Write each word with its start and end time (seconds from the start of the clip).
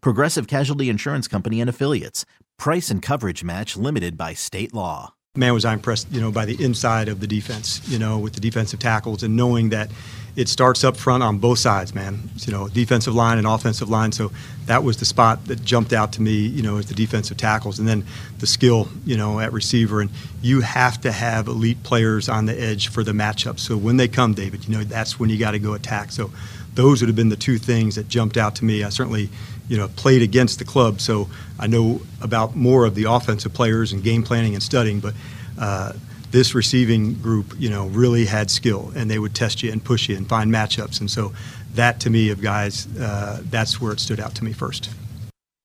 Progressive 0.00 0.46
Casualty 0.46 0.88
Insurance 0.88 1.28
Company 1.28 1.60
and 1.60 1.70
Affiliates. 1.70 2.24
Price 2.58 2.90
and 2.90 3.02
coverage 3.02 3.44
match 3.44 3.76
limited 3.76 4.16
by 4.16 4.34
state 4.34 4.72
law. 4.72 5.14
Man, 5.36 5.52
was 5.52 5.66
I 5.66 5.74
impressed, 5.74 6.10
you 6.10 6.20
know, 6.20 6.32
by 6.32 6.46
the 6.46 6.62
inside 6.64 7.08
of 7.08 7.20
the 7.20 7.26
defense, 7.26 7.86
you 7.88 7.98
know, 7.98 8.18
with 8.18 8.32
the 8.32 8.40
defensive 8.40 8.80
tackles 8.80 9.22
and 9.22 9.36
knowing 9.36 9.68
that 9.68 9.90
it 10.34 10.48
starts 10.48 10.84
up 10.84 10.96
front 10.96 11.22
on 11.22 11.38
both 11.38 11.58
sides, 11.58 11.94
man. 11.94 12.30
You 12.36 12.52
know, 12.52 12.68
defensive 12.68 13.14
line 13.14 13.38
and 13.38 13.46
offensive 13.46 13.88
line. 13.88 14.12
So 14.12 14.32
that 14.66 14.82
was 14.82 14.98
the 14.98 15.04
spot 15.04 15.44
that 15.46 15.62
jumped 15.62 15.92
out 15.92 16.12
to 16.12 16.22
me, 16.22 16.32
you 16.32 16.62
know, 16.62 16.76
as 16.76 16.86
the 16.86 16.94
defensive 16.94 17.36
tackles, 17.36 17.78
and 17.78 17.88
then 17.88 18.04
the 18.38 18.46
skill, 18.46 18.88
you 19.04 19.16
know, 19.16 19.40
at 19.40 19.52
receiver. 19.52 20.00
And 20.00 20.10
you 20.42 20.60
have 20.60 21.00
to 21.02 21.12
have 21.12 21.48
elite 21.48 21.82
players 21.82 22.28
on 22.28 22.46
the 22.46 22.58
edge 22.58 22.88
for 22.88 23.02
the 23.02 23.12
matchup. 23.12 23.58
So 23.58 23.76
when 23.76 23.96
they 23.96 24.08
come, 24.08 24.34
David, 24.34 24.66
you 24.66 24.76
know, 24.76 24.84
that's 24.84 25.18
when 25.18 25.30
you 25.30 25.38
got 25.38 25.52
to 25.52 25.58
go 25.58 25.74
attack. 25.74 26.12
So 26.12 26.30
those 26.74 27.00
would 27.00 27.08
have 27.08 27.16
been 27.16 27.30
the 27.30 27.36
two 27.36 27.56
things 27.56 27.94
that 27.94 28.08
jumped 28.08 28.36
out 28.36 28.56
to 28.56 28.64
me. 28.64 28.84
I 28.84 28.90
certainly, 28.90 29.30
you 29.68 29.76
know, 29.76 29.88
played 29.88 30.22
against 30.22 30.58
the 30.58 30.64
club, 30.64 31.00
so 31.00 31.28
I 31.58 31.66
know 31.66 32.00
about 32.20 32.56
more 32.56 32.84
of 32.84 32.94
the 32.94 33.04
offensive 33.04 33.52
players 33.52 33.92
and 33.92 34.02
game 34.02 34.22
planning 34.22 34.54
and 34.54 34.62
studying, 34.62 35.00
but. 35.00 35.14
Uh, 35.58 35.92
this 36.32 36.54
receiving 36.54 37.14
group, 37.14 37.54
you 37.56 37.70
know, 37.70 37.86
really 37.86 38.26
had 38.26 38.50
skill, 38.50 38.92
and 38.94 39.10
they 39.10 39.18
would 39.18 39.34
test 39.34 39.62
you 39.62 39.72
and 39.72 39.82
push 39.82 40.08
you 40.08 40.16
and 40.16 40.28
find 40.28 40.52
matchups. 40.52 41.00
And 41.00 41.10
so, 41.10 41.32
that 41.74 42.00
to 42.00 42.10
me, 42.10 42.30
of 42.30 42.42
guys, 42.42 42.86
uh, 42.98 43.40
that's 43.44 43.80
where 43.80 43.92
it 43.92 44.00
stood 44.00 44.20
out 44.20 44.34
to 44.34 44.44
me 44.44 44.52
first. 44.52 44.90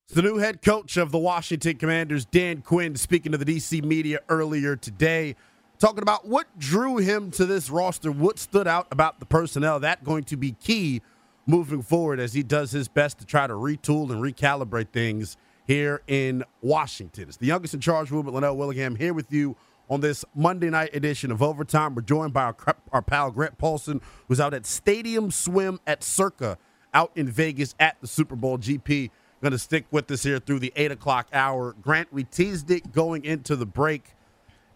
The 0.09 0.21
new 0.21 0.37
head 0.37 0.61
coach 0.61 0.97
of 0.97 1.11
the 1.11 1.17
Washington 1.17 1.77
Commanders, 1.77 2.25
Dan 2.25 2.61
Quinn, 2.61 2.95
speaking 2.95 3.31
to 3.31 3.37
the 3.37 3.45
DC 3.45 3.83
media 3.83 4.19
earlier 4.27 4.75
today, 4.75 5.35
talking 5.79 6.01
about 6.01 6.27
what 6.27 6.47
drew 6.59 6.97
him 6.97 7.31
to 7.31 7.45
this 7.45 7.69
roster, 7.69 8.11
what 8.11 8.37
stood 8.37 8.67
out 8.67 8.87
about 8.91 9.19
the 9.19 9.25
personnel. 9.25 9.79
That 9.79 10.03
going 10.03 10.25
to 10.25 10.37
be 10.37 10.51
key 10.51 11.01
moving 11.45 11.81
forward 11.81 12.19
as 12.19 12.33
he 12.33 12.43
does 12.43 12.71
his 12.71 12.87
best 12.87 13.19
to 13.19 13.25
try 13.25 13.47
to 13.47 13.53
retool 13.53 14.11
and 14.11 14.21
recalibrate 14.21 14.89
things 14.89 15.37
here 15.65 16.01
in 16.07 16.43
Washington. 16.61 17.25
It's 17.27 17.37
the 17.37 17.47
youngest 17.47 17.73
in 17.73 17.79
charge 17.79 18.11
movement, 18.11 18.35
Lynnell 18.35 18.55
Willingham, 18.55 18.95
here 18.95 19.13
with 19.13 19.31
you 19.31 19.55
on 19.89 20.01
this 20.01 20.23
Monday 20.33 20.69
night 20.69 20.95
edition 20.95 21.31
of 21.31 21.41
Overtime. 21.41 21.95
We're 21.95 22.01
joined 22.01 22.33
by 22.33 22.43
our, 22.43 22.55
our 22.91 23.01
pal 23.01 23.31
Grant 23.31 23.57
Paulsen, 23.57 24.01
who's 24.27 24.39
out 24.39 24.53
at 24.53 24.65
Stadium 24.65 25.31
Swim 25.31 25.79
at 25.85 26.03
Circa 26.03 26.57
out 26.93 27.11
in 27.15 27.27
Vegas 27.27 27.75
at 27.79 27.97
the 28.01 28.07
Super 28.07 28.35
Bowl 28.35 28.57
GP. 28.57 29.09
Going 29.41 29.51
to 29.51 29.59
stick 29.59 29.85
with 29.89 30.09
us 30.11 30.23
here 30.23 30.39
through 30.39 30.59
the 30.59 30.71
8 30.75 30.91
o'clock 30.91 31.27
hour. 31.33 31.73
Grant, 31.81 32.13
we 32.13 32.23
teased 32.23 32.69
it 32.69 32.91
going 32.91 33.25
into 33.25 33.55
the 33.55 33.65
break. 33.65 34.13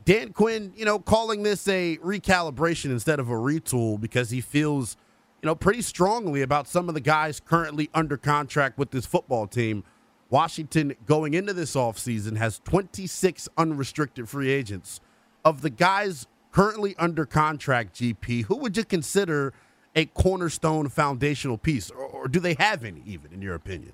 Dan 0.05 0.33
Quinn, 0.33 0.73
you 0.75 0.85
know, 0.85 0.99
calling 0.99 1.43
this 1.43 1.67
a 1.67 1.97
recalibration 1.97 2.85
instead 2.91 3.19
of 3.19 3.29
a 3.29 3.33
retool 3.33 3.99
because 3.99 4.31
he 4.31 4.41
feels, 4.41 4.97
you 5.45 5.51
know, 5.51 5.53
pretty 5.53 5.83
strongly 5.83 6.41
about 6.41 6.67
some 6.67 6.89
of 6.89 6.95
the 6.95 7.00
guys 7.00 7.39
currently 7.39 7.88
under 7.94 8.17
contract 8.17 8.79
with 8.79 8.89
this 8.89 9.06
football 9.06 9.45
team. 9.45 9.83
Washington 10.31 10.95
going 11.06 11.35
into 11.35 11.53
this 11.53 11.75
offseason 11.75 12.38
has 12.38 12.57
26 12.66 13.47
unrestricted 13.55 14.28
free 14.28 14.50
agents 14.50 15.01
of 15.44 15.61
the 15.61 15.69
guys 15.69 16.25
currently 16.51 16.95
under 16.97 17.28
contract, 17.28 17.94
GP, 17.94 18.45
who 18.45 18.55
would 18.57 18.75
you 18.75 18.84
consider 18.84 19.53
a 19.95 20.05
cornerstone 20.05 20.89
foundational 20.89 21.59
piece, 21.59 21.91
or, 21.91 22.00
or, 22.00 22.28
do 22.28 22.39
they 22.39 22.55
have 22.57 22.84
any, 22.84 23.03
even 23.05 23.31
in 23.31 23.44
your 23.44 23.53
opinion? 23.53 23.94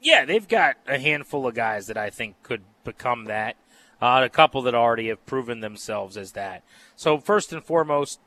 Yeah, 0.00 0.24
they've 0.24 0.48
got 0.48 0.76
a 0.88 0.98
handful 0.98 1.46
of 1.46 1.54
guys 1.54 1.88
that 1.88 1.98
I 1.98 2.08
think 2.08 2.42
could 2.42 2.62
become 2.84 3.26
that. 3.26 3.56
Uh, 4.00 4.22
a 4.24 4.30
couple 4.30 4.62
that 4.62 4.74
already 4.74 5.08
have 5.08 5.26
proven 5.26 5.60
themselves 5.60 6.16
as 6.16 6.32
that. 6.32 6.62
So 6.96 7.18
first 7.18 7.52
and 7.52 7.62
foremost, 7.62 8.18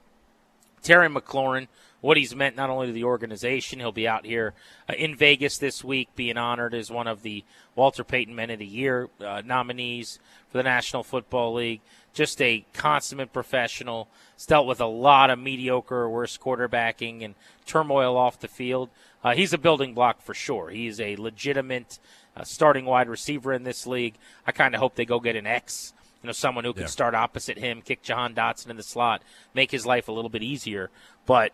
Terry 0.83 1.09
McLaurin 1.09 1.67
what 2.01 2.17
he's 2.17 2.35
meant 2.35 2.55
not 2.55 2.69
only 2.69 2.87
to 2.87 2.93
the 2.93 3.03
organization. 3.03 3.79
He'll 3.79 3.91
be 3.91 4.07
out 4.07 4.25
here 4.25 4.53
uh, 4.89 4.93
in 4.93 5.15
Vegas 5.15 5.57
this 5.57 5.83
week, 5.83 6.09
being 6.15 6.37
honored 6.37 6.73
as 6.73 6.91
one 6.91 7.07
of 7.07 7.23
the 7.23 7.43
Walter 7.75 8.03
Payton 8.03 8.35
Men 8.35 8.49
of 8.49 8.59
the 8.59 8.65
Year 8.65 9.09
uh, 9.19 9.41
nominees 9.45 10.19
for 10.49 10.57
the 10.57 10.63
National 10.63 11.03
Football 11.03 11.55
League. 11.55 11.81
Just 12.13 12.41
a 12.41 12.65
consummate 12.73 13.33
professional. 13.33 14.07
He's 14.35 14.45
dealt 14.45 14.67
with 14.67 14.81
a 14.81 14.85
lot 14.85 15.29
of 15.29 15.39
mediocre 15.39 15.95
or 15.95 16.09
worse 16.09 16.37
quarterbacking 16.37 17.23
and 17.23 17.35
turmoil 17.65 18.17
off 18.17 18.39
the 18.39 18.47
field. 18.47 18.89
Uh, 19.23 19.33
he's 19.33 19.53
a 19.53 19.57
building 19.57 19.93
block 19.93 20.21
for 20.21 20.33
sure. 20.33 20.69
He's 20.69 20.99
a 20.99 21.15
legitimate 21.15 21.99
uh, 22.35 22.43
starting 22.43 22.85
wide 22.85 23.09
receiver 23.09 23.53
in 23.53 23.63
this 23.63 23.85
league. 23.85 24.15
I 24.45 24.51
kind 24.51 24.73
of 24.73 24.79
hope 24.79 24.95
they 24.95 25.05
go 25.05 25.19
get 25.19 25.35
an 25.35 25.47
X 25.47 25.93
you 26.23 26.27
know, 26.27 26.33
someone 26.33 26.65
who 26.65 26.73
can 26.73 26.83
yeah. 26.83 26.87
start 26.87 27.13
opposite 27.13 27.57
him, 27.57 27.81
kick 27.81 28.01
Jahan 28.01 28.33
Dotson 28.33 28.69
in 28.69 28.75
the 28.75 28.83
slot, 28.83 29.21
make 29.53 29.71
his 29.71 29.85
life 29.85 30.07
a 30.07 30.11
little 30.11 30.29
bit 30.29 30.41
easier. 30.43 30.89
But 31.25 31.51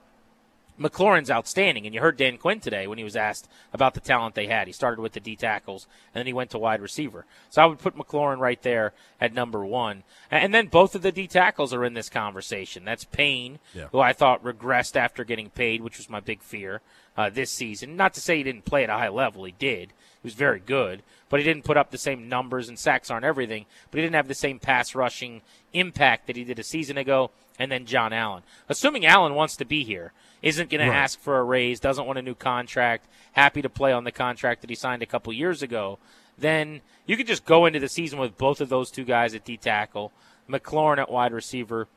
McLaurin's 0.79 1.29
outstanding, 1.29 1.85
and 1.85 1.93
you 1.93 2.01
heard 2.01 2.17
Dan 2.17 2.37
Quinn 2.37 2.59
today 2.59 2.87
when 2.87 2.97
he 2.97 3.03
was 3.03 3.15
asked 3.15 3.47
about 3.71 3.93
the 3.93 3.99
talent 3.99 4.35
they 4.35 4.47
had. 4.47 4.67
He 4.67 4.73
started 4.73 5.01
with 5.01 5.13
the 5.13 5.19
D 5.19 5.35
tackles, 5.35 5.87
and 6.13 6.19
then 6.19 6.27
he 6.27 6.33
went 6.33 6.49
to 6.51 6.57
wide 6.57 6.81
receiver. 6.81 7.25
So 7.49 7.61
I 7.61 7.65
would 7.65 7.79
put 7.79 7.95
McLaurin 7.95 8.39
right 8.39 8.61
there 8.61 8.93
at 9.21 9.33
number 9.33 9.63
one. 9.63 10.03
And 10.31 10.53
then 10.53 10.67
both 10.67 10.95
of 10.95 11.01
the 11.01 11.11
D 11.11 11.27
tackles 11.27 11.73
are 11.73 11.85
in 11.85 11.93
this 11.93 12.09
conversation. 12.09 12.85
That's 12.85 13.05
Payne, 13.05 13.59
yeah. 13.73 13.87
who 13.91 13.99
I 13.99 14.13
thought 14.13 14.43
regressed 14.43 14.95
after 14.95 15.23
getting 15.23 15.49
paid, 15.49 15.81
which 15.81 15.97
was 15.97 16.09
my 16.09 16.19
big 16.19 16.41
fear 16.41 16.81
uh, 17.15 17.29
this 17.29 17.51
season. 17.51 17.95
Not 17.95 18.13
to 18.15 18.21
say 18.21 18.37
he 18.37 18.43
didn't 18.43 18.65
play 18.65 18.83
at 18.83 18.89
a 18.89 18.93
high 18.93 19.09
level, 19.09 19.43
he 19.43 19.53
did. 19.57 19.89
He 19.89 20.27
was 20.27 20.33
very 20.33 20.59
good, 20.59 21.03
but 21.29 21.39
he 21.39 21.43
didn't 21.43 21.65
put 21.65 21.77
up 21.77 21.91
the 21.91 21.97
same 21.97 22.29
numbers, 22.29 22.69
and 22.69 22.79
sacks 22.79 23.11
aren't 23.11 23.25
everything, 23.25 23.65
but 23.91 23.97
he 23.97 24.03
didn't 24.03 24.15
have 24.15 24.27
the 24.27 24.33
same 24.33 24.57
pass 24.57 24.95
rushing 24.95 25.41
impact 25.73 26.27
that 26.27 26.35
he 26.35 26.43
did 26.43 26.59
a 26.59 26.63
season 26.63 26.97
ago. 26.97 27.31
And 27.59 27.71
then 27.71 27.85
John 27.85 28.13
Allen. 28.13 28.41
Assuming 28.67 29.05
Allen 29.05 29.35
wants 29.35 29.55
to 29.57 29.65
be 29.65 29.83
here 29.83 30.11
isn't 30.43 30.69
going 30.69 30.81
right. 30.81 30.93
to 30.93 30.93
ask 30.93 31.19
for 31.19 31.39
a 31.39 31.43
raise, 31.43 31.79
doesn't 31.79 32.05
want 32.05 32.19
a 32.19 32.21
new 32.21 32.35
contract, 32.35 33.07
happy 33.31 33.63
to 33.63 33.69
play 33.69 33.91
on 33.91 34.03
the 34.03 34.11
contract 34.11 34.61
that 34.61 34.69
he 34.69 34.75
signed 34.75 35.01
a 35.01 35.07
couple 35.07 35.33
years 35.33 35.63
ago, 35.63 35.97
then 36.37 36.81
you 37.07 37.17
could 37.17 37.27
just 37.27 37.45
go 37.45 37.65
into 37.65 37.79
the 37.79 37.89
season 37.89 38.19
with 38.19 38.37
both 38.37 38.61
of 38.61 38.69
those 38.69 38.91
two 38.91 39.05
guys 39.05 39.33
at 39.33 39.45
D 39.45 39.57
tackle, 39.57 40.11
McLaurin 40.47 40.99
at 40.99 41.09
wide 41.09 41.33
receiver. 41.33 41.87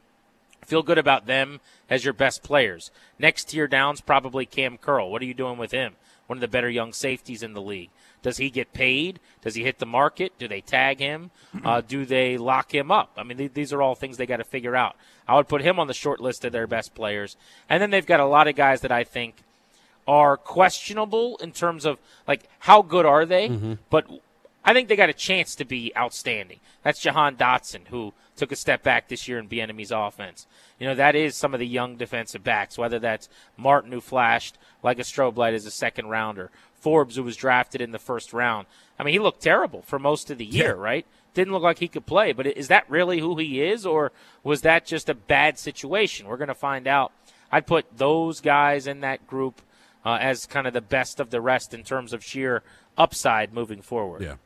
Feel 0.65 0.83
good 0.83 0.99
about 0.99 1.27
them 1.27 1.61
as 1.91 2.05
your 2.05 2.15
best 2.15 2.43
players. 2.43 2.91
Next 3.19 3.51
tier 3.51 3.69
down's 3.69 4.01
probably 4.01 4.47
Cam 4.47 4.79
Curl. 4.79 5.11
What 5.11 5.23
are 5.23 5.27
you 5.27 5.35
doing 5.35 5.59
with 5.59 5.73
him? 5.73 5.95
One 6.27 6.39
of 6.39 6.41
the 6.41 6.49
better 6.49 6.71
young 6.71 6.93
safeties 6.93 7.43
in 7.43 7.53
the 7.53 7.63
league. 7.63 7.91
Does 8.23 8.39
he 8.39 8.51
get 8.51 8.73
paid? 8.73 9.21
Does 9.43 9.55
he 9.55 9.63
hit 9.63 9.79
the 9.79 9.87
market? 9.87 10.33
Do 10.39 10.49
they 10.49 10.61
tag 10.61 10.99
him? 10.99 11.31
Uh, 11.65 11.81
do 11.81 12.05
they 12.05 12.37
lock 12.37 12.75
him 12.75 12.91
up? 12.91 13.11
I 13.17 13.23
mean, 13.23 13.39
th- 13.39 13.55
these 13.55 13.73
are 13.73 13.81
all 13.81 13.95
things 13.95 14.17
they 14.17 14.27
got 14.27 14.39
to 14.39 14.45
figure 14.45 14.77
out. 14.77 14.97
I 15.29 15.37
would 15.37 15.49
put 15.49 15.63
him 15.63 15.79
on 15.79 15.87
the 15.87 15.95
short 15.95 16.21
list 16.21 16.45
of 16.45 16.53
their 16.53 16.67
best 16.67 16.95
players. 16.95 17.37
And 17.69 17.83
then 17.83 17.91
they've 17.91 18.07
got 18.07 18.21
a 18.21 18.27
lot 18.27 18.49
of 18.49 18.57
guys 18.57 18.81
that 18.83 18.93
I 18.93 19.05
think 19.05 19.37
are 20.07 20.37
questionable 20.37 21.37
in 21.39 21.53
terms 21.53 21.85
of 21.85 21.99
like 22.29 22.49
how 22.61 22.83
good 22.83 23.07
are 23.07 23.27
they, 23.27 23.49
mm-hmm. 23.49 23.75
but 23.91 24.07
I 24.65 24.73
think 24.73 24.89
they 24.89 24.97
got 24.97 25.09
a 25.09 25.15
chance 25.15 25.55
to 25.57 25.65
be 25.65 25.93
outstanding. 25.97 26.61
That's 26.83 27.01
Jahan 27.01 27.37
Dotson, 27.37 27.89
who 27.89 28.13
took 28.37 28.53
a 28.53 28.57
step 28.57 28.83
back 28.83 29.09
this 29.09 29.27
year 29.27 29.39
in 29.39 29.49
Bieniemy's 29.49 29.91
offense. 29.91 30.47
You 30.79 30.87
know, 30.87 30.95
that 30.95 31.15
is 31.15 31.35
some 31.35 31.55
of 31.55 31.61
the 31.61 31.67
young 31.67 31.97
defensive 31.97 32.45
backs, 32.45 32.77
whether 32.77 32.99
that's 32.99 33.29
Martin, 33.57 33.93
who 33.93 34.01
flashed 34.01 34.59
like 34.83 34.99
a 34.99 35.03
strobe 35.03 35.37
light 35.37 35.55
as 35.55 35.67
a 35.67 35.71
second 35.71 36.09
rounder, 36.09 36.51
Forbes, 36.87 37.17
who 37.17 37.25
was 37.25 37.35
drafted 37.35 37.81
in 37.81 37.91
the 37.91 37.99
first 37.99 38.33
round. 38.33 38.69
I 38.97 39.03
mean, 39.03 39.13
he 39.13 39.19
looked 39.19 39.43
terrible 39.43 39.83
for 39.83 39.99
most 39.99 40.31
of 40.31 40.39
the 40.39 40.45
year, 40.45 40.77
yeah. 40.77 40.81
right? 40.81 41.07
Didn't 41.35 41.53
look 41.53 41.65
like 41.65 41.81
he 41.81 41.89
could 41.89 42.07
play. 42.07 42.31
But 42.31 42.47
is 42.47 42.69
that 42.69 42.89
really 42.89 43.19
who 43.19 43.37
he 43.39 43.61
is, 43.61 43.85
or 43.85 44.13
was 44.45 44.61
that 44.61 44.87
just 44.87 45.09
a 45.09 45.15
bad 45.15 45.59
situation? 45.59 46.29
We're 46.29 46.37
going 46.37 46.47
to 46.47 46.55
find 46.55 46.87
out. 46.87 47.11
I'd 47.51 47.67
put 47.67 47.87
those 47.99 48.41
guys 48.41 48.87
in 48.87 49.01
that 49.01 49.27
group 49.27 49.63
uh, 50.05 50.19
as 50.21 50.47
kind 50.47 50.69
of 50.69 50.75
the 50.75 50.81
best 50.81 51.19
of 51.19 51.31
the 51.31 51.41
rest 51.41 51.75
in 51.75 51.83
terms 51.83 52.13
of 52.13 52.23
sheer 52.23 52.63
upside 52.97 53.53
moving 53.53 53.83
forward. 53.83 54.23
Yeah. 54.23 54.37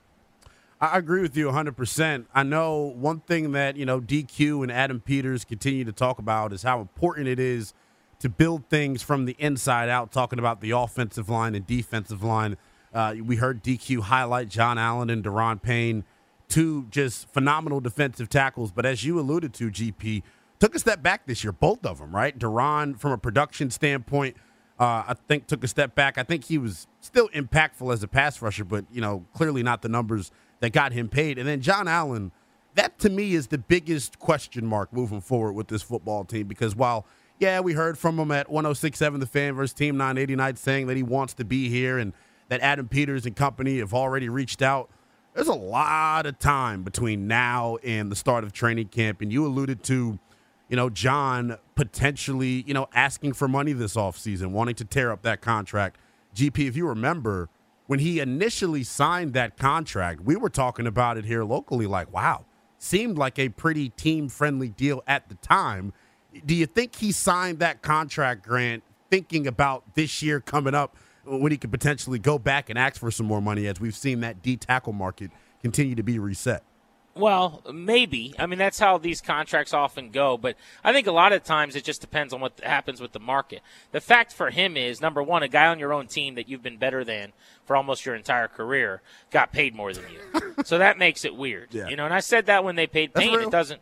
I 0.80 0.96
agree 0.96 1.20
with 1.20 1.36
you 1.36 1.48
100%. 1.48 2.24
I 2.34 2.42
know 2.42 2.94
one 2.96 3.20
thing 3.20 3.52
that, 3.52 3.76
you 3.76 3.84
know, 3.84 4.00
DQ 4.00 4.62
and 4.62 4.72
Adam 4.72 5.00
Peters 5.00 5.44
continue 5.44 5.84
to 5.84 5.92
talk 5.92 6.18
about 6.18 6.54
is 6.54 6.62
how 6.62 6.80
important 6.80 7.28
it 7.28 7.38
is 7.38 7.74
to 8.20 8.28
build 8.28 8.68
things 8.68 9.02
from 9.02 9.24
the 9.24 9.34
inside 9.38 9.88
out, 9.88 10.12
talking 10.12 10.38
about 10.38 10.60
the 10.60 10.70
offensive 10.70 11.28
line 11.28 11.54
and 11.54 11.66
defensive 11.66 12.22
line. 12.22 12.56
Uh, 12.94 13.14
we 13.22 13.36
heard 13.36 13.62
DQ 13.64 14.00
highlight 14.02 14.48
John 14.48 14.78
Allen 14.78 15.10
and 15.10 15.24
Daron 15.24 15.60
Payne, 15.60 16.04
two 16.48 16.86
just 16.90 17.28
phenomenal 17.32 17.80
defensive 17.80 18.28
tackles. 18.28 18.72
But 18.72 18.84
as 18.84 19.04
you 19.04 19.18
alluded 19.18 19.54
to, 19.54 19.70
GP, 19.70 20.22
took 20.58 20.74
a 20.74 20.78
step 20.78 21.02
back 21.02 21.26
this 21.26 21.42
year, 21.42 21.52
both 21.52 21.84
of 21.86 21.98
them, 21.98 22.14
right? 22.14 22.38
Daron, 22.38 22.98
from 22.98 23.12
a 23.12 23.18
production 23.18 23.70
standpoint, 23.70 24.36
uh, 24.78 25.04
I 25.08 25.14
think 25.28 25.46
took 25.46 25.64
a 25.64 25.68
step 25.68 25.94
back. 25.94 26.18
I 26.18 26.22
think 26.22 26.44
he 26.44 26.58
was 26.58 26.86
still 27.00 27.28
impactful 27.30 27.92
as 27.92 28.02
a 28.02 28.08
pass 28.08 28.42
rusher, 28.42 28.64
but, 28.64 28.84
you 28.90 29.00
know, 29.00 29.24
clearly 29.34 29.62
not 29.62 29.80
the 29.80 29.88
numbers 29.88 30.30
that 30.60 30.72
got 30.72 30.92
him 30.92 31.08
paid. 31.08 31.38
And 31.38 31.48
then 31.48 31.62
John 31.62 31.88
Allen, 31.88 32.32
that 32.74 32.98
to 32.98 33.08
me 33.08 33.32
is 33.32 33.46
the 33.46 33.58
biggest 33.58 34.18
question 34.18 34.66
mark 34.66 34.92
moving 34.92 35.22
forward 35.22 35.52
with 35.52 35.68
this 35.68 35.82
football 35.82 36.24
team 36.24 36.48
because 36.48 36.76
while– 36.76 37.06
yeah, 37.40 37.60
we 37.60 37.72
heard 37.72 37.98
from 37.98 38.18
him 38.18 38.30
at 38.30 38.50
1067 38.50 39.18
The 39.18 39.26
Fan 39.26 39.54
versus 39.54 39.72
Team 39.72 39.96
989 39.96 40.56
saying 40.56 40.86
that 40.88 40.96
he 40.96 41.02
wants 41.02 41.32
to 41.34 41.44
be 41.44 41.70
here 41.70 41.98
and 41.98 42.12
that 42.48 42.60
Adam 42.60 42.86
Peters 42.86 43.24
and 43.24 43.34
company 43.34 43.78
have 43.78 43.94
already 43.94 44.28
reached 44.28 44.60
out. 44.60 44.90
There's 45.32 45.48
a 45.48 45.54
lot 45.54 46.26
of 46.26 46.38
time 46.38 46.82
between 46.82 47.26
now 47.26 47.78
and 47.82 48.12
the 48.12 48.16
start 48.16 48.44
of 48.44 48.52
training 48.52 48.88
camp. 48.88 49.22
And 49.22 49.32
you 49.32 49.46
alluded 49.46 49.82
to, 49.84 50.18
you 50.68 50.76
know, 50.76 50.90
John 50.90 51.56
potentially, 51.76 52.62
you 52.66 52.74
know, 52.74 52.88
asking 52.94 53.32
for 53.32 53.48
money 53.48 53.72
this 53.72 53.94
offseason, 53.94 54.50
wanting 54.50 54.74
to 54.74 54.84
tear 54.84 55.10
up 55.10 55.22
that 55.22 55.40
contract. 55.40 55.98
GP, 56.34 56.68
if 56.68 56.76
you 56.76 56.86
remember, 56.86 57.48
when 57.86 58.00
he 58.00 58.20
initially 58.20 58.84
signed 58.84 59.32
that 59.32 59.56
contract, 59.56 60.20
we 60.20 60.36
were 60.36 60.50
talking 60.50 60.86
about 60.86 61.16
it 61.16 61.24
here 61.24 61.44
locally 61.44 61.86
like, 61.86 62.12
wow, 62.12 62.44
seemed 62.76 63.16
like 63.16 63.38
a 63.38 63.48
pretty 63.48 63.88
team 63.88 64.28
friendly 64.28 64.68
deal 64.68 65.02
at 65.06 65.30
the 65.30 65.36
time 65.36 65.94
do 66.44 66.54
you 66.54 66.66
think 66.66 66.96
he 66.96 67.12
signed 67.12 67.58
that 67.60 67.82
contract, 67.82 68.46
Grant, 68.46 68.82
thinking 69.10 69.46
about 69.46 69.94
this 69.94 70.22
year 70.22 70.40
coming 70.40 70.74
up 70.74 70.96
when 71.24 71.52
he 71.52 71.58
could 71.58 71.70
potentially 71.70 72.18
go 72.18 72.38
back 72.38 72.70
and 72.70 72.78
ask 72.78 72.98
for 72.98 73.10
some 73.10 73.26
more 73.26 73.42
money 73.42 73.66
as 73.66 73.80
we've 73.80 73.94
seen 73.94 74.20
that 74.20 74.42
D 74.42 74.56
tackle 74.56 74.92
market 74.92 75.30
continue 75.62 75.94
to 75.94 76.02
be 76.02 76.18
reset? 76.18 76.62
Well, 77.14 77.62
maybe. 77.72 78.34
I 78.38 78.46
mean, 78.46 78.58
that's 78.58 78.78
how 78.78 78.96
these 78.96 79.20
contracts 79.20 79.74
often 79.74 80.10
go. 80.10 80.38
But 80.38 80.56
I 80.84 80.92
think 80.92 81.06
a 81.06 81.12
lot 81.12 81.32
of 81.32 81.42
times 81.42 81.74
it 81.74 81.84
just 81.84 82.00
depends 82.00 82.32
on 82.32 82.40
what 82.40 82.60
happens 82.60 83.00
with 83.00 83.12
the 83.12 83.20
market. 83.20 83.62
The 83.90 84.00
fact 84.00 84.32
for 84.32 84.50
him 84.50 84.76
is 84.76 85.00
number 85.00 85.22
one, 85.22 85.42
a 85.42 85.48
guy 85.48 85.66
on 85.66 85.78
your 85.78 85.92
own 85.92 86.06
team 86.06 86.36
that 86.36 86.48
you've 86.48 86.62
been 86.62 86.76
better 86.76 87.04
than 87.04 87.32
for 87.64 87.74
almost 87.74 88.06
your 88.06 88.14
entire 88.14 88.48
career 88.48 89.02
got 89.30 89.52
paid 89.52 89.74
more 89.74 89.92
than 89.92 90.04
you. 90.10 90.54
so 90.64 90.78
that 90.78 90.98
makes 90.98 91.24
it 91.24 91.34
weird. 91.34 91.68
Yeah. 91.72 91.88
You 91.88 91.96
know, 91.96 92.04
and 92.04 92.14
I 92.14 92.20
said 92.20 92.46
that 92.46 92.64
when 92.64 92.76
they 92.76 92.86
paid 92.86 93.12
Payne. 93.12 93.40
It 93.40 93.50
doesn't 93.50 93.80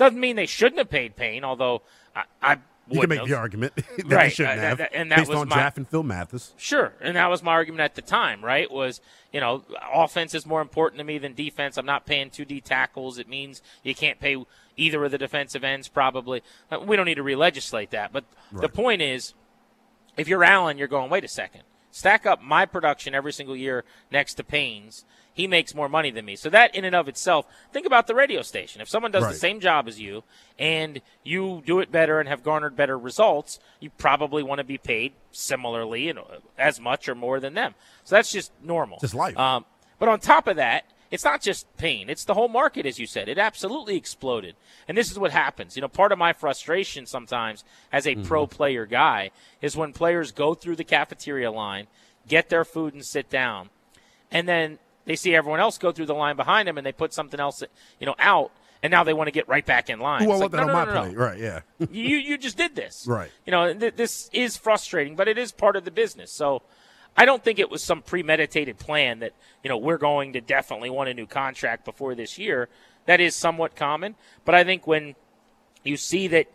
doesn't 0.00 0.18
mean 0.18 0.34
they 0.34 0.46
shouldn't 0.46 0.78
have 0.78 0.88
paid 0.88 1.14
Payne, 1.14 1.44
although 1.44 1.82
I, 2.16 2.24
I 2.42 2.58
you 2.88 3.00
can 3.00 3.08
make 3.10 3.24
the 3.24 3.34
argument 3.34 3.74
that 3.76 3.86
right. 4.06 4.24
they 4.24 4.30
shouldn't 4.30 4.58
uh, 4.58 4.62
have, 4.62 4.78
that, 4.78 4.94
and 4.94 5.12
that 5.12 5.18
based 5.18 5.28
was 5.28 5.38
on 5.40 5.48
my, 5.48 5.56
Jaff 5.56 5.76
and 5.76 5.86
Phil 5.86 6.02
Mathis. 6.02 6.54
Sure, 6.56 6.94
and 7.02 7.16
that 7.16 7.28
was 7.28 7.42
my 7.42 7.52
argument 7.52 7.82
at 7.82 7.94
the 7.94 8.02
time. 8.02 8.42
Right, 8.42 8.70
was 8.70 9.02
you 9.30 9.40
know 9.40 9.62
offense 9.92 10.34
is 10.34 10.46
more 10.46 10.62
important 10.62 10.98
to 10.98 11.04
me 11.04 11.18
than 11.18 11.34
defense. 11.34 11.76
I'm 11.76 11.84
not 11.84 12.06
paying 12.06 12.30
two 12.30 12.46
D 12.46 12.62
tackles. 12.62 13.18
It 13.18 13.28
means 13.28 13.60
you 13.82 13.94
can't 13.94 14.18
pay 14.18 14.42
either 14.76 15.04
of 15.04 15.10
the 15.12 15.18
defensive 15.18 15.62
ends. 15.62 15.86
Probably 15.88 16.42
uh, 16.72 16.80
we 16.80 16.96
don't 16.96 17.06
need 17.06 17.16
to 17.16 17.22
re-legislate 17.22 17.90
that. 17.90 18.10
But 18.10 18.24
right. 18.50 18.62
the 18.62 18.70
point 18.70 19.02
is, 19.02 19.34
if 20.16 20.28
you're 20.28 20.42
Allen, 20.42 20.78
you're 20.78 20.88
going. 20.88 21.10
Wait 21.10 21.24
a 21.24 21.28
second. 21.28 21.62
Stack 21.90 22.24
up 22.24 22.40
my 22.40 22.64
production 22.64 23.14
every 23.14 23.34
single 23.34 23.56
year 23.56 23.84
next 24.10 24.34
to 24.34 24.44
Payne's 24.44 25.04
he 25.32 25.46
makes 25.46 25.74
more 25.74 25.88
money 25.88 26.10
than 26.10 26.24
me. 26.24 26.36
So 26.36 26.50
that 26.50 26.74
in 26.74 26.84
and 26.84 26.94
of 26.94 27.08
itself, 27.08 27.46
think 27.72 27.86
about 27.86 28.06
the 28.06 28.14
radio 28.14 28.42
station. 28.42 28.80
If 28.80 28.88
someone 28.88 29.12
does 29.12 29.24
right. 29.24 29.32
the 29.32 29.38
same 29.38 29.60
job 29.60 29.88
as 29.88 30.00
you 30.00 30.24
and 30.58 31.00
you 31.22 31.62
do 31.64 31.80
it 31.80 31.92
better 31.92 32.20
and 32.20 32.28
have 32.28 32.42
garnered 32.42 32.76
better 32.76 32.98
results, 32.98 33.58
you 33.80 33.90
probably 33.90 34.42
want 34.42 34.58
to 34.58 34.64
be 34.64 34.78
paid 34.78 35.12
similarly 35.32 36.08
and 36.08 36.18
as 36.58 36.80
much 36.80 37.08
or 37.08 37.14
more 37.14 37.40
than 37.40 37.54
them. 37.54 37.74
So 38.04 38.16
that's 38.16 38.32
just 38.32 38.52
normal. 38.62 38.98
Just 39.00 39.14
life. 39.14 39.36
Um, 39.38 39.64
but 39.98 40.08
on 40.08 40.18
top 40.18 40.48
of 40.48 40.56
that, 40.56 40.84
it's 41.10 41.24
not 41.24 41.42
just 41.42 41.66
Payne. 41.76 42.08
It's 42.08 42.24
the 42.24 42.34
whole 42.34 42.48
market, 42.48 42.86
as 42.86 42.98
you 42.98 43.06
said. 43.06 43.28
It 43.28 43.38
absolutely 43.38 43.96
exploded. 43.96 44.54
And 44.86 44.96
this 44.96 45.10
is 45.10 45.18
what 45.18 45.32
happens. 45.32 45.76
You 45.76 45.82
know, 45.82 45.88
part 45.88 46.12
of 46.12 46.18
my 46.18 46.32
frustration 46.32 47.04
sometimes 47.04 47.64
as 47.92 48.06
a 48.06 48.14
mm-hmm. 48.14 48.22
pro 48.22 48.46
player 48.46 48.86
guy 48.86 49.30
is 49.60 49.76
when 49.76 49.92
players 49.92 50.30
go 50.30 50.54
through 50.54 50.76
the 50.76 50.84
cafeteria 50.84 51.50
line, 51.50 51.88
get 52.28 52.48
their 52.48 52.64
food 52.64 52.94
and 52.94 53.04
sit 53.04 53.28
down, 53.28 53.70
and 54.30 54.48
then 54.48 54.78
they 55.04 55.16
see 55.16 55.34
everyone 55.34 55.60
else 55.60 55.78
go 55.78 55.92
through 55.92 56.06
the 56.06 56.14
line 56.14 56.36
behind 56.36 56.68
them 56.68 56.78
and 56.78 56.86
they 56.86 56.92
put 56.92 57.12
something 57.12 57.40
else, 57.40 57.62
you 57.98 58.06
know, 58.06 58.14
out, 58.18 58.52
and 58.82 58.90
now 58.90 59.04
they 59.04 59.12
want 59.12 59.28
to 59.28 59.32
get 59.32 59.48
right 59.48 59.64
back 59.64 59.90
in 59.90 60.00
line. 60.00 60.26
Well, 60.26 60.40
like, 60.40 60.52
no, 60.52 60.64
no, 60.64 60.84
no, 60.84 61.04
no, 61.08 61.14
Right, 61.14 61.38
yeah. 61.38 61.60
you 61.90 62.16
you 62.16 62.38
just 62.38 62.56
did 62.56 62.74
this. 62.74 63.06
Right. 63.06 63.30
You 63.46 63.50
know, 63.50 63.74
th- 63.74 63.96
this 63.96 64.30
is 64.32 64.56
frustrating, 64.56 65.16
but 65.16 65.28
it 65.28 65.38
is 65.38 65.52
part 65.52 65.76
of 65.76 65.84
the 65.84 65.90
business. 65.90 66.32
So 66.32 66.62
I 67.16 67.24
don't 67.24 67.42
think 67.42 67.58
it 67.58 67.70
was 67.70 67.82
some 67.82 68.02
premeditated 68.02 68.78
plan 68.78 69.20
that, 69.20 69.32
you 69.62 69.68
know, 69.68 69.76
we're 69.76 69.98
going 69.98 70.32
to 70.34 70.40
definitely 70.40 70.90
want 70.90 71.08
a 71.08 71.14
new 71.14 71.26
contract 71.26 71.84
before 71.84 72.14
this 72.14 72.38
year. 72.38 72.68
That 73.06 73.20
is 73.20 73.34
somewhat 73.34 73.74
common, 73.74 74.14
but 74.44 74.54
I 74.54 74.64
think 74.64 74.86
when 74.86 75.16
you 75.82 75.96
see 75.96 76.28
that 76.28 76.46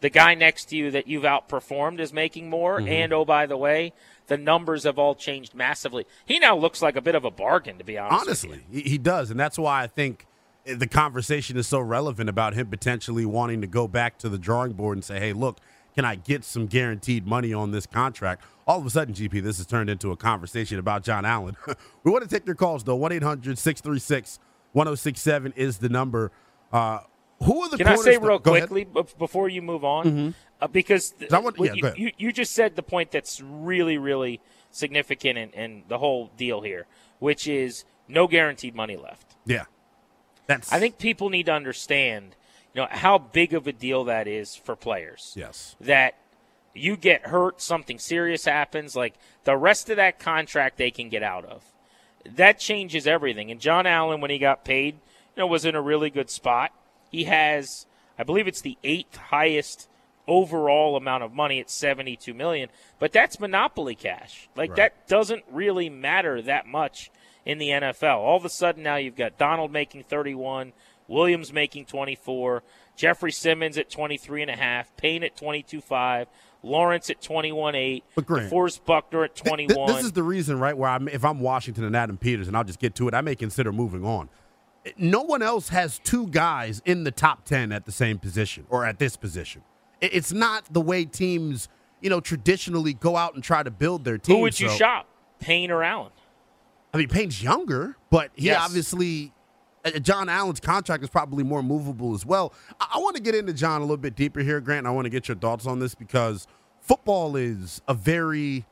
the 0.00 0.10
guy 0.10 0.34
next 0.34 0.66
to 0.66 0.76
you 0.76 0.90
that 0.92 1.08
you've 1.08 1.24
outperformed 1.24 2.00
is 2.00 2.12
making 2.12 2.50
more, 2.50 2.78
mm-hmm. 2.78 2.88
and 2.88 3.12
oh 3.12 3.24
by 3.24 3.46
the 3.46 3.56
way, 3.56 3.92
the 4.28 4.36
numbers 4.36 4.84
have 4.84 4.98
all 4.98 5.14
changed 5.14 5.54
massively. 5.54 6.06
He 6.24 6.38
now 6.38 6.56
looks 6.56 6.80
like 6.80 6.96
a 6.96 7.00
bit 7.00 7.14
of 7.14 7.24
a 7.24 7.30
bargain, 7.30 7.78
to 7.78 7.84
be 7.84 7.98
honest. 7.98 8.22
Honestly, 8.22 8.60
he 8.70 8.98
does, 8.98 9.30
and 9.30 9.38
that's 9.38 9.58
why 9.58 9.82
I 9.82 9.86
think 9.86 10.26
the 10.64 10.86
conversation 10.86 11.56
is 11.56 11.66
so 11.66 11.80
relevant 11.80 12.28
about 12.28 12.54
him 12.54 12.68
potentially 12.68 13.24
wanting 13.24 13.60
to 13.62 13.66
go 13.66 13.88
back 13.88 14.18
to 14.18 14.28
the 14.28 14.38
drawing 14.38 14.72
board 14.72 14.96
and 14.96 15.04
say, 15.04 15.18
"Hey, 15.18 15.32
look, 15.32 15.58
can 15.94 16.04
I 16.04 16.14
get 16.14 16.44
some 16.44 16.66
guaranteed 16.66 17.26
money 17.26 17.52
on 17.52 17.70
this 17.72 17.86
contract?" 17.86 18.44
All 18.66 18.78
of 18.78 18.86
a 18.86 18.90
sudden, 18.90 19.14
GP, 19.14 19.42
this 19.42 19.56
has 19.56 19.66
turned 19.66 19.88
into 19.88 20.12
a 20.12 20.16
conversation 20.16 20.78
about 20.78 21.02
John 21.02 21.24
Allen. 21.24 21.56
we 22.04 22.10
want 22.10 22.22
to 22.22 22.28
take 22.28 22.46
your 22.46 22.54
calls 22.54 22.84
though. 22.84 22.96
One 22.96 23.12
636 23.12 24.38
1067 24.72 25.54
is 25.56 25.78
the 25.78 25.88
number. 25.88 26.30
Uh, 26.72 27.00
who 27.42 27.62
are 27.62 27.68
the? 27.70 27.76
Can 27.76 27.88
I 27.88 27.96
say 27.96 28.18
real 28.18 28.38
quickly 28.38 28.84
before 28.84 29.48
you 29.48 29.62
move 29.62 29.84
on? 29.84 30.06
Mm-hmm. 30.06 30.30
Uh, 30.60 30.66
because 30.66 31.14
want, 31.30 31.56
yeah, 31.60 31.72
you, 31.72 31.92
you, 31.96 32.12
you, 32.18 32.32
just 32.32 32.52
said 32.52 32.74
the 32.74 32.82
point 32.82 33.12
that's 33.12 33.40
really, 33.40 33.96
really 33.96 34.40
significant 34.72 35.38
in, 35.38 35.50
in, 35.50 35.82
the 35.86 35.98
whole 35.98 36.32
deal 36.36 36.62
here, 36.62 36.86
which 37.20 37.46
is 37.46 37.84
no 38.08 38.26
guaranteed 38.26 38.74
money 38.74 38.96
left. 38.96 39.36
Yeah, 39.46 39.66
that's. 40.46 40.72
I 40.72 40.80
think 40.80 40.98
people 40.98 41.30
need 41.30 41.46
to 41.46 41.52
understand, 41.52 42.34
you 42.74 42.82
know, 42.82 42.88
how 42.90 43.18
big 43.18 43.54
of 43.54 43.68
a 43.68 43.72
deal 43.72 44.04
that 44.04 44.26
is 44.26 44.56
for 44.56 44.74
players. 44.74 45.32
Yes, 45.36 45.76
that 45.80 46.16
you 46.74 46.96
get 46.96 47.26
hurt, 47.26 47.60
something 47.60 47.98
serious 47.98 48.44
happens, 48.44 48.96
like 48.96 49.14
the 49.44 49.56
rest 49.56 49.90
of 49.90 49.96
that 49.96 50.18
contract 50.18 50.76
they 50.76 50.90
can 50.90 51.08
get 51.08 51.22
out 51.22 51.44
of. 51.44 51.64
That 52.24 52.58
changes 52.58 53.06
everything. 53.06 53.50
And 53.50 53.60
John 53.60 53.86
Allen, 53.86 54.20
when 54.20 54.30
he 54.30 54.38
got 54.38 54.64
paid, 54.64 54.94
you 54.94 55.42
know, 55.42 55.46
was 55.46 55.64
in 55.64 55.74
a 55.74 55.80
really 55.80 56.10
good 56.10 56.30
spot. 56.30 56.72
He 57.10 57.24
has, 57.24 57.86
I 58.18 58.22
believe, 58.22 58.46
it's 58.46 58.60
the 58.60 58.78
eighth 58.84 59.16
highest 59.16 59.88
overall 60.28 60.96
amount 60.96 61.24
of 61.24 61.32
money 61.32 61.58
at 61.58 61.70
72 61.70 62.32
million, 62.34 62.68
but 62.98 63.12
that's 63.12 63.40
monopoly 63.40 63.94
cash. 63.94 64.48
Like 64.54 64.70
right. 64.70 64.76
that 64.76 65.08
doesn't 65.08 65.44
really 65.50 65.88
matter 65.88 66.42
that 66.42 66.66
much 66.66 67.10
in 67.44 67.58
the 67.58 67.70
NFL. 67.70 68.18
All 68.18 68.36
of 68.36 68.44
a 68.44 68.50
sudden 68.50 68.82
now 68.82 68.96
you've 68.96 69.16
got 69.16 69.38
Donald 69.38 69.72
making 69.72 70.04
31, 70.04 70.74
Williams 71.08 71.52
making 71.52 71.86
24, 71.86 72.62
Jeffrey 72.94 73.32
Simmons 73.32 73.78
at 73.78 73.90
23 73.90 74.42
and 74.42 74.50
a 74.50 74.56
half, 74.56 74.94
Payne 74.96 75.24
at 75.24 75.34
22.5, 75.36 76.26
Lawrence 76.62 77.08
at 77.08 77.20
21.8, 77.22 78.02
but 78.14 78.26
Grant, 78.26 78.52
DeForest 78.52 78.84
Buckner 78.84 79.24
at 79.24 79.34
21. 79.34 79.74
Th- 79.74 79.96
this 79.96 80.04
is 80.04 80.12
the 80.12 80.22
reason, 80.22 80.58
right, 80.58 80.76
where 80.76 80.90
I'm, 80.90 81.08
if 81.08 81.24
I'm 81.24 81.40
Washington 81.40 81.84
and 81.84 81.96
Adam 81.96 82.18
Peters, 82.18 82.48
and 82.48 82.56
I'll 82.56 82.64
just 82.64 82.80
get 82.80 82.94
to 82.96 83.08
it, 83.08 83.14
I 83.14 83.20
may 83.20 83.34
consider 83.34 83.72
moving 83.72 84.04
on. 84.04 84.28
No 84.96 85.22
one 85.22 85.42
else 85.42 85.68
has 85.68 85.98
two 85.98 86.28
guys 86.28 86.80
in 86.84 87.04
the 87.04 87.10
top 87.10 87.44
10 87.44 87.72
at 87.72 87.84
the 87.84 87.92
same 87.92 88.18
position 88.18 88.66
or 88.70 88.84
at 88.84 88.98
this 88.98 89.16
position. 89.16 89.62
It's 90.00 90.32
not 90.32 90.72
the 90.72 90.80
way 90.80 91.04
teams, 91.04 91.68
you 92.00 92.08
know, 92.08 92.20
traditionally 92.20 92.94
go 92.94 93.16
out 93.16 93.34
and 93.34 93.42
try 93.42 93.62
to 93.62 93.70
build 93.70 94.04
their 94.04 94.18
team. 94.18 94.36
Who 94.36 94.42
would 94.42 94.58
you 94.58 94.68
so. 94.68 94.76
shop, 94.76 95.06
Payne 95.40 95.70
or 95.70 95.82
Allen? 95.82 96.12
I 96.94 96.98
mean, 96.98 97.08
Payne's 97.08 97.42
younger, 97.42 97.96
but 98.10 98.30
he 98.34 98.46
yes. 98.46 98.62
obviously 98.64 99.32
uh, 99.84 99.98
John 99.98 100.28
Allen's 100.28 100.60
contract 100.60 101.02
is 101.02 101.10
probably 101.10 101.44
more 101.44 101.62
movable 101.62 102.14
as 102.14 102.24
well. 102.24 102.52
I, 102.80 102.92
I 102.94 102.98
want 102.98 103.16
to 103.16 103.22
get 103.22 103.34
into 103.34 103.52
John 103.52 103.80
a 103.80 103.84
little 103.84 103.96
bit 103.96 104.14
deeper 104.14 104.40
here, 104.40 104.60
Grant. 104.60 104.86
I 104.86 104.90
want 104.90 105.04
to 105.06 105.10
get 105.10 105.28
your 105.28 105.36
thoughts 105.36 105.66
on 105.66 105.80
this 105.80 105.94
because 105.94 106.46
football 106.80 107.36
is 107.36 107.82
a 107.88 107.94
very 107.94 108.64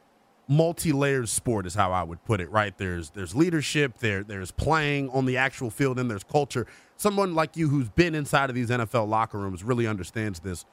multi-layered 0.49 1.29
sport 1.29 1.67
is 1.67 1.75
how 1.75 1.93
I 1.93 2.03
would 2.03 2.25
put 2.25 2.41
it, 2.41 2.51
right? 2.51 2.77
There's 2.77 3.11
there's 3.11 3.35
leadership, 3.35 3.99
there 3.99 4.23
there's 4.23 4.51
playing 4.51 5.11
on 5.11 5.27
the 5.27 5.37
actual 5.37 5.71
field, 5.71 5.99
and 5.99 6.11
there's 6.11 6.25
culture. 6.25 6.67
Someone 6.97 7.35
like 7.35 7.57
you 7.57 7.69
who's 7.69 7.89
been 7.89 8.15
inside 8.15 8.49
of 8.49 8.57
these 8.57 8.71
NFL 8.71 9.09
locker 9.09 9.39
rooms 9.39 9.63
really 9.65 9.87
understands 9.87 10.41
this 10.41 10.65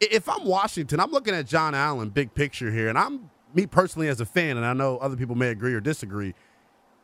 if 0.00 0.28
I'm 0.28 0.44
Washington, 0.44 1.00
I'm 1.00 1.10
looking 1.10 1.34
at 1.34 1.46
John 1.46 1.74
Allen, 1.74 2.10
big 2.10 2.34
picture 2.34 2.70
here, 2.70 2.88
and 2.88 2.98
I'm 2.98 3.30
me 3.54 3.66
personally 3.66 4.08
as 4.08 4.20
a 4.20 4.26
fan, 4.26 4.56
and 4.56 4.66
I 4.66 4.72
know 4.72 4.98
other 4.98 5.16
people 5.16 5.34
may 5.34 5.48
agree 5.48 5.74
or 5.74 5.80
disagree. 5.80 6.34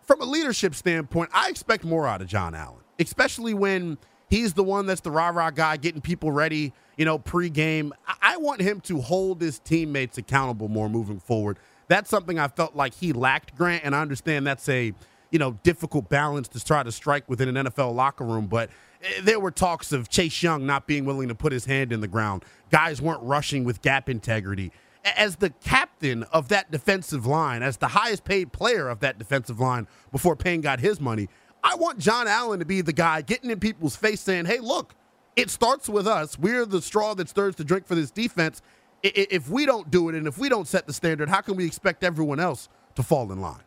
from 0.03 0.21
a 0.21 0.25
leadership 0.25 0.75
standpoint, 0.75 1.31
I 1.33 1.49
expect 1.49 1.85
more 1.85 2.09
out 2.09 2.21
of 2.21 2.27
John 2.27 2.55
Allen, 2.55 2.81
especially 2.99 3.55
when 3.55 3.97
he's 4.29 4.53
the 4.53 4.65
one 4.65 4.87
that's 4.87 5.01
the 5.01 5.13
rah 5.13 5.29
rah 5.29 5.51
guy 5.51 5.77
getting 5.77 6.01
people 6.01 6.33
ready, 6.33 6.73
you 6.97 7.05
know, 7.05 7.19
pregame. 7.19 7.93
I 8.21 8.37
want 8.37 8.61
him 8.61 8.81
to 8.83 9.01
hold 9.01 9.41
his 9.41 9.61
teammates 9.61 10.19
accountable 10.19 10.69
more 10.69 10.91
moving 10.91 11.21
forward. 11.21 11.59
That's 11.93 12.09
something 12.09 12.39
I 12.39 12.49
felt 12.49 12.75
like 12.75 12.95
he 12.95 13.13
lacked, 13.13 13.55
Grant, 13.55 13.85
and 13.85 13.95
I 13.95 14.01
understand 14.01 14.47
that's 14.47 14.67
a 14.69 14.95
you 15.31 15.39
know 15.39 15.59
difficult 15.63 16.09
balance 16.09 16.49
to 16.49 16.65
try 16.65 16.83
to 16.83 16.91
strike 16.91 17.29
within 17.29 17.55
an 17.55 17.67
NFL 17.67 17.95
locker 17.95 18.25
room, 18.25 18.47
but 18.47 18.71
eh, 19.03 19.21
there 19.23 19.39
were 19.39 19.51
talks 19.51 19.93
of 19.93 20.09
Chase 20.09 20.43
Young 20.43 20.65
not 20.65 20.87
being 20.87 21.05
willing 21.05 21.29
to 21.29 21.35
put 21.35 21.53
his 21.53 21.67
hand 21.67 21.93
in 21.93 22.01
the 22.01 22.09
ground. 22.09 22.45
Guys 22.71 23.03
weren't 23.03 23.23
rushing 23.23 23.65
with 23.65 23.83
gap 23.83 24.09
integrity 24.09 24.73
as 25.05 25.37
the 25.37 25.51
captain 25.51 26.23
of 26.25 26.49
that 26.49 26.71
defensive 26.71 27.27
line, 27.27 27.63
as 27.63 27.77
the 27.77 27.89
highest 27.89 28.25
paid 28.25 28.53
player 28.53 28.89
of 28.89 29.01
that 29.01 29.19
defensive 29.19 29.61
line 29.61 29.87
before 30.11 30.37
Payne 30.37 30.61
got 30.61 30.81
his 30.81 31.01
money, 31.01 31.29
I 31.63 31.75
want 31.75 31.99
John 31.99 32.27
Allen 32.27 32.59
to 32.61 32.65
be 32.65 32.81
the 32.81 32.93
guy 32.93 33.21
getting 33.21 33.51
in 33.51 33.61
people's 33.61 33.97
face 33.97 34.21
saying, 34.21 34.47
hey, 34.47 34.61
look, 34.61 34.95
it 35.37 35.51
starts 35.51 35.89
with 35.89 36.07
us. 36.07 36.39
We're 36.39 36.67
the 36.67 36.83
straw 36.83 37.15
that 37.15 37.29
stirs 37.29 37.57
the 37.57 37.65
drink 37.65 37.87
for 37.87 37.95
this 37.95 38.11
defense. 38.11 38.63
If 39.03 39.49
we 39.49 39.67
don't 39.67 39.91
do 39.91 40.09
it 40.09 40.15
and 40.15 40.27
if 40.27 40.39
we 40.39 40.49
don't 40.49 40.69
set 40.69 40.87
the 40.87 40.93
standard, 40.93 41.29
how 41.29 41.41
can 41.41 41.57
we 41.57 41.67
expect 41.67 42.05
everyone 42.05 42.39
else 42.39 42.69
to 42.95 43.03
fall 43.03 43.33
in 43.33 43.41
line? 43.41 43.63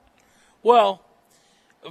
Well, 0.63 1.03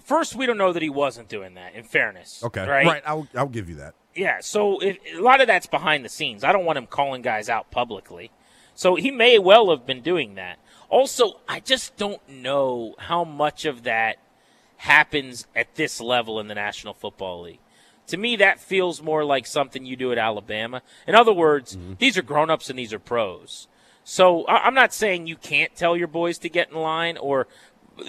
first, 0.02 0.34
we 0.34 0.46
don't 0.46 0.58
know 0.58 0.72
that 0.72 0.82
he 0.82 0.88
wasn't 0.88 1.28
doing 1.28 1.54
that, 1.54 1.74
in 1.74 1.84
fairness. 1.84 2.42
Okay. 2.42 2.66
Right? 2.66 2.86
Right. 2.86 3.02
I'll, 3.06 3.28
I'll 3.34 3.48
give 3.48 3.68
you 3.68 3.76
that. 3.76 3.94
Yeah. 4.14 4.38
So 4.40 4.78
if, 4.80 4.98
a 5.14 5.20
lot 5.20 5.40
of 5.40 5.46
that's 5.46 5.66
behind 5.66 6.04
the 6.04 6.08
scenes. 6.08 6.42
I 6.42 6.52
don't 6.52 6.64
want 6.64 6.78
him 6.78 6.86
calling 6.86 7.22
guys 7.22 7.48
out 7.48 7.70
publicly. 7.70 8.30
So 8.74 8.96
he 8.96 9.10
may 9.10 9.38
well 9.38 9.70
have 9.70 9.86
been 9.86 10.00
doing 10.00 10.34
that. 10.34 10.58
Also, 10.88 11.40
I 11.48 11.60
just 11.60 11.96
don't 11.96 12.26
know 12.28 12.94
how 12.98 13.24
much 13.24 13.64
of 13.64 13.84
that 13.84 14.18
happens 14.78 15.46
at 15.54 15.74
this 15.76 16.00
level 16.00 16.40
in 16.40 16.48
the 16.48 16.54
National 16.54 16.94
Football 16.94 17.42
League. 17.42 17.60
To 18.08 18.16
me, 18.16 18.36
that 18.36 18.60
feels 18.60 19.02
more 19.02 19.24
like 19.24 19.46
something 19.46 19.84
you 19.84 19.96
do 19.96 20.12
at 20.12 20.18
Alabama. 20.18 20.82
In 21.06 21.14
other 21.14 21.32
words, 21.32 21.76
mm-hmm. 21.76 21.94
these 21.98 22.18
are 22.18 22.22
grown 22.22 22.50
ups 22.50 22.68
and 22.68 22.78
these 22.78 22.92
are 22.92 22.98
pros. 22.98 23.66
So 24.04 24.46
I'm 24.46 24.74
not 24.74 24.92
saying 24.92 25.26
you 25.26 25.36
can't 25.36 25.74
tell 25.74 25.96
your 25.96 26.08
boys 26.08 26.36
to 26.38 26.50
get 26.50 26.70
in 26.70 26.76
line, 26.76 27.16
or 27.16 27.46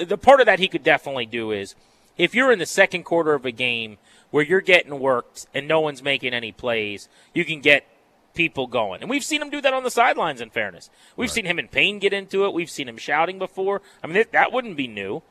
the 0.05 0.17
part 0.17 0.41
of 0.41 0.45
that 0.45 0.59
he 0.59 0.67
could 0.67 0.83
definitely 0.83 1.25
do 1.25 1.51
is 1.51 1.75
if 2.17 2.35
you're 2.35 2.51
in 2.51 2.59
the 2.59 2.65
second 2.65 3.03
quarter 3.03 3.33
of 3.33 3.45
a 3.45 3.51
game 3.51 3.97
where 4.29 4.43
you're 4.43 4.61
getting 4.61 4.99
worked 4.99 5.47
and 5.53 5.67
no 5.67 5.79
one's 5.79 6.03
making 6.03 6.33
any 6.33 6.51
plays, 6.51 7.07
you 7.33 7.45
can 7.45 7.61
get 7.61 7.85
people 8.33 8.67
going. 8.67 9.01
And 9.01 9.09
we've 9.09 9.23
seen 9.23 9.41
him 9.41 9.49
do 9.49 9.61
that 9.61 9.73
on 9.73 9.83
the 9.83 9.91
sidelines, 9.91 10.41
in 10.41 10.49
fairness. 10.49 10.89
We've 11.15 11.29
right. 11.29 11.33
seen 11.33 11.45
him 11.45 11.59
and 11.59 11.71
Payne 11.71 11.99
get 11.99 12.11
into 12.11 12.45
it. 12.45 12.53
We've 12.53 12.69
seen 12.69 12.89
him 12.89 12.97
shouting 12.97 13.39
before. 13.39 13.81
I 14.03 14.07
mean, 14.07 14.25
that 14.33 14.51
wouldn't 14.51 14.75
be 14.75 14.87
new. 14.87 15.23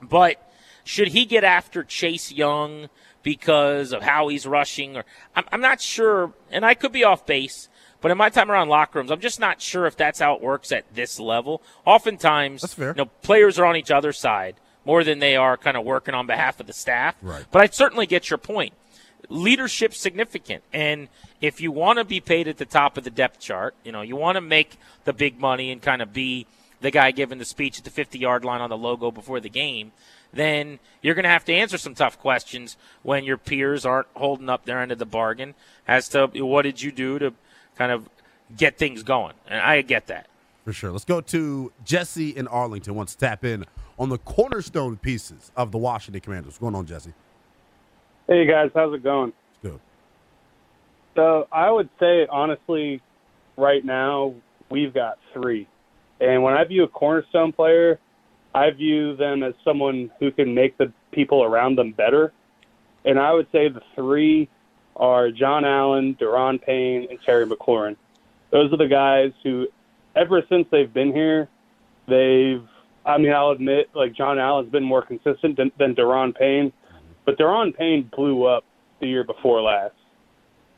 But 0.00 0.52
should 0.82 1.08
he 1.08 1.24
get 1.24 1.44
after 1.44 1.84
Chase 1.84 2.32
Young 2.32 2.88
because 3.22 3.92
of 3.92 4.02
how 4.02 4.28
he's 4.28 4.46
rushing? 4.46 4.96
Or 4.96 5.04
I'm, 5.34 5.44
I'm 5.52 5.60
not 5.60 5.80
sure, 5.80 6.32
and 6.50 6.64
I 6.64 6.74
could 6.74 6.92
be 6.92 7.04
off 7.04 7.26
base. 7.26 7.68
But 8.00 8.10
in 8.10 8.18
my 8.18 8.30
time 8.30 8.50
around 8.50 8.68
locker 8.68 8.98
rooms, 8.98 9.12
I'm 9.12 9.20
just 9.20 9.38
not 9.38 9.60
sure 9.60 9.86
if 9.86 9.96
that's 9.96 10.18
how 10.18 10.34
it 10.34 10.42
works 10.42 10.72
at 10.72 10.92
this 10.92 11.20
level. 11.20 11.62
Oftentimes, 11.84 12.62
that's 12.62 12.74
fair. 12.74 12.88
You 12.88 13.04
know, 13.04 13.10
players 13.22 13.60
are 13.60 13.64
on 13.64 13.76
each 13.76 13.92
other's 13.92 14.18
side 14.18 14.56
more 14.84 15.04
than 15.04 15.20
they 15.20 15.36
are 15.36 15.56
kind 15.56 15.76
of 15.76 15.84
working 15.84 16.14
on 16.14 16.26
behalf 16.26 16.58
of 16.58 16.66
the 16.66 16.72
staff. 16.72 17.14
Right. 17.22 17.44
But 17.52 17.62
I 17.62 17.66
certainly 17.66 18.06
get 18.06 18.28
your 18.28 18.38
point 18.38 18.74
leadership 19.28 19.94
significant. 19.94 20.62
And 20.72 21.08
if 21.40 21.60
you 21.60 21.72
want 21.72 21.98
to 21.98 22.04
be 22.04 22.20
paid 22.20 22.48
at 22.48 22.58
the 22.58 22.64
top 22.64 22.96
of 22.96 23.04
the 23.04 23.10
depth 23.10 23.40
chart, 23.40 23.74
you 23.84 23.92
know, 23.92 24.02
you 24.02 24.16
want 24.16 24.36
to 24.36 24.40
make 24.40 24.76
the 25.04 25.12
big 25.12 25.40
money 25.40 25.70
and 25.70 25.80
kind 25.80 26.02
of 26.02 26.12
be 26.12 26.46
the 26.80 26.90
guy 26.90 27.10
giving 27.12 27.38
the 27.38 27.44
speech 27.44 27.78
at 27.78 27.84
the 27.84 27.90
50 27.90 28.18
yard 28.18 28.44
line 28.44 28.60
on 28.60 28.70
the 28.70 28.76
logo 28.76 29.10
before 29.10 29.40
the 29.40 29.48
game, 29.48 29.92
then 30.32 30.78
you're 31.02 31.14
going 31.14 31.24
to 31.24 31.30
have 31.30 31.44
to 31.46 31.52
answer 31.52 31.78
some 31.78 31.94
tough 31.94 32.18
questions 32.18 32.76
when 33.02 33.24
your 33.24 33.36
peers 33.36 33.84
aren't 33.84 34.08
holding 34.14 34.48
up 34.48 34.64
their 34.64 34.80
end 34.80 34.92
of 34.92 34.98
the 34.98 35.06
bargain 35.06 35.54
as 35.86 36.08
to 36.10 36.26
what 36.34 36.62
did 36.62 36.80
you 36.80 36.90
do 36.92 37.18
to 37.18 37.34
kind 37.76 37.92
of 37.92 38.08
get 38.56 38.78
things 38.78 39.02
going. 39.02 39.34
And 39.46 39.60
I 39.60 39.82
get 39.82 40.06
that. 40.06 40.28
For 40.64 40.72
sure. 40.72 40.90
Let's 40.90 41.04
go 41.04 41.20
to 41.20 41.72
Jesse 41.84 42.30
in 42.30 42.46
Arlington 42.46 42.94
wants 42.94 43.14
to 43.14 43.18
tap 43.18 43.44
in 43.44 43.66
on 43.98 44.08
the 44.08 44.18
cornerstone 44.18 44.96
pieces 44.96 45.50
of 45.56 45.72
the 45.72 45.78
Washington 45.78 46.20
Commanders. 46.20 46.52
What's 46.52 46.58
going 46.58 46.74
on, 46.74 46.86
Jesse? 46.86 47.12
Hey 48.28 48.46
guys, 48.46 48.70
how's 48.74 48.94
it 48.94 49.02
going? 49.02 49.32
Good. 49.62 49.80
So 51.16 51.48
I 51.50 51.70
would 51.70 51.90
say 51.98 52.26
honestly, 52.30 53.02
right 53.56 53.84
now 53.84 54.34
we've 54.70 54.94
got 54.94 55.18
three, 55.34 55.66
and 56.20 56.42
when 56.42 56.54
I 56.54 56.64
view 56.64 56.84
a 56.84 56.88
cornerstone 56.88 57.52
player, 57.52 57.98
I 58.54 58.70
view 58.70 59.16
them 59.16 59.42
as 59.42 59.54
someone 59.64 60.10
who 60.20 60.30
can 60.30 60.54
make 60.54 60.76
the 60.78 60.92
people 61.10 61.42
around 61.42 61.76
them 61.76 61.92
better. 61.92 62.32
And 63.04 63.18
I 63.18 63.32
would 63.32 63.46
say 63.50 63.68
the 63.68 63.82
three 63.94 64.48
are 64.96 65.30
John 65.30 65.64
Allen, 65.64 66.16
Daron 66.20 66.62
Payne, 66.62 67.06
and 67.10 67.18
Terry 67.24 67.46
McLaurin. 67.46 67.96
Those 68.50 68.72
are 68.72 68.76
the 68.76 68.88
guys 68.88 69.32
who, 69.42 69.68
ever 70.14 70.42
since 70.48 70.66
they've 70.70 70.92
been 70.92 71.12
here, 71.12 71.48
they've. 72.06 72.62
I 73.04 73.18
mean, 73.18 73.32
I'll 73.32 73.50
admit, 73.50 73.90
like 73.94 74.14
John 74.14 74.38
Allen's 74.38 74.70
been 74.70 74.84
more 74.84 75.02
consistent 75.02 75.56
than, 75.56 75.72
than 75.76 75.96
Daron 75.96 76.36
Payne, 76.36 76.72
but 77.24 77.36
Daron 77.36 77.76
Payne 77.76 78.08
blew 78.14 78.44
up 78.44 78.64
the 79.00 79.08
year 79.08 79.24
before 79.24 79.60
last. 79.60 79.94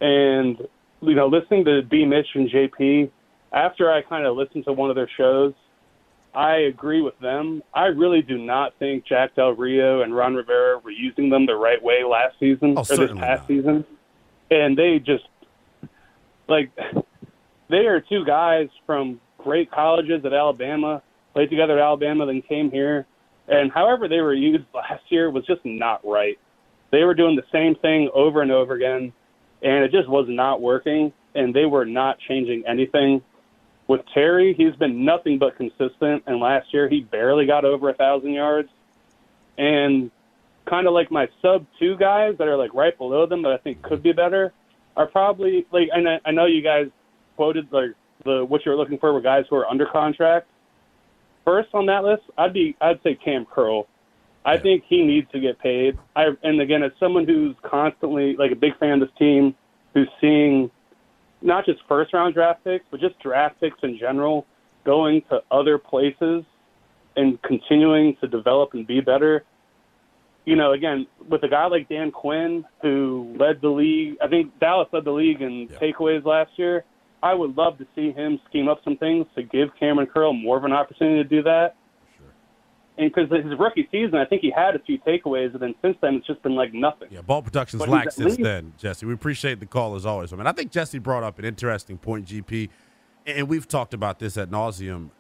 And, 0.01 0.57
you 1.03 1.15
know, 1.15 1.27
listening 1.27 1.67
to 1.67 1.83
B. 1.83 2.07
Mitch 2.07 2.29
and 2.35 2.49
JP, 2.49 3.11
after 3.53 3.93
I 3.93 4.01
kind 4.01 4.25
of 4.25 4.37
listened 4.37 4.65
to 4.65 4.73
one 4.73 4.89
of 4.89 4.97
their 4.97 5.11
shows, 5.19 5.53
I 6.35 6.57
agree 6.57 7.01
with 7.01 7.19
them. 7.21 7.63
I 7.73 7.87
really 7.87 8.23
do 8.23 8.39
not 8.39 8.75
think 8.79 9.07
Jack 9.07 9.37
Del 9.37 9.53
Rio 9.53 10.03
and 10.03 10.15
Ron 10.15 10.35
Rivera 10.35 10.79
were 10.79 10.91
using 10.91 11.31
them 11.31 11.47
the 11.47 11.55
right 11.55 11.83
way 11.83 12.03
last 12.05 12.39
season 12.41 12.75
oh, 12.77 12.81
or 12.81 12.97
this 12.97 13.13
past 13.13 13.43
not. 13.43 13.47
season. 13.49 13.85
And 14.51 14.77
they 14.77 14.99
just, 14.99 15.25
like, 16.49 16.71
they 17.71 17.87
are 17.87 18.01
two 18.01 18.25
guys 18.25 18.69
from 18.87 19.21
great 19.39 19.71
colleges 19.71 20.25
at 20.25 20.33
Alabama, 20.33 21.03
played 21.33 21.51
together 21.51 21.79
at 21.79 21.83
Alabama, 21.85 22.27
then 22.27 22.43
came 22.43 22.71
here 22.71 23.07
and 23.49 23.71
however 23.73 24.09
they 24.09 24.21
were 24.21 24.35
used 24.35 24.65
last 24.75 25.03
year 25.09 25.31
was 25.31 25.45
just 25.47 25.61
not 25.65 26.01
right. 26.05 26.39
They 26.91 27.03
were 27.05 27.15
doing 27.15 27.37
the 27.37 27.45
same 27.53 27.75
thing 27.77 28.11
over 28.15 28.41
and 28.43 28.51
over 28.51 28.75
again, 28.75 29.13
and 29.63 29.85
it 29.85 29.91
just 29.91 30.09
was 30.09 30.27
not 30.29 30.63
working, 30.63 31.13
and 31.35 31.55
they 31.55 31.67
were 31.67 31.85
not 31.85 32.19
changing 32.29 32.65
anything. 32.67 33.23
With 33.87 34.01
Terry, 34.15 34.55
he's 34.55 34.75
been 34.77 35.05
nothing 35.05 35.39
but 35.39 35.57
consistent, 35.57 36.25
and 36.27 36.41
last 36.41 36.73
year 36.73 36.89
he 36.89 37.01
barely 37.01 37.47
got 37.47 37.65
over 37.65 37.91
a 37.91 37.95
thousand 37.95 38.33
yards. 38.33 38.71
And 39.59 40.11
kind 40.65 40.87
of 40.87 40.95
like 40.95 41.11
my 41.11 41.29
sub 41.43 41.67
two 41.79 41.97
guys 41.97 42.35
that 42.39 42.49
are 42.49 42.57
like 42.57 42.73
right 42.75 42.97
below 42.97 43.27
them 43.27 43.43
that 43.43 43.53
I 43.53 43.59
think 43.59 43.83
could 43.83 44.03
be 44.03 44.13
better 44.13 44.53
are 44.97 45.07
probably 45.07 45.67
like 45.71 45.89
and 45.93 46.09
I, 46.09 46.21
I 46.25 46.31
know 46.31 46.47
you 46.47 46.63
guys 46.63 46.87
quoted 47.37 47.71
like 47.71 47.91
the 48.25 48.45
what 48.45 48.65
you're 48.65 48.77
looking 48.77 48.99
for 48.99 49.13
were 49.13 49.21
guys 49.21 49.45
who 49.51 49.57
are 49.57 49.67
under 49.67 49.87
contract 49.87 50.49
first 51.45 51.69
on 51.75 51.87
that 51.87 52.05
list, 52.05 52.23
I'd 52.37 52.53
be 52.53 52.77
I'd 52.81 53.03
say 53.03 53.15
Cam 53.15 53.47
Curl. 53.47 53.87
I 54.45 54.55
yeah. 54.55 54.61
think 54.61 54.85
he 54.89 55.03
needs 55.03 55.31
to 55.33 55.41
get 55.41 55.59
paid. 55.59 55.99
I 56.17 56.29
and 56.43 56.61
again, 56.61 56.83
as 56.83 56.93
someone 56.99 57.27
who's 57.27 57.55
constantly 57.63 58.37
like 58.37 58.51
a 58.51 58.57
big 58.57 58.77
fan 58.79 59.01
of 59.03 59.09
this 59.09 59.19
team, 59.19 59.55
who's 59.93 60.09
seeing 60.21 60.71
not 61.45 61.67
just 61.67 61.81
first 61.87 62.13
round 62.13 62.35
draft 62.35 62.65
picks, 62.65 62.85
but 62.91 63.01
just 63.01 63.19
draft 63.21 63.61
picks 63.61 63.77
in 63.83 63.99
general 63.99 64.47
going 64.85 65.23
to 65.31 65.41
other 65.51 65.79
places 65.79 66.45
and 67.17 67.41
continuing 67.43 68.17
to 68.21 68.27
develop 68.27 68.71
and 68.73 68.87
be 68.87 69.01
better. 69.01 69.45
You 70.47 70.57
know, 70.57 70.73
again, 70.73 71.07
with 71.31 71.43
a 71.43 71.49
guy 71.49 71.67
like 71.67 71.89
Dan 71.89 72.11
Quinn 72.11 72.65
who 72.83 73.37
led 73.39 73.61
the 73.63 73.69
league, 73.69 74.17
I 74.23 74.29
think 74.29 74.59
Dallas 74.59 74.89
led 74.93 75.05
the 75.05 75.13
league 75.13 75.41
in 75.41 75.69
yeah. 75.71 75.79
takeaways 75.79 76.25
last 76.25 76.51
year. 76.57 76.85
I 77.23 77.33
would 77.33 77.57
love 77.57 77.79
to 77.79 77.87
see 77.95 78.13
him 78.13 78.39
scheme 78.49 78.69
up 78.69 78.81
some 78.85 78.97
things 78.99 79.27
to 79.35 79.43
give 79.43 79.69
Cameron 79.79 80.09
Curl 80.13 80.35
more 80.35 80.59
of 80.59 80.65
an 80.65 80.73
opportunity 80.73 81.23
to 81.23 81.29
do 81.29 81.43
that. 81.45 81.77
And 82.97 83.13
because 83.13 83.29
his 83.31 83.59
rookie 83.59 83.89
season, 83.91 84.15
I 84.17 84.25
think 84.25 84.43
he 84.43 84.53
had 84.55 84.77
a 84.77 84.79
few 84.79 84.99
takeaways, 85.01 85.53
and 85.53 85.61
then 85.61 85.75
since 85.83 85.97
then 86.01 86.15
it's 86.15 86.27
just 86.27 86.41
been 86.43 86.55
like 86.55 86.73
nothing. 86.73 87.09
Yeah, 87.11 87.23
ball 87.23 87.43
production's 87.43 87.81
but 87.81 87.89
lacked 87.89 88.13
since 88.13 88.37
least, 88.37 88.43
then, 88.43 88.73
Jesse. 88.79 89.05
We 89.05 89.13
appreciate 89.13 89.59
the 89.59 89.67
call 89.67 89.97
as 89.97 90.07
always. 90.07 90.33
I 90.33 90.37
mean, 90.37 90.47
I 90.47 90.53
think 90.53 90.71
Jesse 90.71 91.01
brought 91.01 91.25
up 91.25 91.41
an 91.41 91.45
interesting 91.45 91.99
point, 91.99 92.27
GP, 92.27 92.69
and 93.27 93.49
we've 93.49 93.67
talked 93.67 93.95
about 93.95 94.21
this 94.21 94.37
at 94.37 94.49
nauseum. 94.49 95.11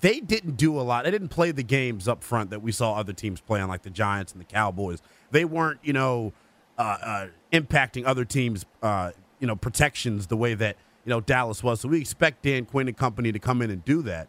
They 0.00 0.20
didn't 0.20 0.56
do 0.56 0.80
a 0.80 0.80
lot. 0.80 1.04
They 1.04 1.10
didn't 1.10 1.28
play 1.28 1.50
the 1.50 1.62
games 1.62 2.08
up 2.08 2.24
front 2.24 2.48
that 2.48 2.62
we 2.62 2.72
saw 2.72 2.94
other 2.94 3.12
teams 3.12 3.42
playing, 3.42 3.68
like 3.68 3.82
the 3.82 3.90
Giants 3.90 4.32
and 4.32 4.40
the 4.40 4.46
Cowboys. 4.46 5.02
They 5.30 5.44
weren't, 5.44 5.80
you 5.82 5.92
know, 5.92 6.32
uh, 6.78 6.96
uh, 7.02 7.26
impacting 7.52 8.06
other 8.06 8.24
teams' 8.24 8.64
uh, 8.82 9.12
you 9.40 9.46
know 9.46 9.56
protections 9.56 10.28
the 10.28 10.36
way 10.38 10.54
that 10.54 10.76
you 11.04 11.10
know 11.10 11.20
Dallas 11.20 11.62
was. 11.62 11.82
So 11.82 11.88
we 11.88 12.00
expect 12.00 12.42
Dan 12.42 12.64
Quinn 12.64 12.88
and 12.88 12.96
company 12.96 13.30
to 13.30 13.38
come 13.38 13.60
in 13.60 13.70
and 13.70 13.84
do 13.84 14.00
that. 14.02 14.28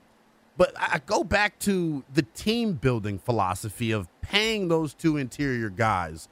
But 0.58 0.74
I 0.78 1.02
go 1.06 1.24
back 1.24 1.60
to 1.60 2.04
the 2.14 2.22
team 2.22 2.74
building 2.74 3.20
philosophy 3.20 3.92
of 3.92 4.08
paying 4.22 4.68
those 4.70 4.94
two 4.94 5.18
interior 5.18 5.70
guys. 5.70 6.30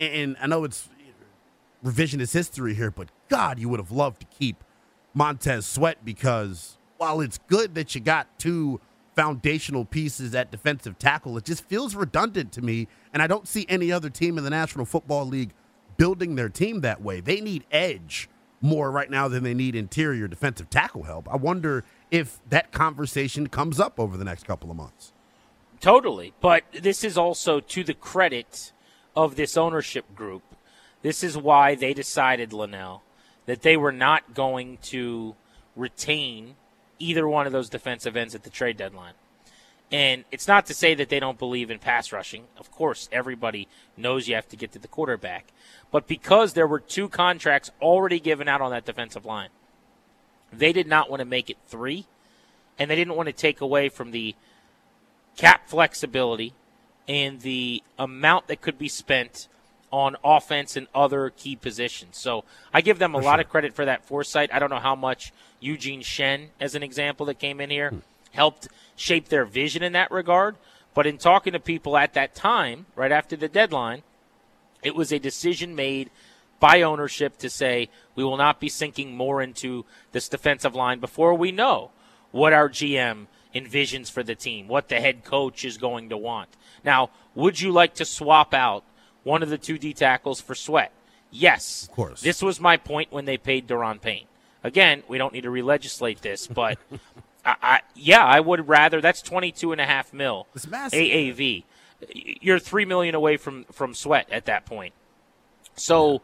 And 0.00 0.36
I 0.40 0.46
know 0.46 0.64
it's 0.64 0.88
revisionist 1.84 2.32
history 2.32 2.74
here, 2.74 2.90
but 2.90 3.08
God, 3.28 3.58
you 3.58 3.68
would 3.68 3.80
have 3.80 3.90
loved 3.90 4.20
to 4.20 4.26
keep 4.26 4.62
Montez 5.12 5.66
Sweat 5.66 6.04
because 6.04 6.78
while 6.98 7.20
it's 7.20 7.38
good 7.48 7.74
that 7.74 7.94
you 7.94 8.00
got 8.00 8.38
two 8.38 8.80
foundational 9.14 9.84
pieces 9.84 10.34
at 10.34 10.50
defensive 10.50 10.98
tackle. 10.98 11.36
It 11.38 11.44
just 11.44 11.64
feels 11.64 11.94
redundant 11.94 12.52
to 12.52 12.62
me, 12.62 12.88
and 13.12 13.22
I 13.22 13.26
don't 13.26 13.46
see 13.48 13.64
any 13.68 13.92
other 13.92 14.10
team 14.10 14.38
in 14.38 14.44
the 14.44 14.50
National 14.50 14.84
Football 14.84 15.26
League 15.26 15.52
building 15.96 16.34
their 16.34 16.48
team 16.48 16.80
that 16.80 17.02
way. 17.02 17.20
They 17.20 17.40
need 17.40 17.64
edge 17.70 18.28
more 18.60 18.90
right 18.90 19.10
now 19.10 19.28
than 19.28 19.44
they 19.44 19.54
need 19.54 19.76
interior 19.76 20.26
defensive 20.26 20.70
tackle 20.70 21.04
help. 21.04 21.32
I 21.32 21.36
wonder 21.36 21.84
if 22.14 22.38
that 22.48 22.70
conversation 22.70 23.48
comes 23.48 23.80
up 23.80 23.98
over 23.98 24.16
the 24.16 24.24
next 24.24 24.46
couple 24.46 24.70
of 24.70 24.76
months. 24.76 25.12
Totally. 25.80 26.32
But 26.40 26.62
this 26.72 27.02
is 27.02 27.18
also 27.18 27.58
to 27.58 27.82
the 27.82 27.92
credit 27.92 28.70
of 29.16 29.34
this 29.34 29.56
ownership 29.56 30.14
group. 30.14 30.44
This 31.02 31.24
is 31.24 31.36
why 31.36 31.74
they 31.74 31.92
decided, 31.92 32.50
Lynnell, 32.50 33.00
that 33.46 33.62
they 33.62 33.76
were 33.76 33.90
not 33.90 34.32
going 34.32 34.78
to 34.82 35.34
retain 35.74 36.54
either 37.00 37.26
one 37.26 37.46
of 37.46 37.52
those 37.52 37.68
defensive 37.68 38.16
ends 38.16 38.36
at 38.36 38.44
the 38.44 38.50
trade 38.50 38.76
deadline. 38.76 39.14
And 39.90 40.22
it's 40.30 40.46
not 40.46 40.66
to 40.66 40.74
say 40.74 40.94
that 40.94 41.08
they 41.08 41.18
don't 41.18 41.38
believe 41.38 41.68
in 41.68 41.80
pass 41.80 42.12
rushing. 42.12 42.44
Of 42.56 42.70
course, 42.70 43.08
everybody 43.10 43.66
knows 43.96 44.28
you 44.28 44.36
have 44.36 44.48
to 44.50 44.56
get 44.56 44.70
to 44.72 44.78
the 44.78 44.86
quarterback. 44.86 45.46
But 45.90 46.06
because 46.06 46.52
there 46.52 46.68
were 46.68 46.78
two 46.78 47.08
contracts 47.08 47.72
already 47.82 48.20
given 48.20 48.46
out 48.46 48.60
on 48.60 48.70
that 48.70 48.84
defensive 48.84 49.26
line, 49.26 49.48
they 50.58 50.72
did 50.72 50.86
not 50.86 51.10
want 51.10 51.20
to 51.20 51.24
make 51.24 51.50
it 51.50 51.56
three, 51.66 52.06
and 52.78 52.90
they 52.90 52.96
didn't 52.96 53.16
want 53.16 53.28
to 53.28 53.32
take 53.32 53.60
away 53.60 53.88
from 53.88 54.10
the 54.10 54.34
cap 55.36 55.68
flexibility 55.68 56.52
and 57.08 57.40
the 57.40 57.82
amount 57.98 58.46
that 58.46 58.60
could 58.60 58.78
be 58.78 58.88
spent 58.88 59.48
on 59.90 60.16
offense 60.24 60.76
and 60.76 60.88
other 60.94 61.30
key 61.30 61.54
positions. 61.54 62.18
So 62.18 62.44
I 62.72 62.80
give 62.80 62.98
them 62.98 63.14
a 63.14 63.18
for 63.18 63.24
lot 63.24 63.34
sure. 63.34 63.42
of 63.42 63.48
credit 63.48 63.74
for 63.74 63.84
that 63.84 64.04
foresight. 64.04 64.50
I 64.52 64.58
don't 64.58 64.70
know 64.70 64.80
how 64.80 64.96
much 64.96 65.32
Eugene 65.60 66.02
Shen, 66.02 66.50
as 66.60 66.74
an 66.74 66.82
example, 66.82 67.26
that 67.26 67.38
came 67.38 67.60
in 67.60 67.70
here, 67.70 67.90
hmm. 67.90 67.98
helped 68.32 68.68
shape 68.96 69.28
their 69.28 69.44
vision 69.44 69.82
in 69.82 69.92
that 69.92 70.10
regard. 70.10 70.56
But 70.94 71.06
in 71.06 71.18
talking 71.18 71.52
to 71.52 71.60
people 71.60 71.96
at 71.96 72.14
that 72.14 72.34
time, 72.34 72.86
right 72.96 73.12
after 73.12 73.36
the 73.36 73.48
deadline, 73.48 74.02
it 74.82 74.94
was 74.94 75.12
a 75.12 75.18
decision 75.18 75.74
made 75.74 76.10
by 76.64 76.80
ownership 76.80 77.36
to 77.36 77.50
say 77.50 77.90
we 78.14 78.24
will 78.24 78.38
not 78.38 78.58
be 78.58 78.70
sinking 78.70 79.14
more 79.14 79.42
into 79.42 79.84
this 80.12 80.30
defensive 80.30 80.74
line 80.74 80.98
before 80.98 81.34
we 81.34 81.52
know 81.52 81.90
what 82.30 82.54
our 82.54 82.70
GM 82.70 83.26
envisions 83.54 84.10
for 84.10 84.22
the 84.22 84.34
team, 84.34 84.66
what 84.66 84.88
the 84.88 84.98
head 84.98 85.24
coach 85.24 85.62
is 85.62 85.76
going 85.76 86.08
to 86.08 86.16
want. 86.16 86.48
Now, 86.82 87.10
would 87.34 87.60
you 87.60 87.70
like 87.70 87.92
to 87.96 88.06
swap 88.06 88.54
out 88.54 88.82
one 89.24 89.42
of 89.42 89.50
the 89.50 89.58
two 89.58 89.76
D 89.76 89.92
tackles 89.92 90.40
for 90.40 90.54
Sweat? 90.54 90.90
Yes. 91.30 91.86
Of 91.86 91.94
course. 91.94 92.22
This 92.22 92.40
was 92.40 92.58
my 92.58 92.78
point 92.78 93.12
when 93.12 93.26
they 93.26 93.36
paid 93.36 93.68
Daron 93.68 94.00
Payne. 94.00 94.24
Again, 94.62 95.02
we 95.06 95.18
don't 95.18 95.34
need 95.34 95.42
to 95.42 95.50
re-legislate 95.50 96.22
this, 96.22 96.46
but 96.46 96.78
I, 97.44 97.56
I, 97.62 97.80
yeah, 97.94 98.24
I 98.24 98.40
would 98.40 98.66
rather. 98.68 99.02
That's 99.02 99.20
twenty-two 99.20 99.72
and 99.72 99.82
a 99.82 99.84
half 99.84 100.14
mil 100.14 100.46
it's 100.54 100.66
massive. 100.66 100.98
AAV. 100.98 101.64
You're 102.40 102.58
three 102.58 102.86
million 102.86 103.14
away 103.14 103.36
from 103.36 103.64
from 103.64 103.92
Sweat 103.92 104.30
at 104.30 104.46
that 104.46 104.64
point. 104.64 104.94
So, 105.76 106.22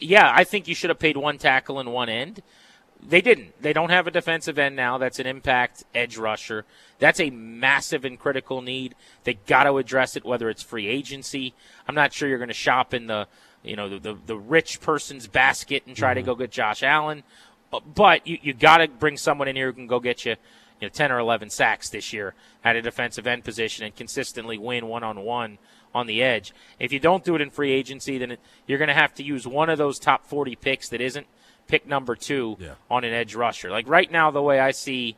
yeah, 0.00 0.32
I 0.34 0.44
think 0.44 0.66
you 0.66 0.74
should 0.74 0.90
have 0.90 0.98
paid 0.98 1.16
one 1.16 1.38
tackle 1.38 1.78
and 1.78 1.92
one 1.92 2.08
end. 2.08 2.42
They 3.02 3.20
didn't. 3.20 3.60
They 3.62 3.72
don't 3.72 3.90
have 3.90 4.06
a 4.06 4.10
defensive 4.10 4.58
end 4.58 4.76
now. 4.76 4.98
That's 4.98 5.18
an 5.18 5.26
impact 5.26 5.84
edge 5.94 6.18
rusher. 6.18 6.66
That's 6.98 7.20
a 7.20 7.30
massive 7.30 8.04
and 8.04 8.18
critical 8.18 8.60
need. 8.60 8.94
They 9.24 9.34
got 9.34 9.64
to 9.64 9.78
address 9.78 10.16
it, 10.16 10.24
whether 10.24 10.50
it's 10.50 10.62
free 10.62 10.86
agency. 10.86 11.54
I'm 11.88 11.94
not 11.94 12.12
sure 12.12 12.28
you're 12.28 12.38
going 12.38 12.48
to 12.48 12.54
shop 12.54 12.92
in 12.92 13.06
the, 13.06 13.26
you 13.62 13.76
know, 13.76 13.88
the, 13.88 13.98
the, 13.98 14.18
the 14.26 14.36
rich 14.36 14.80
person's 14.80 15.26
basket 15.26 15.84
and 15.86 15.96
try 15.96 16.10
mm-hmm. 16.10 16.20
to 16.20 16.22
go 16.26 16.34
get 16.34 16.50
Josh 16.50 16.82
Allen. 16.82 17.22
But 17.94 18.26
you, 18.26 18.38
you 18.42 18.52
got 18.52 18.78
to 18.78 18.88
bring 18.88 19.16
someone 19.16 19.48
in 19.48 19.56
here 19.56 19.68
who 19.68 19.72
can 19.72 19.86
go 19.86 20.00
get 20.00 20.26
you, 20.26 20.32
you 20.80 20.86
know, 20.86 20.88
10 20.88 21.10
or 21.10 21.20
11 21.20 21.50
sacks 21.50 21.88
this 21.88 22.12
year 22.12 22.34
at 22.64 22.76
a 22.76 22.82
defensive 22.82 23.26
end 23.26 23.44
position 23.44 23.86
and 23.86 23.96
consistently 23.96 24.58
win 24.58 24.86
one 24.86 25.04
on 25.04 25.20
one 25.20 25.58
on 25.94 26.06
the 26.06 26.22
edge. 26.22 26.52
If 26.78 26.92
you 26.92 27.00
don't 27.00 27.24
do 27.24 27.34
it 27.34 27.40
in 27.40 27.50
free 27.50 27.72
agency, 27.72 28.18
then 28.18 28.36
you're 28.66 28.78
going 28.78 28.88
to 28.88 28.94
have 28.94 29.14
to 29.14 29.22
use 29.22 29.46
one 29.46 29.70
of 29.70 29.78
those 29.78 29.98
top 29.98 30.26
40 30.26 30.56
picks 30.56 30.88
that 30.88 31.00
isn't– 31.00 31.26
pick 31.70 31.86
number 31.86 32.16
two 32.16 32.56
yeah. 32.58 32.74
on 32.90 33.04
an 33.04 33.12
edge 33.12 33.34
rusher. 33.34 33.70
Like 33.70 33.88
right 33.88 34.10
now, 34.10 34.30
the 34.30 34.42
way 34.42 34.58
I 34.58 34.72
see 34.72 35.16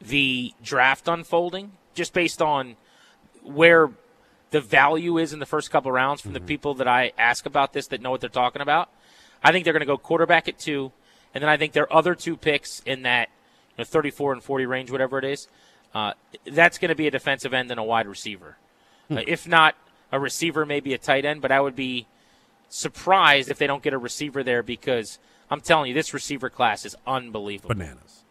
the 0.00 0.52
draft 0.62 1.06
unfolding, 1.06 1.72
just 1.94 2.12
based 2.14 2.40
on 2.40 2.76
where 3.42 3.90
the 4.50 4.60
value 4.60 5.18
is 5.18 5.32
in 5.32 5.40
the 5.40 5.46
first 5.46 5.70
couple 5.70 5.92
rounds 5.92 6.22
from 6.22 6.30
mm-hmm. 6.30 6.46
the 6.46 6.48
people 6.48 6.74
that 6.74 6.88
I 6.88 7.12
ask 7.18 7.44
about 7.44 7.72
this 7.72 7.88
that 7.88 8.00
know 8.00 8.10
what 8.10 8.20
they're 8.20 8.30
talking 8.30 8.62
about, 8.62 8.88
I 9.42 9.52
think 9.52 9.64
they're 9.64 9.74
going 9.74 9.80
to 9.80 9.86
go 9.86 9.98
quarterback 9.98 10.48
at 10.48 10.58
two, 10.58 10.90
and 11.34 11.42
then 11.42 11.50
I 11.50 11.58
think 11.58 11.74
their 11.74 11.92
other 11.92 12.14
two 12.14 12.36
picks 12.36 12.80
in 12.80 13.02
that 13.02 13.28
you 13.76 13.82
know, 13.82 13.84
34 13.84 14.32
and 14.32 14.42
40 14.42 14.66
range, 14.66 14.90
whatever 14.90 15.18
it 15.18 15.24
is, 15.24 15.48
uh, 15.94 16.14
that's 16.46 16.78
going 16.78 16.88
to 16.88 16.94
be 16.94 17.06
a 17.06 17.10
defensive 17.10 17.52
end 17.52 17.70
and 17.70 17.78
a 17.78 17.84
wide 17.84 18.06
receiver. 18.06 18.56
Hmm. 19.08 19.18
Uh, 19.18 19.22
if 19.26 19.46
not 19.46 19.74
a 20.12 20.18
receiver, 20.18 20.64
maybe 20.64 20.94
a 20.94 20.98
tight 20.98 21.24
end, 21.24 21.42
but 21.42 21.50
I 21.50 21.60
would 21.60 21.76
be 21.76 22.06
surprised 22.68 23.50
if 23.50 23.58
they 23.58 23.66
don't 23.66 23.82
get 23.82 23.92
a 23.92 23.98
receiver 23.98 24.42
there 24.42 24.62
because 24.62 25.18
I'm 25.50 25.60
telling 25.60 25.88
you, 25.88 25.94
this 25.94 26.14
receiver 26.14 26.50
class 26.50 26.84
is 26.84 26.96
unbelievable. 27.06 27.74
Bananas. 27.74 28.24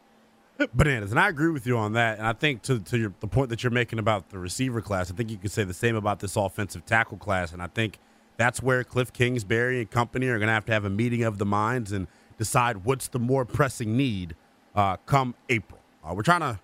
Bananas. 0.74 1.12
And 1.12 1.20
I 1.20 1.30
agree 1.30 1.52
with 1.52 1.66
you 1.66 1.78
on 1.78 1.94
that. 1.94 2.20
And 2.20 2.28
I 2.28 2.34
think 2.34 2.62
to, 2.64 2.80
to 2.80 2.98
your, 2.98 3.14
the 3.20 3.28
point 3.28 3.50
that 3.50 3.64
you're 3.64 3.72
making 3.72 4.00
about 4.00 4.30
the 4.30 4.38
receiver 4.38 4.82
class, 4.82 5.12
I 5.12 5.16
think 5.16 5.30
you 5.30 5.38
could 5.38 5.52
say 5.52 5.64
the 5.64 5.74
same 5.74 5.96
about 5.96 6.20
this 6.20 6.36
offensive 6.36 6.86
tackle 6.86 7.18
class. 7.18 7.54
And 7.54 7.62
I 7.62 7.68
think 7.68 8.00
that's 8.38 8.62
where 8.62 8.84
Cliff 8.84 9.12
Kingsbury 9.14 9.80
and 9.80 9.90
company 9.90 10.28
are 10.28 10.38
going 10.38 10.48
to 10.48 10.54
have 10.54 10.66
to 10.66 10.74
have 10.74 10.86
a 10.86 10.90
meeting 10.90 11.24
of 11.24 11.38
the 11.38 11.46
minds 11.46 11.92
and 11.92 12.08
decide 12.38 12.86
what's 12.86 13.08
the 13.08 13.20
more 13.20 13.46
pressing 13.46 13.96
need 13.98 14.36
uh, 14.76 14.98
come 15.06 15.36
April. 15.50 15.80
Uh, 16.04 16.14
we're 16.14 16.24
trying 16.24 16.42
to 16.42 16.60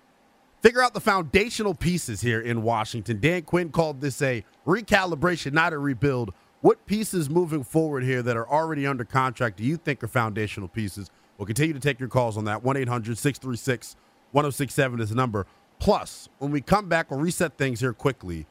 figure 0.62 0.82
out 0.82 0.94
the 0.94 1.00
foundational 1.00 1.74
pieces 1.74 2.20
here 2.20 2.40
in 2.40 2.62
Washington. 2.62 3.20
Dan 3.20 3.42
Quinn 3.42 3.70
called 3.70 4.00
this 4.00 4.20
a 4.22 4.44
recalibration, 4.66 5.52
not 5.52 5.72
a 5.72 5.78
rebuild 5.78 6.32
what 6.62 6.84
pieces 6.84 7.30
moving 7.30 7.64
forward 7.64 8.04
here 8.04 8.22
that 8.22 8.36
are 8.36 8.48
already 8.48 8.86
under 8.86 9.04
contract 9.04 9.56
do 9.56 9.64
you 9.64 9.78
think 9.78 10.04
are 10.04 10.08
foundational 10.08 10.68
pieces? 10.68 11.10
We'll 11.38 11.46
continue 11.46 11.72
to 11.72 11.80
take 11.80 11.98
your 11.98 12.10
calls 12.10 12.36
on 12.36 12.44
that. 12.44 12.62
1 12.62 12.76
800 12.76 13.16
636 13.16 13.96
1067 14.32 15.00
is 15.00 15.08
the 15.08 15.14
number. 15.14 15.46
Plus, 15.78 16.28
when 16.38 16.50
we 16.50 16.60
come 16.60 16.88
back, 16.88 17.10
we'll 17.10 17.20
reset 17.20 17.56
things 17.56 17.80
here 17.80 17.94
quickly. 17.94 18.46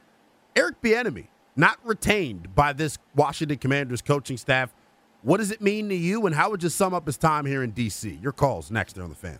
Eric 0.55 0.81
Bieniemy, 0.81 1.27
not 1.55 1.77
retained 1.85 2.55
by 2.55 2.73
this 2.73 2.97
Washington 3.15 3.59
Commanders 3.59 4.01
coaching 4.01 4.37
staff. 4.37 4.73
What 5.21 5.37
does 5.37 5.51
it 5.51 5.61
mean 5.61 5.87
to 5.89 5.95
you, 5.95 6.25
and 6.25 6.33
how 6.33 6.49
would 6.49 6.63
you 6.63 6.69
sum 6.69 6.93
up 6.93 7.05
his 7.05 7.17
time 7.17 7.45
here 7.45 7.61
in 7.61 7.71
D.C.? 7.71 8.19
Your 8.23 8.31
calls 8.31 8.71
next 8.71 8.93
there 8.93 9.03
on 9.03 9.09
the 9.09 9.15
fan. 9.15 9.39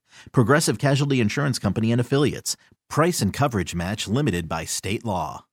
Progressive 0.31 0.77
Casualty 0.77 1.21
Insurance 1.21 1.59
Company 1.59 1.91
and 1.91 2.01
Affiliates. 2.01 2.55
Price 2.89 3.21
and 3.21 3.33
coverage 3.33 3.73
match 3.75 4.07
limited 4.07 4.49
by 4.49 4.65
state 4.65 5.05
law. 5.05 5.45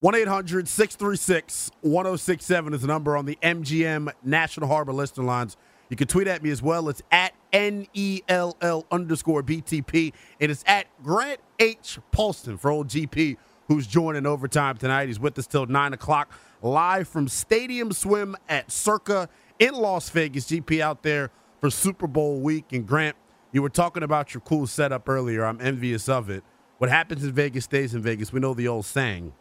1 0.00 0.14
800 0.14 0.68
636 0.68 1.70
1067 1.80 2.74
is 2.74 2.82
the 2.82 2.86
number 2.86 3.16
on 3.16 3.24
the 3.24 3.38
MGM 3.42 4.10
National 4.22 4.68
Harbor 4.68 4.92
listener 4.92 5.24
lines. 5.24 5.56
You 5.88 5.96
can 5.96 6.06
tweet 6.06 6.26
at 6.26 6.42
me 6.42 6.50
as 6.50 6.62
well. 6.62 6.88
It's 6.88 7.02
at 7.10 7.32
N 7.52 7.86
E 7.94 8.20
L 8.28 8.56
L 8.60 8.84
underscore 8.90 9.42
BTP. 9.42 10.12
And 10.40 10.50
it's 10.50 10.64
at 10.66 10.86
Grant 11.02 11.40
H. 11.58 11.98
Paulsen 12.12 12.58
for 12.58 12.70
old 12.70 12.88
GP, 12.88 13.36
who's 13.68 13.86
joining 13.86 14.26
overtime 14.26 14.76
tonight. 14.76 15.06
He's 15.06 15.20
with 15.20 15.38
us 15.38 15.46
till 15.46 15.66
9 15.66 15.92
o'clock 15.92 16.32
live 16.62 17.08
from 17.08 17.28
Stadium 17.28 17.92
Swim 17.92 18.36
at 18.48 18.70
Circa 18.70 19.28
in 19.58 19.74
Las 19.74 20.10
Vegas. 20.10 20.46
GP 20.46 20.80
out 20.80 21.02
there 21.02 21.30
for 21.60 21.70
Super 21.70 22.06
Bowl 22.06 22.40
week. 22.40 22.72
And 22.72 22.86
Grant, 22.86 23.16
you 23.52 23.62
were 23.62 23.68
talking 23.68 24.02
about 24.02 24.34
your 24.34 24.40
cool 24.42 24.66
setup 24.66 25.08
earlier. 25.08 25.44
I'm 25.44 25.60
envious 25.60 26.08
of 26.08 26.30
it. 26.30 26.42
What 26.78 26.90
happens 26.90 27.24
in 27.24 27.32
Vegas 27.32 27.64
stays 27.64 27.94
in 27.94 28.02
Vegas. 28.02 28.32
We 28.32 28.40
know 28.40 28.54
the 28.54 28.68
old 28.68 28.84
saying. 28.84 29.32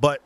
But 0.00 0.20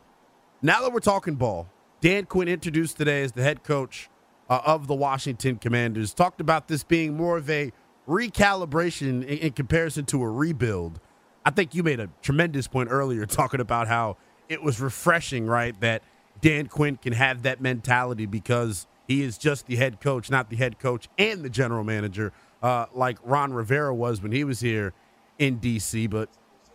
now 0.61 0.81
that 0.81 0.91
we're 0.91 0.99
talking 0.99 1.35
ball, 1.35 1.67
Dan 2.01 2.25
Quinn 2.25 2.47
introduced 2.47 2.97
today 2.97 3.23
as 3.23 3.33
the 3.33 3.43
head 3.43 3.63
coach 3.63 4.09
uh, 4.49 4.61
of 4.65 4.87
the 4.87 4.95
Washington 4.95 5.57
Commanders, 5.57 6.13
talked 6.13 6.41
about 6.41 6.67
this 6.67 6.83
being 6.83 7.15
more 7.15 7.37
of 7.37 7.49
a 7.49 7.71
recalibration 8.07 9.23
in, 9.23 9.37
in 9.37 9.53
comparison 9.53 10.05
to 10.05 10.21
a 10.21 10.29
rebuild. 10.29 10.99
I 11.43 11.51
think 11.51 11.75
you 11.75 11.83
made 11.83 11.99
a 11.99 12.09
tremendous 12.21 12.67
point 12.67 12.89
earlier 12.91 13.25
talking 13.27 13.59
about 13.59 13.87
how 13.87 14.17
it 14.49 14.61
was 14.61 14.79
refreshing, 14.79 15.47
right, 15.47 15.79
that 15.81 16.03
Dan 16.41 16.67
Quinn 16.67 16.97
can 16.97 17.13
have 17.13 17.43
that 17.43 17.61
mentality 17.61 18.25
because 18.25 18.87
he 19.07 19.21
is 19.21 19.37
just 19.37 19.67
the 19.67 19.75
head 19.75 19.99
coach, 19.99 20.29
not 20.29 20.49
the 20.49 20.55
head 20.55 20.79
coach 20.79 21.07
and 21.17 21.43
the 21.43 21.49
general 21.49 21.83
manager, 21.83 22.33
uh, 22.65 22.87
like 22.95 23.19
Ron 23.23 23.53
Rivera 23.53 23.93
was 23.93 24.23
when 24.23 24.31
he 24.31 24.43
was 24.43 24.59
here 24.59 24.91
in 25.37 25.57
D.C. 25.57 26.07
But 26.07 26.29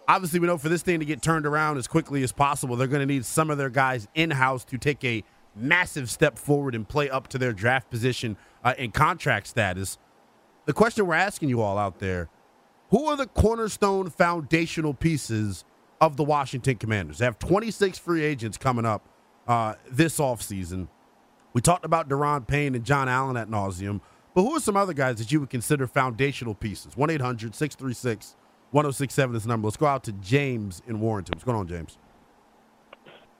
obviously, 0.07 0.39
we 0.39 0.47
know 0.47 0.57
for 0.57 0.69
this 0.69 0.83
thing 0.83 1.01
to 1.01 1.05
get 1.05 1.21
turned 1.21 1.47
around 1.47 1.79
as 1.79 1.89
quickly 1.89 2.23
as 2.23 2.31
possible, 2.31 2.77
they're 2.77 2.87
going 2.87 3.01
to 3.01 3.13
need 3.13 3.25
some 3.25 3.51
of 3.51 3.59
their 3.59 3.71
guys 3.71 4.07
in 4.15 4.31
house 4.31 4.65
to 4.67 4.79
take 4.79 5.05
a 5.05 5.25
massive 5.57 6.09
step 6.09 6.39
forward 6.39 6.77
and 6.77 6.89
play 6.89 7.11
up 7.11 7.27
to 7.27 7.39
their 7.39 7.53
draft 7.53 7.91
position 7.91 8.37
uh, 8.63 8.73
and 8.79 8.95
contract 8.95 9.49
status. 9.49 9.99
The 10.67 10.73
question 10.73 11.09
we're 11.09 11.15
asking 11.15 11.49
you 11.49 11.61
all 11.61 11.77
out 11.77 11.99
there 11.99 12.29
who 12.91 13.07
are 13.07 13.17
the 13.17 13.27
cornerstone 13.27 14.11
foundational 14.11 14.95
pieces 14.95 15.65
of 16.01 16.17
the 16.17 16.23
Washington 16.23 16.77
Commanders. 16.77 17.19
They 17.19 17.25
have 17.25 17.41
26 17.41 17.99
free 17.99 18.23
agents 18.23 18.57
coming 18.57 18.87
up 18.87 19.09
uh, 19.49 19.75
this 19.91 20.19
offseason. 20.19 20.87
We 21.53 21.61
talked 21.61 21.85
about 21.85 22.09
Daron 22.09 22.47
Payne 22.47 22.77
and 22.77 22.85
John 22.85 23.09
Allen 23.09 23.37
at 23.37 23.49
nauseum, 23.49 24.01
but 24.35 24.43
who 24.43 24.57
are 24.57 24.61
some 24.61 24.77
other 24.77 24.93
guys 24.93 25.17
that 25.17 25.33
you 25.33 25.41
would 25.41 25.51
consider 25.51 25.87
foundational 25.87 26.55
pieces? 26.55 26.97
1 26.97 27.11
800 27.11 27.55
636 27.55 28.37
1067 28.73 29.37
is 29.37 29.43
the 29.43 29.49
number. 29.49 29.67
Let's 29.67 29.77
go 29.77 29.87
out 29.87 30.05
to 30.05 30.13
James 30.13 30.83
in 30.87 31.01
Warrenton. 31.01 31.33
What's 31.35 31.45
going 31.45 31.59
on, 31.59 31.67
James? 31.67 31.99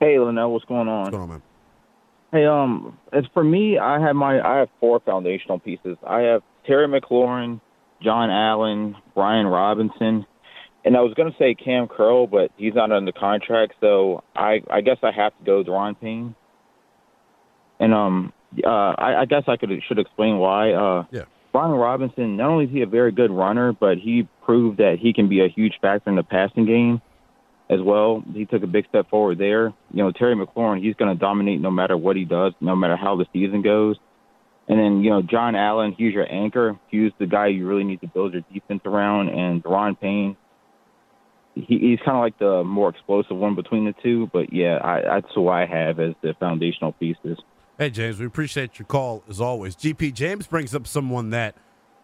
Hey, 0.01 0.17
Lynnell, 0.17 0.51
what's 0.51 0.65
going 0.65 0.89
on? 0.89 1.03
What's 1.03 1.11
going 1.11 1.23
on, 1.23 1.29
man? 1.29 1.43
Hey, 2.33 2.47
um, 2.47 2.99
as 3.13 3.25
for 3.35 3.43
me, 3.43 3.79
I 3.79 4.01
have 4.01 4.17
my 4.17 4.41
I 4.41 4.59
have 4.59 4.69
four 4.79 5.01
foundational 5.01 5.59
pieces. 5.59 5.97
I 6.07 6.21
have 6.21 6.43
Terry 6.67 6.87
McLaurin, 6.87 7.61
John 8.03 8.31
Allen, 8.31 8.97
Brian 9.15 9.47
Robinson, 9.47 10.27
and 10.85 10.97
I 10.97 11.01
was 11.01 11.13
going 11.15 11.31
to 11.31 11.37
say 11.39 11.55
Cam 11.55 11.89
Curl, 11.89 12.27
but 12.27 12.51
he's 12.57 12.75
not 12.75 12.93
under 12.93 13.13
contract, 13.13 13.75
so 13.81 14.23
I 14.35 14.61
I 14.71 14.81
guess 14.81 14.99
I 15.03 15.11
have 15.11 15.37
to 15.39 15.45
go 15.45 15.65
Daron 15.65 16.01
Payne. 16.01 16.35
And 17.79 17.95
um, 17.95 18.33
uh, 18.65 18.69
I, 18.69 19.21
I 19.23 19.25
guess 19.27 19.45
I 19.47 19.57
could 19.57 19.71
should 19.87 19.99
explain 19.99 20.39
why. 20.39 20.73
Uh, 20.73 21.05
yeah. 21.11 21.25
Brian 21.53 21.73
Robinson, 21.73 22.37
not 22.37 22.49
only 22.49 22.67
is 22.67 22.71
he 22.71 22.83
a 22.83 22.87
very 22.87 23.11
good 23.11 23.31
runner, 23.31 23.73
but 23.73 23.99
he 23.99 24.29
proved 24.45 24.79
that 24.79 24.99
he 25.01 25.13
can 25.13 25.29
be 25.29 25.41
a 25.41 25.49
huge 25.49 25.75
factor 25.81 26.09
in 26.09 26.17
the 26.17 26.23
passing 26.23 26.65
game 26.65 27.03
as 27.69 27.81
well. 27.81 28.23
He 28.33 28.45
took 28.45 28.63
a 28.63 28.67
big 28.67 28.87
step 28.89 29.11
forward 29.11 29.39
there. 29.39 29.73
You 29.93 30.03
know, 30.05 30.13
Terry 30.13 30.35
McLaurin, 30.35 30.83
he's 30.83 30.95
going 30.95 31.13
to 31.13 31.19
dominate 31.19 31.61
no 31.61 31.71
matter 31.71 31.97
what 31.97 32.17
he 32.17 32.25
does, 32.25 32.53
no 32.61 32.77
matter 32.77 32.97
how 32.97 33.17
the 33.17 33.27
season 33.33 33.63
goes. 33.63 33.97
And 34.69 34.79
then, 34.79 35.03
you 35.03 35.11
know, 35.11 35.23
John 35.23 35.57
Allen, 35.57 35.95
he's 35.97 36.15
your 36.15 36.31
anchor. 36.33 36.79
He's 36.89 37.11
the 37.19 37.27
guy 37.27 37.49
you 37.49 37.67
really 37.67 37.85
need 37.85 38.01
to 38.03 38.07
build 38.07 38.35
your 38.35 38.43
defense 38.53 38.83
around. 38.85 39.29
And 39.29 39.65
Daron 39.65 39.99
Payne, 39.99 40.37
he, 41.55 41.79
he's 41.79 41.99
kind 42.05 42.17
of 42.17 42.23
like 42.23 42.39
the 42.39 42.63
more 42.63 42.89
explosive 42.89 43.37
one 43.37 43.57
between 43.57 43.85
the 43.85 43.95
two. 44.01 44.31
But 44.33 44.53
yeah, 44.53 44.79
I, 44.83 45.01
that's 45.03 45.35
who 45.35 45.49
I 45.49 45.67
have 45.67 45.99
as 45.99 46.15
the 46.23 46.35
foundational 46.39 46.93
pieces. 46.93 47.39
Hey, 47.81 47.89
James, 47.89 48.21
we 48.21 48.27
appreciate 48.27 48.79
your 48.79 48.85
call 48.85 49.25
as 49.27 49.41
always. 49.41 49.75
GP 49.75 50.13
James 50.13 50.47
brings 50.47 50.75
up 50.75 50.87
someone 50.87 51.31
that 51.31 51.55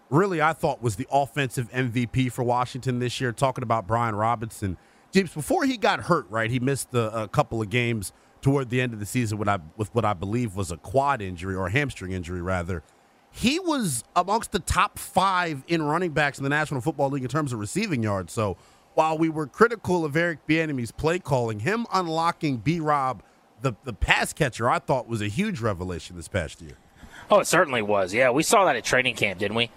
really 0.09 0.41
I 0.41 0.55
thought 0.55 0.81
was 0.81 0.97
the 0.97 1.07
offensive 1.13 1.71
MVP 1.71 2.33
for 2.33 2.43
Washington 2.43 2.99
this 2.99 3.21
year, 3.21 3.31
talking 3.31 3.63
about 3.63 3.87
Brian 3.87 4.15
Robinson. 4.15 4.79
James, 5.13 5.35
before 5.35 5.67
he 5.67 5.77
got 5.77 6.05
hurt, 6.05 6.25
right, 6.31 6.51
he 6.51 6.59
missed 6.61 6.95
a, 6.95 7.25
a 7.25 7.29
couple 7.29 7.61
of 7.61 7.69
games 7.69 8.15
toward 8.41 8.71
the 8.71 8.81
end 8.81 8.95
of 8.95 9.01
the 9.01 9.05
season 9.05 9.37
with, 9.37 9.51
I, 9.51 9.59
with 9.77 9.95
what 9.95 10.07
I 10.07 10.15
believe 10.15 10.57
was 10.57 10.71
a 10.71 10.79
quad 10.79 11.21
injury 11.21 11.55
or 11.55 11.69
hamstring 11.69 12.13
injury, 12.13 12.41
rather. 12.41 12.83
He 13.31 13.61
was 13.61 14.03
amongst 14.17 14.53
the 14.53 14.61
top 14.61 14.99
five 14.99 15.63
in 15.69 15.83
running 15.83 16.13
backs 16.13 16.39
in 16.39 16.45
the 16.45 16.49
National 16.49 16.81
Football 16.81 17.11
League 17.11 17.23
in 17.23 17.29
terms 17.29 17.53
of 17.53 17.59
receiving 17.59 18.03
yards. 18.03 18.33
So 18.33 18.57
while 18.95 19.19
we 19.19 19.29
were 19.29 19.47
critical 19.47 20.07
of 20.07 20.17
Eric 20.17 20.39
Bieniemy's 20.49 20.91
play 20.91 21.19
calling, 21.19 21.61
him 21.61 21.87
unlocking 21.93 22.57
B. 22.57 22.81
Rob– 22.81 23.23
the 23.63 23.75
the 23.85 23.93
pass 23.93 24.33
catcher 24.33 24.69
I 24.69 24.79
thought 24.79 25.09
was 25.09 25.23
a 25.23 25.29
huge 25.29 25.61
revelation 25.61 26.17
this 26.17 26.29
past 26.29 26.61
year. 26.61 26.77
Oh, 27.31 27.41
it 27.41 27.47
certainly 27.47 27.83
was. 27.83 28.15
Yeah, 28.15 28.31
we 28.31 28.43
saw 28.43 28.65
that 28.67 28.77
at 28.77 28.85
training 28.85 29.17
camp, 29.17 29.41
didn't 29.41 29.57
we? 29.57 29.71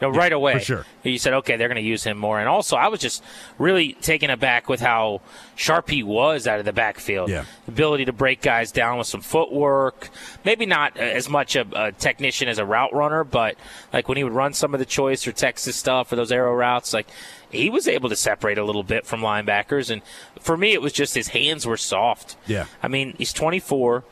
You 0.00 0.06
know, 0.06 0.16
right 0.16 0.32
away. 0.32 0.54
For 0.54 0.60
sure. 0.60 0.86
You 1.02 1.18
said, 1.18 1.32
okay, 1.34 1.56
they're 1.56 1.66
going 1.66 1.82
to 1.82 1.88
use 1.88 2.04
him 2.04 2.18
more. 2.18 2.38
And 2.38 2.48
also, 2.48 2.76
I 2.76 2.86
was 2.86 3.00
just 3.00 3.22
really 3.58 3.94
taken 3.94 4.30
aback 4.30 4.68
with 4.68 4.80
how 4.80 5.22
sharp 5.56 5.90
he 5.90 6.04
was 6.04 6.46
out 6.46 6.60
of 6.60 6.64
the 6.64 6.72
backfield. 6.72 7.30
Yeah. 7.30 7.44
Ability 7.66 8.04
to 8.04 8.12
break 8.12 8.40
guys 8.40 8.70
down 8.70 8.98
with 8.98 9.08
some 9.08 9.22
footwork. 9.22 10.08
Maybe 10.44 10.66
not 10.66 10.96
uh, 10.96 11.00
as 11.00 11.28
much 11.28 11.56
a, 11.56 11.66
a, 11.72 11.92
technician 11.92 12.46
as 12.48 12.58
a 12.58 12.64
route 12.64 12.94
runner, 12.94 13.24
but 13.24 13.56
like 13.92 14.08
when 14.08 14.16
he 14.16 14.22
would 14.22 14.32
run 14.32 14.52
some 14.52 14.72
of 14.72 14.78
the 14.78 14.86
choice 14.86 15.26
or 15.26 15.32
Texas 15.32 15.74
stuff 15.74 16.12
or 16.12 16.16
those 16.16 16.30
arrow 16.30 16.54
routes, 16.54 16.94
like 16.94 17.08
he 17.50 17.70
was 17.70 17.88
able 17.88 18.08
to 18.08 18.16
separate 18.16 18.58
a 18.58 18.64
little 18.64 18.82
bit 18.82 19.06
from 19.06 19.20
linebackers. 19.20 19.90
And 19.90 20.02
for 20.40 20.56
me, 20.56 20.72
it 20.72 20.82
was 20.82 20.92
just 20.92 21.14
his 21.14 21.28
hands 21.28 21.66
were 21.66 21.76
soft. 21.76 22.36
Yeah. 22.46 22.66
I 22.82 22.88
mean, 22.88 23.14
he's 23.18 23.32
24. 23.32 24.04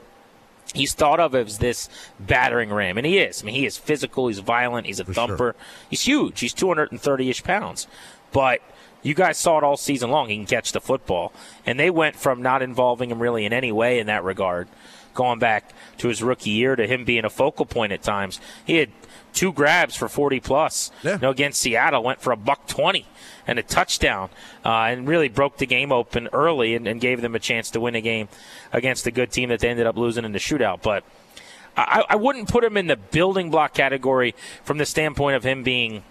He's 0.75 0.95
thought 0.95 1.21
of 1.21 1.35
as 1.35 1.59
this 1.59 1.89
battering 2.19 2.73
ram, 2.73 2.99
and 2.99 3.07
he 3.07 3.19
is. 3.19 3.43
I 3.43 3.47
mean, 3.47 3.55
he 3.55 3.67
is 3.67 3.77
physical. 3.77 4.29
He's 4.29 4.41
violent. 4.41 4.87
He's 4.87 5.01
a 5.01 5.05
For 5.05 5.15
thumper. 5.15 5.37
sure. 5.37 5.55
He's 5.89 6.03
huge. 6.03 6.41
He's 6.41 6.53
230 6.53 7.31
ish 7.31 7.45
pounds. 7.45 7.87
But 8.33 8.61
you 9.03 9.15
guys 9.15 9.39
saw 9.39 9.59
it 9.59 9.65
all 9.65 9.77
season 9.77 10.11
long. 10.11 10.29
He 10.29 10.37
can 10.37 10.47
catch 10.47 10.73
the 10.73 10.81
football. 10.81 11.33
And 11.65 11.79
they 11.79 11.89
went 11.91 12.17
from 12.17 12.43
not 12.43 12.63
involving 12.63 13.11
him 13.11 13.21
really 13.23 13.45
in 13.45 13.53
any 13.53 13.71
way 13.71 14.01
in 14.01 14.09
that 14.09 14.25
regard, 14.25 14.67
going 15.15 15.39
back 15.39 15.73
to 15.99 16.09
his 16.09 16.23
rookie 16.23 16.51
year 16.51 16.75
to 16.75 16.87
him 16.87 17.05
being 17.05 17.25
a 17.25 17.31
focal 17.31 17.65
point 17.65 17.93
at 17.93 18.03
times. 18.03 18.41
He 18.65 18.77
had 18.77 18.91
two 19.37 19.53
grabs 19.53 19.95
for 19.95 20.09
40 20.09 20.41
plus. 20.41 20.91
Yeah. 21.05 21.15
You 21.15 21.19
know, 21.19 21.31
against 21.31 21.61
Seattle, 21.61 22.03
went 22.03 22.21
for 22.21 22.33
a 22.33 22.37
buck 22.37 22.67
20 22.67 23.07
and 23.47 23.59
a 23.61 23.63
touchdown, 23.63 24.31
uh, 24.65 24.89
and 24.89 25.07
really 25.07 25.29
broke 25.29 25.59
the 25.59 25.67
game 25.67 25.93
open 25.93 26.29
early 26.33 26.75
and, 26.75 26.89
and 26.89 27.01
gave 27.01 27.21
them 27.21 27.37
a 27.37 27.39
chance 27.39 27.71
to 27.71 27.81
win 27.81 27.95
a 27.95 28.01
game 28.01 28.29
against 28.73 29.07
a 29.07 29.13
good 29.13 29.31
team 29.31 29.51
that 29.51 29.61
they 29.61 29.69
ended 29.69 29.87
up 29.87 29.97
losing 29.97 30.25
in 30.25 30.33
the 30.33 30.41
shootout. 30.41 30.83
But 30.83 31.05
I, 31.77 32.05
I 32.09 32.17
wouldn't 32.17 32.49
put 32.49 32.65
him 32.65 32.77
in 32.77 32.89
the 32.89 32.97
building 32.97 33.51
block 33.51 33.75
category 33.75 34.35
from 34.65 34.79
the 34.79 34.87
standpoint 34.87 35.37
of 35.37 35.45
him 35.45 35.63
being 35.63 36.03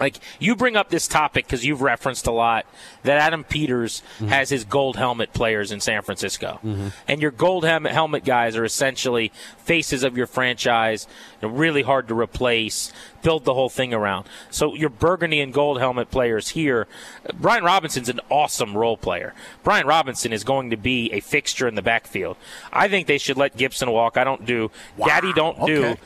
like 0.00 0.16
you 0.38 0.56
bring 0.56 0.76
up 0.76 0.88
this 0.88 1.06
topic 1.06 1.46
because 1.46 1.64
you've 1.64 1.82
referenced 1.82 2.26
a 2.26 2.32
lot 2.32 2.66
that 3.02 3.18
Adam 3.18 3.44
Peters 3.44 4.02
mm-hmm. 4.16 4.28
has 4.28 4.48
his 4.48 4.64
gold 4.64 4.96
helmet 4.96 5.32
players 5.32 5.70
in 5.70 5.80
San 5.80 6.02
Francisco, 6.02 6.58
mm-hmm. 6.64 6.88
and 7.06 7.20
your 7.20 7.30
gold 7.30 7.64
helmet 7.64 8.24
guys 8.24 8.56
are 8.56 8.64
essentially 8.64 9.30
faces 9.58 10.02
of 10.02 10.16
your 10.16 10.26
franchise, 10.26 11.06
really 11.42 11.82
hard 11.82 12.08
to 12.08 12.18
replace, 12.18 12.92
build 13.22 13.44
the 13.44 13.54
whole 13.54 13.68
thing 13.68 13.92
around. 13.92 14.26
So 14.50 14.74
your 14.74 14.90
burgundy 14.90 15.40
and 15.40 15.52
gold 15.52 15.78
helmet 15.78 16.10
players 16.10 16.50
here, 16.50 16.86
Brian 17.34 17.64
Robinson's 17.64 18.08
an 18.08 18.20
awesome 18.30 18.76
role 18.76 18.96
player. 18.96 19.34
Brian 19.62 19.86
Robinson 19.86 20.32
is 20.32 20.44
going 20.44 20.70
to 20.70 20.76
be 20.76 21.12
a 21.12 21.20
fixture 21.20 21.68
in 21.68 21.74
the 21.74 21.82
backfield. 21.82 22.36
I 22.72 22.88
think 22.88 23.06
they 23.06 23.18
should 23.18 23.36
let 23.36 23.56
Gibson 23.56 23.90
walk. 23.90 24.16
I 24.16 24.24
don't 24.24 24.46
do, 24.46 24.70
Daddy 24.98 25.32
don't 25.32 25.66
do. 25.66 25.96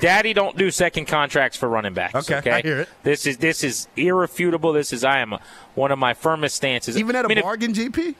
Daddy 0.00 0.32
don't 0.32 0.56
do 0.56 0.70
second 0.70 1.06
contracts 1.06 1.56
for 1.58 1.68
running 1.68 1.94
backs. 1.94 2.14
Okay, 2.14 2.36
Okay, 2.36 2.50
I 2.50 2.62
hear 2.62 2.80
it. 2.80 2.88
This 3.02 3.26
is 3.26 3.36
this 3.38 3.62
is 3.64 3.88
irrefutable. 3.96 4.72
This 4.72 4.92
is 4.92 5.04
I 5.04 5.18
am 5.20 5.32
a, 5.34 5.40
one 5.74 5.90
of 5.92 5.98
my 5.98 6.14
firmest 6.14 6.56
stances. 6.56 6.96
Even 6.96 7.16
at 7.16 7.24
I 7.24 7.26
a 7.26 7.28
mean, 7.28 7.38
if- 7.38 7.44
bargain, 7.44 7.72
GP? 7.72 8.14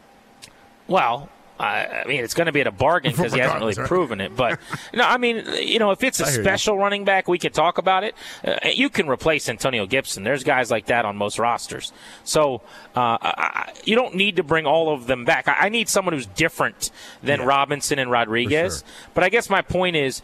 well, 0.89 1.29
I 1.59 2.05
mean, 2.09 2.25
it's 2.25 2.35
going 2.35 2.47
to 2.47 2.53
be 2.53 2.61
at 2.61 2.67
a 2.67 2.73
bargain 2.73 3.13
because 3.17 3.33
he 3.33 3.39
hasn't 3.39 3.61
really 3.61 3.75
right? 3.75 3.87
proven 3.87 4.21
it. 4.21 4.35
But 4.35 4.59
no, 4.95 5.05
I 5.05 5.19
mean, 5.19 5.45
you 5.61 5.79
know, 5.79 5.93
if 5.93 6.03
it's 6.03 6.19
a 6.21 6.25
hear 6.27 6.35
you. 6.39 6.43
special 6.43 6.77
running 6.77 7.05
back, 7.05 7.29
we 7.29 7.39
could 7.39 7.55
talk 7.55 7.79
about 7.79 8.03
it. 8.03 8.15
Uh, 8.45 8.57
you 8.75 8.91
can 8.91 9.09
replace 9.09 9.49
Antonio 9.49 9.87
Gibson. 9.87 10.25
There's 10.25 10.43
guys 10.43 10.71
like 10.71 10.87
that 10.87 11.05
on 11.05 11.17
most 11.17 11.39
rosters. 11.39 11.93
So 12.25 12.57
uh, 12.97 13.19
I, 13.21 13.35
I, 13.37 13.73
you 13.85 13.95
don't 13.95 14.17
need 14.17 14.37
to 14.37 14.43
bring 14.43 14.67
all 14.67 14.93
of 14.93 15.07
them 15.07 15.25
back. 15.25 15.47
I, 15.47 15.55
I 15.61 15.69
need 15.69 15.89
someone 15.89 16.13
who's 16.15 16.27
different 16.27 16.91
than 17.23 17.41
Yeah. 17.41 17.47
Robinson 17.47 17.99
and 18.01 18.11
Rodriguez. 18.11 18.79
sure. 18.81 19.09
But 19.15 19.23
I 19.25 19.29
guess 19.29 19.49
my 19.49 19.63
point 19.63 19.95
is, 19.95 20.23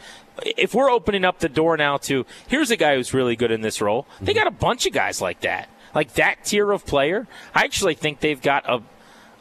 if 0.57 0.75
we're 0.75 0.91
opening 0.91 1.25
up 1.25 1.39
the 1.39 1.49
door 1.49 1.77
now 1.77 1.97
to 1.99 2.25
here's 2.49 2.71
a 2.71 2.77
guy 2.77 2.97
who's 2.97 3.13
really 3.15 3.37
good 3.37 3.51
in 3.51 3.61
this 3.61 3.81
role, 3.81 4.07
they 4.21 4.33
got 4.35 4.47
a 4.47 4.51
bunch 4.51 4.87
of 4.87 4.93
guys 4.93 5.21
like 5.21 5.41
that, 5.43 5.69
like 5.95 6.15
that 6.15 6.45
tier 6.45 6.73
of 6.73 6.87
player. 6.87 7.27
I 7.55 7.65
actually 7.65 7.95
think 7.95 8.21
they've 8.21 8.41
got 8.41 8.69
a 8.69 8.83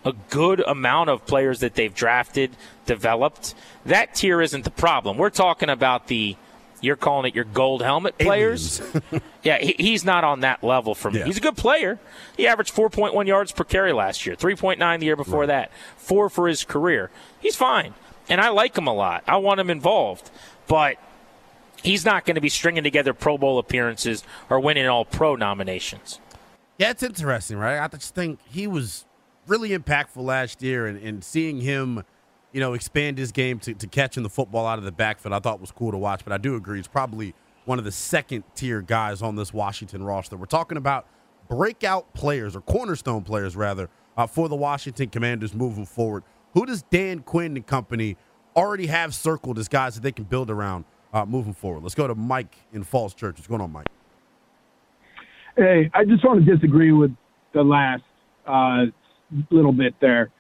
a 0.06 0.14
good 0.30 0.62
amount 0.62 1.10
of 1.10 1.26
players 1.26 1.60
that 1.60 1.76
they've 1.76 1.94
drafted, 1.94 2.52
developed. 2.86 3.54
That 3.86 4.16
tier 4.16 4.42
isn't 4.42 4.64
the 4.64 4.72
problem. 4.72 5.18
We're 5.18 5.30
talking 5.30 5.70
about 5.70 6.08
the 6.08 6.38
you're 6.82 6.96
calling 6.96 7.30
it 7.30 7.36
your 7.36 7.44
gold 7.44 7.82
helmet 7.82 8.18
players. 8.18 8.82
yeah, 9.44 9.58
he, 9.60 9.76
he's 9.78 10.06
not 10.06 10.24
on 10.24 10.42
that 10.42 10.64
level 10.64 10.96
for 10.96 11.12
me. 11.12 11.20
Yeah. 11.20 11.26
He's 11.26 11.38
a 11.38 11.42
good 11.42 11.58
player. 11.58 12.00
He 12.38 12.48
averaged 12.48 12.74
4.1 12.74 13.28
yards 13.28 13.52
per 13.52 13.64
carry 13.64 13.94
last 13.94 14.26
year, 14.26 14.36
3.9 14.36 15.00
the 15.00 15.06
year 15.06 15.16
before 15.16 15.48
that, 15.48 15.72
four 15.98 16.30
for 16.30 16.48
his 16.48 16.64
career. 16.64 17.10
He's 17.40 17.56
fine, 17.56 17.94
and 18.30 18.40
I 18.40 18.50
like 18.50 18.78
him 18.78 18.88
a 18.88 18.94
lot. 18.94 19.24
I 19.28 19.38
want 19.38 19.60
him 19.60 19.70
involved, 19.70 20.30
but 20.68 20.96
he's 21.84 22.06
not 22.06 22.26
going 22.26 22.36
to 22.36 22.42
be 22.42 22.50
stringing 22.50 22.84
together 22.84 23.14
Pro 23.14 23.38
Bowl 23.38 23.60
appearances 23.60 24.24
or 24.50 24.60
winning 24.60 24.88
all 24.88 25.06
Pro 25.06 25.36
nominations. 25.36 26.20
Yeah, 26.78 26.92
it's 26.92 27.04
interesting, 27.04 27.58
right? 27.58 27.80
I 27.80 27.88
just 27.90 28.16
think 28.16 28.40
he 28.50 28.66
was 28.66 29.04
really 29.50 29.72
impactful 29.72 30.24
last 30.24 30.62
year, 30.62 30.88
and, 30.88 31.02
and 31.02 31.24
seeing 31.24 31.60
him, 31.60 32.04
you 32.54 32.60
know, 32.60 32.74
expand 32.74 33.18
his 33.18 33.32
game 33.32 33.60
to, 33.60 33.74
to 33.74 33.88
catching 33.88 34.24
the 34.24 34.30
football 34.30 34.66
out 34.66 34.78
of 34.78 34.86
the 34.86 34.92
backfield, 34.92 35.34
I 35.34 35.40
thought 35.40 35.60
was 35.60 35.72
cool 35.72 35.92
to 35.92 35.98
watch. 35.98 36.24
But 36.24 36.34
I 36.34 36.38
do 36.38 36.56
agree, 36.56 36.78
he's 36.78 36.88
probably 36.88 37.34
one 37.66 37.78
of 37.78 37.86
the 37.86 37.92
second 37.92 38.44
tier 38.56 38.82
guys 38.82 39.22
on 39.22 39.36
this 39.36 39.54
Washington 39.54 40.04
roster. 40.04 40.38
We're 40.38 40.46
talking 40.46 40.78
about 40.78 41.08
breakout 41.50 42.14
players 42.14 42.56
or 42.56 42.62
cornerstone 42.62 43.24
players, 43.24 43.56
rather, 43.56 43.90
uh, 44.18 44.28
for 44.28 44.50
the 44.50 44.56
Washington 44.56 45.10
Commanders 45.10 45.54
moving 45.54 45.86
forward. 45.86 46.24
Who 46.54 46.66
does 46.66 46.82
Dan 46.84 47.20
Quinn 47.20 47.56
and 47.56 47.66
company 47.66 48.18
already 48.56 48.88
have 48.88 49.14
circled 49.14 49.60
as 49.60 49.68
guys 49.68 49.96
that 49.96 50.02
they 50.02 50.12
can 50.12 50.26
build 50.26 50.50
around 50.50 50.86
uh, 51.14 51.26
moving 51.26 51.54
forward? 51.54 51.84
Let's 51.84 51.96
go 51.96 52.08
to 52.08 52.16
Mike 52.16 52.56
in 52.74 52.84
Falls 52.84 53.14
Church. 53.14 53.38
What's 53.38 53.48
going 53.48 53.62
on, 53.62 53.72
Mike? 53.72 53.88
Hey, 55.56 55.92
I 55.94 56.06
just 56.06 56.24
want 56.24 56.44
to 56.44 56.56
disagree 56.56 56.92
with 56.92 57.12
the 57.54 57.62
last 57.64 58.04
uh, 58.48 58.86
little 59.52 59.74
bit 59.74 59.94
there. 60.02 60.32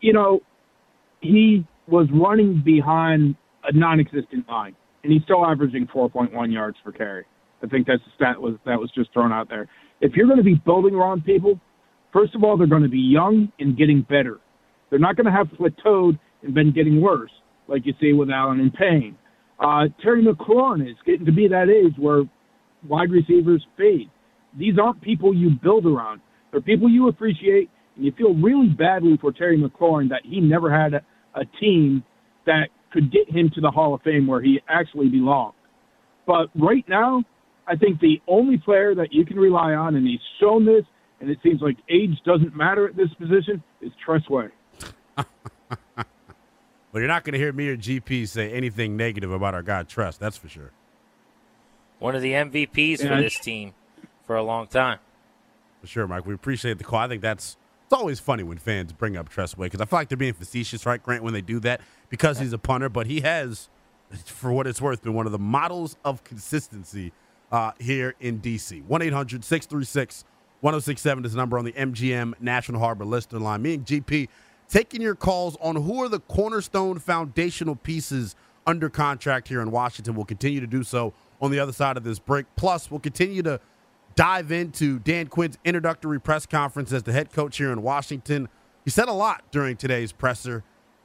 You 0.00 0.12
know, 0.12 0.40
he 1.20 1.66
was 1.86 2.06
running 2.12 2.62
behind 2.64 3.36
a 3.64 3.76
non-existent 3.76 4.48
line, 4.48 4.74
and 5.02 5.12
he's 5.12 5.22
still 5.22 5.44
averaging 5.44 5.86
4.1 5.94 6.52
yards 6.52 6.76
per 6.84 6.92
carry. 6.92 7.24
I 7.62 7.66
think 7.66 7.86
that's 7.86 8.02
the 8.04 8.10
stat 8.16 8.40
was 8.40 8.54
that 8.64 8.78
was 8.78 8.90
just 8.94 9.12
thrown 9.12 9.32
out 9.32 9.48
there. 9.48 9.68
If 10.00 10.12
you're 10.14 10.26
going 10.26 10.38
to 10.38 10.44
be 10.44 10.54
building 10.54 10.94
around 10.94 11.24
people, 11.24 11.60
first 12.12 12.34
of 12.34 12.42
all, 12.42 12.56
they're 12.56 12.66
going 12.66 12.82
to 12.82 12.88
be 12.88 12.98
young 12.98 13.52
and 13.58 13.76
getting 13.76 14.02
better. 14.02 14.40
They're 14.88 14.98
not 14.98 15.16
going 15.16 15.26
to 15.26 15.32
have 15.32 15.48
plateaued 15.48 16.18
and 16.42 16.54
been 16.54 16.72
getting 16.72 17.00
worse, 17.00 17.30
like 17.68 17.84
you 17.84 17.92
see 18.00 18.12
with 18.12 18.30
Allen 18.30 18.60
and 18.60 18.72
Payne. 18.72 19.16
Uh, 19.58 19.84
Terry 20.02 20.24
McLaurin 20.24 20.88
is 20.88 20.96
getting 21.04 21.26
to 21.26 21.32
be 21.32 21.48
that 21.48 21.68
age 21.68 21.94
where 21.98 22.22
wide 22.88 23.10
receivers 23.10 23.64
fade. 23.76 24.10
These 24.58 24.74
aren't 24.82 25.02
people 25.02 25.34
you 25.34 25.50
build 25.62 25.84
around. 25.84 26.22
They're 26.50 26.62
people 26.62 26.88
you 26.88 27.08
appreciate, 27.08 27.68
and 27.96 28.04
you 28.04 28.12
feel 28.12 28.34
really 28.34 28.68
badly 28.68 29.18
for 29.20 29.32
Terry 29.32 29.60
McLaurin 29.60 30.08
that 30.10 30.22
he 30.24 30.40
never 30.40 30.70
had 30.70 30.94
a, 30.94 31.02
a 31.34 31.44
team 31.60 32.02
that 32.46 32.68
could 32.92 33.12
get 33.12 33.30
him 33.30 33.50
to 33.54 33.60
the 33.60 33.70
Hall 33.70 33.94
of 33.94 34.02
Fame 34.02 34.26
where 34.26 34.42
he 34.42 34.60
actually 34.68 35.08
belonged. 35.08 35.54
But 36.26 36.48
right 36.54 36.84
now, 36.88 37.22
I 37.66 37.76
think 37.76 38.00
the 38.00 38.20
only 38.26 38.58
player 38.58 38.94
that 38.94 39.12
you 39.12 39.24
can 39.24 39.36
rely 39.36 39.74
on, 39.74 39.94
and 39.94 40.06
he's 40.06 40.20
shown 40.40 40.64
this, 40.64 40.84
and 41.20 41.30
it 41.30 41.38
seems 41.42 41.60
like 41.60 41.76
age 41.88 42.18
doesn't 42.24 42.56
matter 42.56 42.88
at 42.88 42.96
this 42.96 43.12
position, 43.18 43.62
is 43.80 43.92
Tress 44.04 44.22
Way. 44.28 44.48
But 46.92 46.98
you're 46.98 47.08
not 47.08 47.24
going 47.24 47.34
to 47.34 47.38
hear 47.38 47.52
me 47.52 47.68
or 47.68 47.76
GP 47.76 48.26
say 48.28 48.52
anything 48.52 48.96
negative 48.96 49.30
about 49.30 49.54
our 49.54 49.62
guy 49.62 49.84
Tress. 49.84 50.16
That's 50.16 50.36
for 50.36 50.48
sure. 50.48 50.72
One 51.98 52.16
of 52.16 52.22
the 52.22 52.32
MVPs 52.32 53.06
for 53.06 53.22
this 53.22 53.38
team 53.38 53.74
for 54.26 54.36
a 54.36 54.42
long 54.42 54.66
time. 54.66 54.98
For 55.80 55.86
sure, 55.86 56.06
Mike. 56.06 56.26
We 56.26 56.34
appreciate 56.34 56.78
the 56.78 56.84
call. 56.84 57.00
I 57.00 57.08
think 57.08 57.22
that's 57.22 57.56
it's 57.90 57.98
always 57.98 58.20
funny 58.20 58.44
when 58.44 58.56
fans 58.56 58.92
bring 58.92 59.16
up 59.16 59.28
Tress 59.28 59.56
Way 59.56 59.66
because 59.66 59.80
I 59.80 59.84
feel 59.84 59.98
like 59.98 60.08
they're 60.08 60.16
being 60.16 60.32
facetious, 60.32 60.86
right, 60.86 61.02
Grant, 61.02 61.24
when 61.24 61.32
they 61.32 61.40
do 61.40 61.58
that 61.60 61.80
because 62.08 62.38
he's 62.38 62.52
a 62.52 62.58
punter. 62.58 62.88
But 62.88 63.08
he 63.08 63.22
has, 63.22 63.68
for 64.26 64.52
what 64.52 64.68
it's 64.68 64.80
worth, 64.80 65.02
been 65.02 65.12
one 65.12 65.26
of 65.26 65.32
the 65.32 65.40
models 65.40 65.96
of 66.04 66.22
consistency 66.22 67.12
uh, 67.50 67.72
here 67.80 68.14
in 68.20 68.38
DC. 68.40 68.84
1 68.84 69.02
800 69.02 69.42
636 69.42 70.24
1067 70.60 71.24
is 71.24 71.32
the 71.32 71.36
number 71.36 71.58
on 71.58 71.64
the 71.64 71.72
MGM 71.72 72.34
National 72.40 72.78
Harbor 72.78 73.04
listener 73.04 73.40
line. 73.40 73.60
Me 73.62 73.74
and 73.74 73.84
GP 73.84 74.28
taking 74.68 75.02
your 75.02 75.16
calls 75.16 75.56
on 75.60 75.74
who 75.74 76.00
are 76.00 76.08
the 76.08 76.20
cornerstone 76.20 77.00
foundational 77.00 77.74
pieces 77.74 78.36
under 78.68 78.88
contract 78.88 79.48
here 79.48 79.60
in 79.60 79.72
Washington. 79.72 80.14
We'll 80.14 80.26
continue 80.26 80.60
to 80.60 80.68
do 80.68 80.84
so 80.84 81.12
on 81.40 81.50
the 81.50 81.58
other 81.58 81.72
side 81.72 81.96
of 81.96 82.04
this 82.04 82.20
break. 82.20 82.46
Plus, 82.54 82.88
we'll 82.88 83.00
continue 83.00 83.42
to 83.42 83.58
dive 84.16 84.52
into 84.52 84.98
Dan 84.98 85.28
Quinn's 85.28 85.58
introductory 85.64 86.20
press 86.20 86.46
conference 86.46 86.92
as 86.92 87.02
the 87.02 87.12
head 87.12 87.32
coach 87.32 87.56
here 87.58 87.72
in 87.72 87.82
Washington. 87.82 88.48
He 88.84 88.90
said 88.90 89.08
a 89.08 89.12
lot 89.12 89.44
during 89.50 89.76
today's 89.76 90.12
presser, 90.12 90.64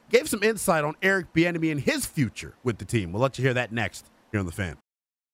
gave 0.09 0.29
some 0.29 0.43
insight 0.43 0.83
on 0.83 0.95
Eric 1.01 1.33
Bieniemy 1.33 1.71
and 1.71 1.81
his 1.81 2.05
future 2.05 2.55
with 2.63 2.77
the 2.77 2.85
team. 2.85 3.11
We'll 3.11 3.21
let 3.21 3.37
you 3.37 3.43
hear 3.43 3.53
that 3.53 3.71
next 3.71 4.09
here 4.31 4.39
on 4.39 4.45
The 4.45 4.51
Fan. 4.51 4.77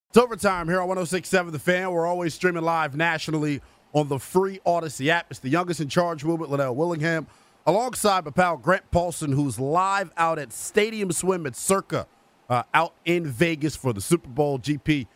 It's 0.09 0.17
overtime 0.17 0.67
here 0.67 0.81
on 0.81 0.87
1067 0.87 1.53
The 1.53 1.59
Fan. 1.59 1.91
We're 1.91 2.05
always 2.05 2.33
streaming 2.33 2.63
live 2.63 2.95
nationally 2.95 3.61
on 3.93 4.07
the 4.07 4.19
free 4.19 4.59
Audacy 4.65 5.07
app. 5.07 5.27
It's 5.29 5.39
the 5.39 5.49
youngest 5.49 5.79
in 5.79 5.89
charge 5.89 6.23
movement, 6.23 6.51
Lynnell 6.51 6.75
Willingham, 6.75 7.27
alongside 7.65 8.25
my 8.25 8.31
pal 8.31 8.57
Grant 8.57 8.89
Paulsen, 8.91 9.33
who's 9.33 9.59
live 9.59 10.11
out 10.17 10.39
at 10.39 10.51
Stadium 10.51 11.11
Swim 11.11 11.45
at 11.45 11.55
Circa 11.55 12.07
uh, 12.49 12.63
out 12.73 12.93
in 13.05 13.25
Vegas 13.25 13.75
for 13.75 13.93
the 13.93 14.01
Super 14.01 14.29
Bowl. 14.29 14.59
GP, 14.59 15.07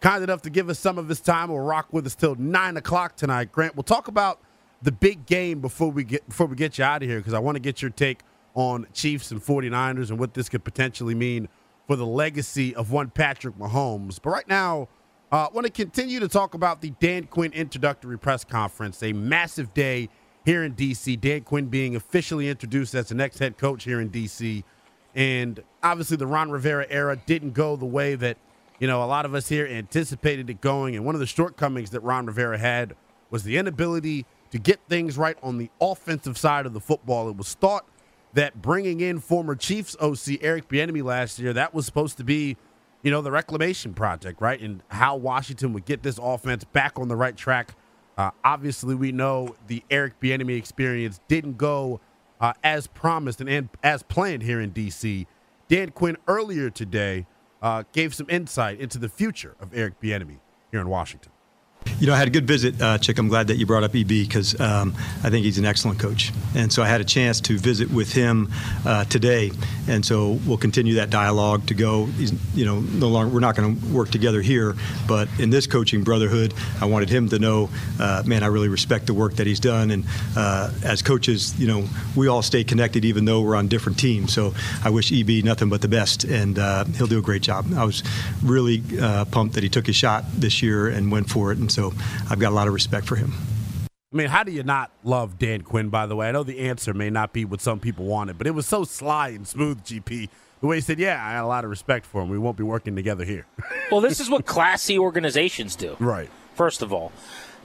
kind 0.00 0.24
enough 0.24 0.42
to 0.42 0.50
give 0.50 0.68
us 0.68 0.78
some 0.78 0.98
of 0.98 1.08
his 1.08 1.20
time. 1.20 1.50
Will 1.50 1.60
rock 1.60 1.88
with 1.92 2.06
us 2.06 2.14
till 2.14 2.34
nine 2.34 2.76
o'clock 2.76 3.16
tonight. 3.16 3.52
Grant, 3.52 3.76
we'll 3.76 3.82
talk 3.82 4.08
about 4.08 4.40
the 4.82 4.92
big 4.92 5.26
game 5.26 5.60
before 5.60 5.90
we 5.90 6.04
get 6.04 6.28
before 6.28 6.46
we 6.46 6.56
get 6.56 6.78
you 6.78 6.84
out 6.84 7.02
of 7.02 7.08
here 7.08 7.18
because 7.18 7.34
I 7.34 7.38
want 7.38 7.56
to 7.56 7.60
get 7.60 7.82
your 7.82 7.90
take 7.90 8.20
on 8.54 8.86
Chiefs 8.92 9.30
and 9.30 9.40
49ers 9.40 10.10
and 10.10 10.18
what 10.18 10.34
this 10.34 10.48
could 10.48 10.64
potentially 10.64 11.14
mean 11.14 11.48
for 11.86 11.96
the 11.96 12.06
legacy 12.06 12.74
of 12.74 12.90
one 12.90 13.10
Patrick 13.10 13.56
Mahomes. 13.56 14.18
But 14.22 14.30
right 14.30 14.48
now, 14.48 14.88
I 15.32 15.42
uh, 15.42 15.48
want 15.52 15.66
to 15.66 15.72
continue 15.72 16.18
to 16.20 16.28
talk 16.28 16.54
about 16.54 16.80
the 16.80 16.90
Dan 16.98 17.24
Quinn 17.24 17.52
introductory 17.52 18.18
press 18.18 18.44
conference, 18.44 19.02
a 19.02 19.12
massive 19.12 19.72
day 19.74 20.08
here 20.44 20.64
in 20.64 20.72
D.C. 20.72 21.16
Dan 21.16 21.42
Quinn 21.42 21.66
being 21.66 21.94
officially 21.94 22.48
introduced 22.48 22.94
as 22.94 23.08
the 23.08 23.14
next 23.14 23.38
head 23.38 23.56
coach 23.56 23.84
here 23.84 24.00
in 24.00 24.08
D.C. 24.08 24.64
And 25.14 25.62
obviously, 25.82 26.16
the 26.16 26.26
Ron 26.26 26.50
Rivera 26.50 26.86
era 26.88 27.16
didn't 27.26 27.52
go 27.52 27.76
the 27.76 27.86
way 27.86 28.14
that 28.16 28.38
you 28.80 28.88
know 28.88 29.04
a 29.04 29.06
lot 29.06 29.24
of 29.24 29.34
us 29.34 29.48
here 29.48 29.66
anticipated 29.66 30.50
it 30.50 30.60
going. 30.60 30.96
And 30.96 31.04
one 31.04 31.14
of 31.14 31.20
the 31.20 31.26
shortcomings 31.26 31.90
that 31.90 32.00
Ron 32.00 32.26
Rivera 32.26 32.58
had 32.58 32.96
was 33.30 33.44
the 33.44 33.56
inability 33.56 34.26
to 34.50 34.58
get 34.58 34.80
things 34.88 35.16
right 35.16 35.36
on 35.42 35.58
the 35.58 35.70
offensive 35.80 36.36
side 36.36 36.66
of 36.66 36.72
the 36.72 36.80
football. 36.80 37.28
It 37.28 37.36
was 37.36 37.54
thought 37.54 37.86
that 38.32 38.60
bringing 38.60 39.00
in 39.00 39.20
former 39.20 39.54
Chiefs 39.54 39.96
OC 40.00 40.38
Eric 40.40 40.68
Bieniemy 40.68 41.04
last 41.04 41.38
year 41.38 41.52
that 41.52 41.74
was 41.74 41.86
supposed 41.86 42.16
to 42.16 42.24
be, 42.24 42.56
you 43.02 43.10
know, 43.10 43.22
the 43.22 43.30
reclamation 43.30 43.94
project, 43.94 44.40
right? 44.40 44.60
And 44.60 44.82
how 44.88 45.16
Washington 45.16 45.72
would 45.74 45.84
get 45.84 46.02
this 46.02 46.18
offense 46.20 46.64
back 46.64 46.98
on 46.98 47.08
the 47.08 47.16
right 47.16 47.36
track. 47.36 47.74
Uh, 48.16 48.30
obviously, 48.44 48.94
we 48.94 49.12
know 49.12 49.56
the 49.66 49.82
Eric 49.90 50.20
Bieniemy 50.20 50.56
experience 50.56 51.20
didn't 51.28 51.58
go 51.58 52.00
uh, 52.40 52.52
as 52.64 52.86
promised 52.86 53.40
and, 53.40 53.48
and 53.48 53.68
as 53.82 54.02
planned 54.02 54.42
here 54.42 54.60
in 54.60 54.72
DC. 54.72 55.26
Dan 55.68 55.90
Quinn 55.90 56.16
earlier 56.26 56.70
today 56.70 57.26
uh, 57.62 57.84
gave 57.92 58.14
some 58.14 58.26
insight 58.28 58.80
into 58.80 58.98
the 58.98 59.08
future 59.08 59.54
of 59.60 59.74
Eric 59.74 60.00
Bieniemy 60.00 60.38
here 60.70 60.80
in 60.80 60.88
Washington. 60.88 61.32
You 62.00 62.06
know, 62.06 62.14
I 62.14 62.16
had 62.16 62.28
a 62.28 62.30
good 62.30 62.46
visit, 62.46 62.80
uh, 62.80 62.96
Chick. 62.96 63.18
I'm 63.18 63.28
glad 63.28 63.48
that 63.48 63.56
you 63.56 63.66
brought 63.66 63.84
up 63.84 63.94
EB 63.94 64.08
because 64.08 64.58
um, 64.58 64.94
I 65.22 65.28
think 65.28 65.44
he's 65.44 65.58
an 65.58 65.66
excellent 65.66 65.98
coach. 65.98 66.32
And 66.54 66.72
so 66.72 66.82
I 66.82 66.86
had 66.86 67.02
a 67.02 67.04
chance 67.04 67.42
to 67.42 67.58
visit 67.58 67.90
with 67.90 68.10
him 68.12 68.50
uh, 68.86 69.04
today. 69.04 69.50
And 69.86 70.04
so 70.04 70.38
we'll 70.46 70.56
continue 70.56 70.94
that 70.94 71.10
dialogue 71.10 71.66
to 71.66 71.74
go. 71.74 72.06
He's, 72.06 72.32
you 72.54 72.64
know, 72.64 72.80
no 72.80 73.08
longer, 73.08 73.34
we're 73.34 73.40
not 73.40 73.54
going 73.54 73.78
to 73.78 73.86
work 73.88 74.08
together 74.08 74.40
here, 74.40 74.76
but 75.06 75.28
in 75.38 75.50
this 75.50 75.66
coaching 75.66 76.02
brotherhood, 76.02 76.54
I 76.80 76.86
wanted 76.86 77.10
him 77.10 77.28
to 77.28 77.38
know, 77.38 77.68
uh, 77.98 78.22
man, 78.24 78.42
I 78.42 78.46
really 78.46 78.68
respect 78.68 79.06
the 79.06 79.14
work 79.14 79.34
that 79.34 79.46
he's 79.46 79.60
done. 79.60 79.90
And 79.90 80.06
uh, 80.36 80.70
as 80.82 81.02
coaches, 81.02 81.58
you 81.60 81.66
know, 81.66 81.84
we 82.16 82.28
all 82.28 82.40
stay 82.40 82.64
connected 82.64 83.04
even 83.04 83.26
though 83.26 83.42
we're 83.42 83.56
on 83.56 83.68
different 83.68 83.98
teams. 83.98 84.32
So 84.32 84.54
I 84.82 84.88
wish 84.88 85.12
EB 85.12 85.44
nothing 85.44 85.68
but 85.68 85.82
the 85.82 85.88
best, 85.88 86.24
and 86.24 86.58
uh, 86.58 86.84
he'll 86.84 87.06
do 87.06 87.18
a 87.18 87.22
great 87.22 87.42
job. 87.42 87.66
I 87.76 87.84
was 87.84 88.02
really 88.42 88.82
uh, 88.98 89.26
pumped 89.26 89.54
that 89.56 89.62
he 89.62 89.68
took 89.68 89.86
his 89.86 89.96
shot 89.96 90.24
this 90.32 90.62
year 90.62 90.88
and 90.88 91.12
went 91.12 91.28
for 91.28 91.52
it. 91.52 91.58
And 91.58 91.69
so 91.70 91.92
I've 92.28 92.38
got 92.38 92.52
a 92.52 92.54
lot 92.54 92.68
of 92.68 92.74
respect 92.74 93.06
for 93.06 93.16
him. 93.16 93.32
I 94.12 94.16
mean, 94.16 94.26
how 94.26 94.42
do 94.42 94.50
you 94.50 94.64
not 94.64 94.90
love 95.04 95.38
Dan 95.38 95.62
Quinn, 95.62 95.88
by 95.88 96.06
the 96.06 96.16
way? 96.16 96.28
I 96.28 96.32
know 96.32 96.42
the 96.42 96.58
answer 96.58 96.92
may 96.92 97.10
not 97.10 97.32
be 97.32 97.44
what 97.44 97.60
some 97.60 97.78
people 97.78 98.06
wanted, 98.06 98.38
but 98.38 98.48
it 98.48 98.50
was 98.50 98.66
so 98.66 98.82
sly 98.82 99.28
and 99.28 99.46
smooth, 99.46 99.84
GP. 99.84 100.28
The 100.60 100.66
way 100.66 100.76
he 100.76 100.80
said, 100.80 100.98
Yeah, 100.98 101.24
I 101.24 101.32
had 101.32 101.42
a 101.42 101.46
lot 101.46 101.64
of 101.64 101.70
respect 101.70 102.04
for 102.06 102.20
him. 102.22 102.28
We 102.28 102.38
won't 102.38 102.56
be 102.56 102.64
working 102.64 102.96
together 102.96 103.24
here. 103.24 103.46
well, 103.92 104.00
this 104.00 104.18
is 104.18 104.28
what 104.28 104.46
classy 104.46 104.98
organizations 104.98 105.76
do. 105.76 105.96
Right. 106.00 106.28
First 106.54 106.82
of 106.82 106.92
all, 106.92 107.12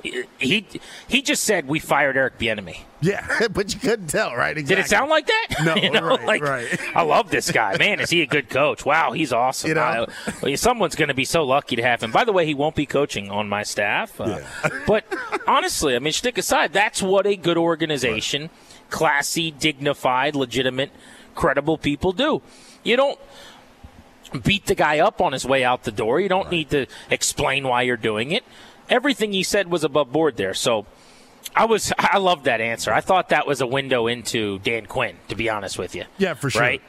he 0.03 0.65
he 1.08 1.21
just 1.21 1.43
said 1.43 1.67
we 1.67 1.79
fired 1.79 2.17
Eric 2.17 2.38
Bieniemy. 2.38 2.79
Yeah, 3.01 3.47
but 3.51 3.73
you 3.73 3.79
couldn't 3.79 4.08
tell, 4.08 4.36
right? 4.36 4.58
Exactly. 4.58 4.75
Did 4.75 4.86
it 4.86 4.89
sound 4.89 5.10
like 5.10 5.27
that? 5.27 5.47
No, 5.63 5.75
you 5.81 5.89
know, 5.91 6.08
right, 6.08 6.25
like, 6.25 6.41
right. 6.41 6.95
I 6.95 7.03
love 7.03 7.29
this 7.29 7.51
guy. 7.51 7.77
Man, 7.77 7.99
is 7.99 8.10
he 8.10 8.21
a 8.21 8.25
good 8.25 8.49
coach? 8.49 8.86
Wow, 8.86 9.12
he's 9.12 9.31
awesome. 9.31 9.69
You 9.69 9.75
know? 9.75 10.08
I- 10.43 10.55
someone's 10.55 10.95
going 10.95 11.10
to 11.10 11.13
be 11.13 11.25
so 11.25 11.43
lucky 11.43 11.75
to 11.75 11.81
have 11.81 12.01
him. 12.01 12.12
By 12.12 12.23
the 12.23 12.34
way, 12.34 12.45
he 12.45 12.53
won't 12.53 12.75
be 12.75 12.86
coaching 12.86 13.29
on 13.29 13.47
my 13.47 13.63
staff. 13.63 14.19
Uh, 14.19 14.41
but 14.88 15.05
honestly, 15.47 15.95
I 15.95 15.99
mean, 15.99 16.13
stick 16.13 16.38
aside, 16.38 16.73
that's 16.73 17.01
what 17.01 17.27
a 17.27 17.36
good 17.36 17.58
organization, 17.58 18.49
classy, 18.89 19.51
dignified, 19.51 20.36
legitimate, 20.36 20.91
credible 21.36 21.77
people 21.77 22.12
do. 22.12 22.41
You 22.84 22.97
don't 22.97 23.19
beat 24.43 24.65
the 24.65 24.75
guy 24.75 24.99
up 24.99 25.21
on 25.21 25.34
his 25.34 25.45
way 25.45 25.63
out 25.63 25.84
the 25.84 25.91
door. 25.91 26.19
You 26.19 26.29
don't 26.29 26.51
need 26.51 26.69
to 26.71 26.88
explain 27.10 27.67
why 27.67 27.84
you're 27.84 27.97
doing 27.97 28.31
it. 28.31 28.43
Everything 28.89 29.34
he 29.34 29.43
said 29.43 29.69
was 29.69 29.84
above 29.84 30.12
board 30.12 30.38
there. 30.38 30.54
So 30.54 30.86
I 31.56 31.65
was 31.65 31.91
I 31.98 32.17
loved 32.17 32.45
that 32.45 32.62
answer. 32.62 32.93
I 32.93 33.02
thought 33.02 33.30
that 33.30 33.48
was 33.48 33.62
a 33.62 33.67
window 33.67 34.08
into 34.08 34.60
Dan 34.60 34.86
Quinn, 34.86 35.17
to 35.28 35.36
be 35.36 35.50
honest 35.50 35.78
with 35.78 35.95
you. 35.95 36.06
Yeah, 36.17 36.34
for 36.34 36.50
sure. 36.50 36.62
Right? 36.62 36.82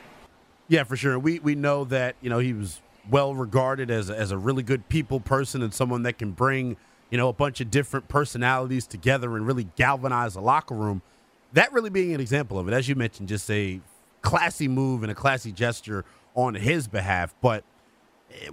Yeah, 0.69 0.85
for 0.85 0.97
sure. 0.97 1.19
We 1.19 1.39
we 1.41 1.55
know 1.55 1.85
that 1.85 2.17
you 2.21 2.31
know 2.31 2.39
he 2.39 2.53
was 2.53 2.81
well 3.11 3.35
regarded 3.35 3.91
as 3.91 4.11
a, 4.11 4.19
as 4.19 4.31
a 4.31 4.39
really 4.39 4.63
good 4.63 4.89
people 4.89 5.21
person 5.21 5.63
and 5.63 5.73
someone 5.73 6.03
that 6.03 6.19
can 6.19 6.33
bring 6.33 6.77
you 7.11 7.19
know 7.19 7.29
a 7.29 7.33
bunch 7.33 7.61
of 7.61 7.71
different 7.71 8.09
personalities 8.09 8.87
together 8.87 9.37
and 9.37 9.47
really 9.47 9.69
galvanize 9.77 10.37
a 10.37 10.41
locker 10.41 10.75
room. 10.75 11.03
That 11.53 11.73
really 11.73 11.91
being 11.91 12.15
an 12.15 12.21
example 12.21 12.59
of 12.59 12.69
it, 12.69 12.75
as 12.75 12.89
you 12.89 12.97
mentioned, 12.97 13.29
just 13.29 13.51
a 13.51 13.81
classy 14.23 14.69
move 14.69 15.03
and 15.03 15.13
a 15.13 15.15
classy 15.15 15.53
gesture 15.53 16.05
on 16.35 16.55
his 16.55 16.89
behalf. 16.89 17.35
But 17.41 17.65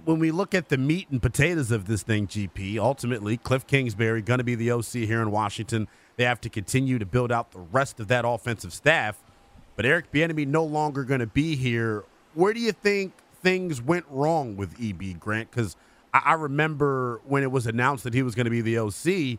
when 0.04 0.18
we 0.18 0.30
look 0.30 0.54
at 0.54 0.68
the 0.68 0.76
meat 0.76 1.08
and 1.10 1.20
potatoes 1.20 1.70
of 1.70 1.86
this 1.86 2.02
thing, 2.02 2.26
GP, 2.26 2.78
ultimately 2.78 3.36
Kliff 3.38 3.66
Kingsbury 3.66 4.22
going 4.22 4.38
to 4.38 4.44
be 4.44 4.54
the 4.54 4.70
OC 4.70 4.92
here 4.92 5.22
in 5.22 5.30
Washington. 5.30 5.88
They 6.16 6.24
have 6.24 6.40
to 6.42 6.48
continue 6.48 6.98
to 6.98 7.06
build 7.06 7.32
out 7.32 7.52
the 7.52 7.60
rest 7.60 8.00
of 8.00 8.08
that 8.08 8.24
offensive 8.26 8.72
staff. 8.72 9.22
But 9.76 9.86
Eric 9.86 10.12
Bieniemy 10.12 10.46
no 10.46 10.64
longer 10.64 11.04
going 11.04 11.20
to 11.20 11.26
be 11.26 11.56
here. 11.56 12.04
Where 12.34 12.52
do 12.52 12.60
you 12.60 12.72
think 12.72 13.12
things 13.42 13.82
went 13.82 14.04
wrong 14.08 14.56
with 14.56 14.76
EB 14.80 15.18
Grant? 15.18 15.50
Because 15.50 15.76
I, 16.12 16.34
remember 16.34 17.20
when 17.24 17.42
it 17.42 17.50
was 17.50 17.66
announced 17.66 18.04
that 18.04 18.14
he 18.14 18.22
was 18.22 18.36
going 18.36 18.44
to 18.44 18.50
be 18.50 18.60
the 18.60 18.78
OC, 18.78 19.38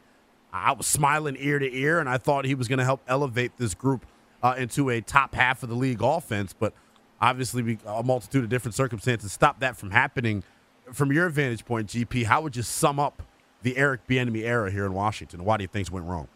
I 0.51 0.73
was 0.73 0.87
smiling 0.87 1.37
ear 1.39 1.59
to 1.59 1.73
ear, 1.73 1.99
and 1.99 2.09
I 2.09 2.17
thought 2.17 2.45
he 2.45 2.55
was 2.55 2.67
going 2.67 2.79
to 2.79 2.85
help 2.85 3.01
elevate 3.07 3.57
this 3.57 3.73
group 3.73 4.05
uh, 4.43 4.55
into 4.57 4.89
a 4.89 4.99
top 4.99 5.35
half 5.35 5.63
of 5.63 5.69
the 5.69 5.75
league 5.75 6.01
offense. 6.01 6.53
But 6.53 6.73
obviously, 7.21 7.77
a 7.85 8.03
multitude 8.03 8.43
of 8.43 8.49
different 8.49 8.75
circumstances 8.75 9.31
stop 9.31 9.59
that 9.59 9.77
from 9.77 9.91
happening. 9.91 10.43
From 10.91 11.11
your 11.11 11.29
vantage 11.29 11.65
point, 11.65 11.89
GP, 11.89 12.25
how 12.25 12.41
would 12.41 12.55
you 12.55 12.61
sum 12.61 12.99
up 12.99 13.23
the 13.63 13.75
Eric 13.77 14.07
Bieniemy 14.07 14.43
era 14.43 14.71
here 14.71 14.85
in 14.85 14.93
Washington? 14.93 15.43
Why 15.43 15.57
do 15.57 15.63
you 15.63 15.67
think 15.67 15.87
things 15.87 15.91
went 15.91 16.05
wrong? 16.05 16.27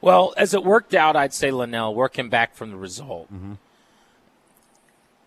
Well, 0.00 0.34
as 0.36 0.52
it 0.52 0.64
worked 0.64 0.94
out, 0.94 1.14
I'd 1.14 1.32
say 1.32 1.50
Lynnell 1.50 1.94
working 1.94 2.28
back 2.28 2.56
from 2.56 2.70
the 2.70 2.76
result. 2.76 3.32
Mm-hmm. 3.32 3.54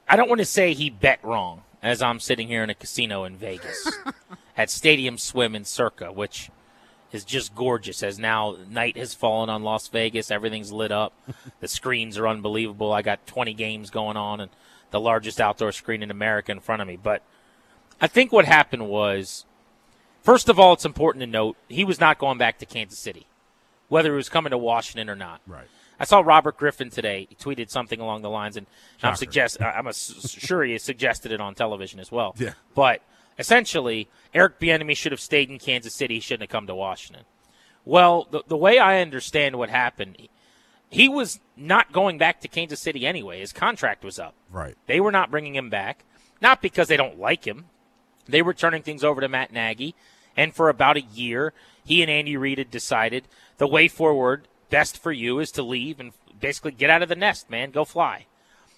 I 0.08 0.15
don't 0.18 0.28
want 0.28 0.39
to 0.39 0.46
say 0.46 0.74
he 0.74 0.89
bet 0.89 1.24
wrong 1.24 1.63
as 1.82 2.02
I'm 2.02 2.20
sitting 2.20 2.48
here 2.48 2.63
in 2.63 2.70
a 2.70 2.76
casino 2.76 3.24
in 3.24 3.38
Vegas 3.38 3.89
at 4.58 4.70
Stadium 4.70 5.18
Swim 5.18 5.56
in 5.56 5.63
Circa, 5.63 6.12
which 6.12 6.52
is 7.12 7.24
just 7.24 7.56
gorgeous 7.56 8.04
as 8.04 8.20
now 8.20 8.58
night 8.70 8.98
has 8.98 9.13
fallen 9.13 9.50
on 9.50 9.63
Las 9.63 9.88
Vegas. 9.88 10.30
Everything's 10.30 10.72
lit 10.72 10.91
up. 10.91 11.13
the 11.62 11.68
screens 11.68 12.18
are 12.18 12.28
unbelievable. 12.28 12.91
I 12.91 13.02
got 13.02 13.26
20 13.26 13.54
games 13.54 13.89
going 13.89 14.18
on 14.18 14.41
and 14.41 14.52
the 14.91 15.00
largest 15.00 15.41
outdoor 15.41 15.71
screen 15.71 16.04
in 16.04 16.12
America 16.12 16.52
in 16.52 16.60
front 16.60 16.82
of 16.82 16.88
me. 16.88 16.98
But 17.02 17.21
I 18.00 18.08
think 18.08 18.32
what 18.32 18.45
happened 18.45 18.88
was, 18.88 19.45
first 20.21 20.50
of 20.50 20.60
all, 20.60 20.74
it's 20.74 20.86
important 20.86 21.21
to 21.21 21.28
note 21.28 21.58
he 21.67 21.84
was 21.84 22.00
not 22.00 22.17
going 22.17 22.38
back 22.38 22.60
to 22.60 22.65
Kansas 22.65 23.00
City, 23.00 23.26
whether 23.89 24.12
he 24.12 24.15
was 24.15 24.30
coming 24.30 24.52
to 24.52 24.58
Washington 24.58 25.10
or 25.10 25.15
not. 25.15 25.41
Right. 25.48 25.67
I 26.00 26.04
saw 26.04 26.19
Robert 26.19 26.58
Griffin 26.58 26.89
today. 26.89 27.28
He 27.30 27.36
tweeted 27.36 27.69
something 27.69 28.00
along 28.00 28.21
the 28.21 28.30
lines, 28.30 28.58
and 28.58 28.67
I'm 29.02 29.15
suggest 29.15 29.62
I'm 29.62 29.88
a, 29.88 29.93
sure 29.93 30.63
he 30.63 30.78
suggested 30.78 31.32
it 31.32 31.39
on 31.39 31.56
television 31.56 32.00
as 32.00 32.12
well. 32.12 32.36
Yeah. 32.38 32.54
But 32.74 33.02
essentially, 33.39 34.10
Eric 34.34 34.60
Bieniemy 34.60 34.98
should 34.98 35.13
have 35.13 35.21
stayed 35.21 35.50
in 35.50 35.58
Kansas 35.58 35.95
City. 35.95 36.15
He 36.15 36.19
shouldn't 36.19 36.50
have 36.50 36.50
come 36.50 36.67
to 36.67 36.76
Washington. 36.76 37.24
Well, 37.86 38.28
the, 38.30 38.43
the 38.48 38.58
way 38.58 38.78
I 38.78 39.00
understand 39.00 39.56
what 39.56 39.69
happened, 39.69 40.17
he 40.96 41.10
was 41.10 41.42
not 41.58 41.92
going 41.92 42.18
back 42.18 42.40
to 42.40 42.48
Kansas 42.48 42.80
City 42.80 43.06
anyway. 43.06 43.42
His 43.42 43.52
contract 43.52 44.02
was 44.02 44.18
up. 44.18 44.34
Right. 44.50 44.78
They 44.88 45.02
were 45.02 45.12
not 45.12 45.30
bringing 45.30 45.54
him 45.54 45.70
back, 45.70 46.06
not 46.42 46.62
because 46.62 46.88
they 46.88 46.96
don't 46.96 47.20
like 47.20 47.46
him. 47.46 47.66
They 48.30 48.42
were 48.42 48.54
turning 48.54 48.82
things 48.82 49.04
over 49.04 49.20
to 49.20 49.28
Matt 49.28 49.52
Nagy, 49.52 49.94
and 50.38 50.56
for 50.56 50.70
about 50.70 50.96
a 50.96 51.02
year, 51.02 51.52
he 51.84 52.02
and 52.02 52.10
Andy 52.10 52.38
Reid 52.38 52.60
had 52.60 52.72
decided 52.72 53.28
the 53.58 53.68
way 53.68 53.90
forward, 53.90 54.48
best 54.70 54.98
for 54.98 55.12
you, 55.12 55.38
is 55.40 55.52
to 55.52 55.64
leave 55.64 56.00
and 56.00 56.14
basically 56.40 56.72
get 56.72 56.90
out 56.90 57.04
of 57.04 57.10
the 57.10 57.16
nest, 57.16 57.50
man. 57.50 57.72
Go 57.72 57.84
fly. 57.84 58.26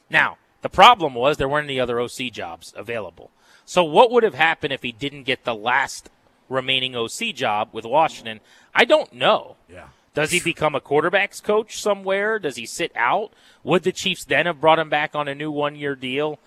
Now, 0.10 0.38
the 0.64 0.70
problem 0.70 1.14
was 1.14 1.38
there 1.38 1.48
weren't 1.48 1.70
any 1.70 1.80
other 1.80 2.00
OC 2.00 2.32
jobs 2.32 2.74
available. 2.76 3.30
So, 3.64 3.84
what 3.84 4.10
would 4.10 4.24
have 4.24 4.34
happened 4.34 4.74
if 4.74 4.82
he 4.82 4.92
didn't 4.92 5.24
get 5.24 5.44
the 5.44 5.54
last 5.54 6.10
remaining 6.50 6.96
OC 6.96 7.36
job 7.36 7.70
with 7.74 7.86
Washington? 7.86 8.40
I 8.74 8.86
don't 8.86 9.14
know. 9.14 9.58
Yeah. 9.72 9.90
Does 10.18 10.32
he 10.32 10.40
become 10.40 10.74
a 10.74 10.82
quarterbacks 10.82 11.44
coach 11.44 11.80
somewhere? 11.80 12.40
Does 12.40 12.56
he 12.56 12.66
sit 12.66 12.92
out? 12.96 13.34
Would 13.64 13.84
the 13.84 13.92
Chiefs 13.92 14.26
then 14.26 14.48
have 14.48 14.60
brought 14.60 14.80
him 14.80 14.90
back 14.90 15.14
on 15.14 15.28
a 15.28 15.36
new 15.36 15.52
one 15.52 15.76
year 15.76 15.94
deal? 15.94 16.40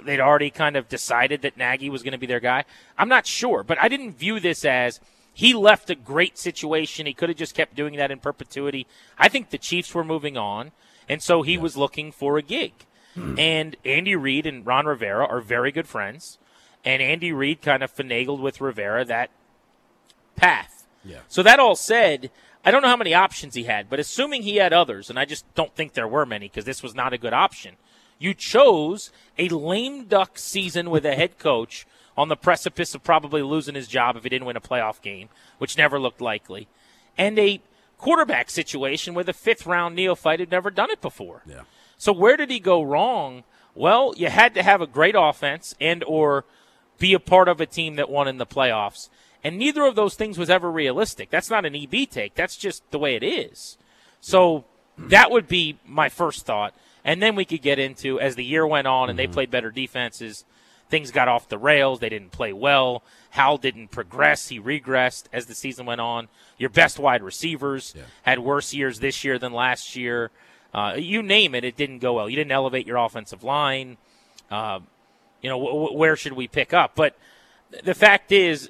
They'd 0.00 0.20
already 0.20 0.50
kind 0.50 0.76
of 0.76 0.88
decided 0.88 1.42
that 1.42 1.56
Nagy 1.56 1.90
was 1.90 2.04
going 2.04 2.12
to 2.12 2.18
be 2.18 2.28
their 2.28 2.38
guy. 2.38 2.64
I'm 2.96 3.08
not 3.08 3.26
sure, 3.26 3.64
but 3.64 3.76
I 3.82 3.88
didn't 3.88 4.12
view 4.12 4.38
this 4.38 4.64
as 4.64 5.00
he 5.34 5.52
left 5.52 5.90
a 5.90 5.96
great 5.96 6.38
situation. 6.38 7.06
He 7.06 7.12
could 7.12 7.28
have 7.28 7.36
just 7.36 7.56
kept 7.56 7.74
doing 7.74 7.96
that 7.96 8.12
in 8.12 8.20
perpetuity. 8.20 8.86
I 9.18 9.28
think 9.28 9.50
the 9.50 9.58
Chiefs 9.58 9.92
were 9.92 10.04
moving 10.04 10.36
on, 10.36 10.70
and 11.08 11.20
so 11.20 11.42
he 11.42 11.58
was 11.58 11.76
looking 11.76 12.12
for 12.12 12.38
a 12.38 12.42
gig. 12.42 12.72
Hmm. 13.14 13.36
And 13.36 13.76
Andy 13.84 14.14
Reid 14.14 14.46
and 14.46 14.64
Ron 14.64 14.86
Rivera 14.86 15.26
are 15.26 15.40
very 15.40 15.72
good 15.72 15.88
friends, 15.88 16.38
and 16.84 17.02
Andy 17.02 17.32
Reid 17.32 17.62
kind 17.62 17.82
of 17.82 17.92
finagled 17.92 18.38
with 18.38 18.60
Rivera 18.60 19.04
that 19.06 19.30
path. 20.36 20.86
Yeah. 21.04 21.22
So 21.26 21.42
that 21.42 21.58
all 21.58 21.74
said, 21.74 22.30
I 22.68 22.70
don't 22.70 22.82
know 22.82 22.88
how 22.88 22.98
many 22.98 23.14
options 23.14 23.54
he 23.54 23.62
had, 23.64 23.88
but 23.88 23.98
assuming 23.98 24.42
he 24.42 24.56
had 24.56 24.74
others, 24.74 25.08
and 25.08 25.18
I 25.18 25.24
just 25.24 25.46
don't 25.54 25.74
think 25.74 25.94
there 25.94 26.06
were 26.06 26.26
many 26.26 26.48
because 26.48 26.66
this 26.66 26.82
was 26.82 26.94
not 26.94 27.14
a 27.14 27.18
good 27.18 27.32
option. 27.32 27.76
You 28.18 28.34
chose 28.34 29.10
a 29.38 29.48
lame 29.48 30.04
duck 30.04 30.36
season 30.36 30.90
with 30.90 31.06
a 31.06 31.14
head 31.14 31.38
coach 31.38 31.86
on 32.14 32.28
the 32.28 32.36
precipice 32.36 32.94
of 32.94 33.02
probably 33.02 33.40
losing 33.40 33.74
his 33.74 33.88
job 33.88 34.16
if 34.16 34.24
he 34.24 34.28
didn't 34.28 34.44
win 34.44 34.58
a 34.58 34.60
playoff 34.60 35.00
game, 35.00 35.30
which 35.56 35.78
never 35.78 35.98
looked 35.98 36.20
likely, 36.20 36.68
and 37.16 37.38
a 37.38 37.62
quarterback 37.96 38.50
situation 38.50 39.14
with 39.14 39.30
a 39.30 39.32
fifth 39.32 39.64
round 39.64 39.96
neophyte 39.96 40.38
who'd 40.38 40.50
never 40.50 40.70
done 40.70 40.90
it 40.90 41.00
before. 41.00 41.40
Yeah. 41.46 41.62
So 41.96 42.12
where 42.12 42.36
did 42.36 42.50
he 42.50 42.60
go 42.60 42.82
wrong? 42.82 43.44
Well, 43.74 44.12
you 44.14 44.28
had 44.28 44.52
to 44.56 44.62
have 44.62 44.82
a 44.82 44.86
great 44.86 45.14
offense 45.16 45.74
and 45.80 46.04
or 46.04 46.44
be 46.98 47.14
a 47.14 47.18
part 47.18 47.48
of 47.48 47.62
a 47.62 47.66
team 47.66 47.96
that 47.96 48.10
won 48.10 48.28
in 48.28 48.36
the 48.36 48.44
playoffs. 48.44 49.08
And 49.44 49.58
neither 49.58 49.84
of 49.84 49.94
those 49.94 50.14
things 50.14 50.36
was 50.38 50.50
ever 50.50 50.70
realistic. 50.70 51.30
That's 51.30 51.50
not 51.50 51.64
an 51.64 51.76
EB 51.76 52.10
take. 52.10 52.34
That's 52.34 52.56
just 52.56 52.88
the 52.90 52.98
way 52.98 53.14
it 53.14 53.22
is. 53.22 53.78
So 54.20 54.64
that 54.96 55.30
would 55.30 55.46
be 55.46 55.78
my 55.86 56.08
first 56.08 56.44
thought. 56.44 56.74
And 57.04 57.22
then 57.22 57.36
we 57.36 57.44
could 57.44 57.62
get 57.62 57.78
into 57.78 58.20
as 58.20 58.34
the 58.34 58.44
year 58.44 58.66
went 58.66 58.86
on 58.86 59.08
and 59.08 59.18
they 59.18 59.26
played 59.26 59.50
better 59.50 59.70
defenses, 59.70 60.44
things 60.90 61.10
got 61.10 61.28
off 61.28 61.48
the 61.48 61.58
rails. 61.58 62.00
They 62.00 62.08
didn't 62.08 62.32
play 62.32 62.52
well. 62.52 63.02
Howell 63.30 63.58
didn't 63.58 63.88
progress. 63.88 64.48
He 64.48 64.58
regressed 64.58 65.24
as 65.32 65.46
the 65.46 65.54
season 65.54 65.86
went 65.86 66.00
on. 66.00 66.28
Your 66.58 66.70
best 66.70 66.98
wide 66.98 67.22
receivers 67.22 67.94
had 68.22 68.40
worse 68.40 68.74
years 68.74 68.98
this 68.98 69.22
year 69.22 69.38
than 69.38 69.52
last 69.52 69.94
year. 69.94 70.30
Uh, 70.74 70.94
you 70.98 71.22
name 71.22 71.54
it, 71.54 71.64
it 71.64 71.76
didn't 71.76 72.00
go 72.00 72.14
well. 72.14 72.28
You 72.28 72.36
didn't 72.36 72.52
elevate 72.52 72.86
your 72.86 72.96
offensive 72.96 73.44
line. 73.44 73.96
Uh, 74.50 74.80
you 75.40 75.48
know, 75.48 75.58
w- 75.58 75.72
w- 75.72 75.98
where 75.98 76.16
should 76.16 76.32
we 76.32 76.48
pick 76.48 76.74
up? 76.74 76.92
But 76.94 77.16
the 77.84 77.94
fact 77.94 78.32
is, 78.32 78.68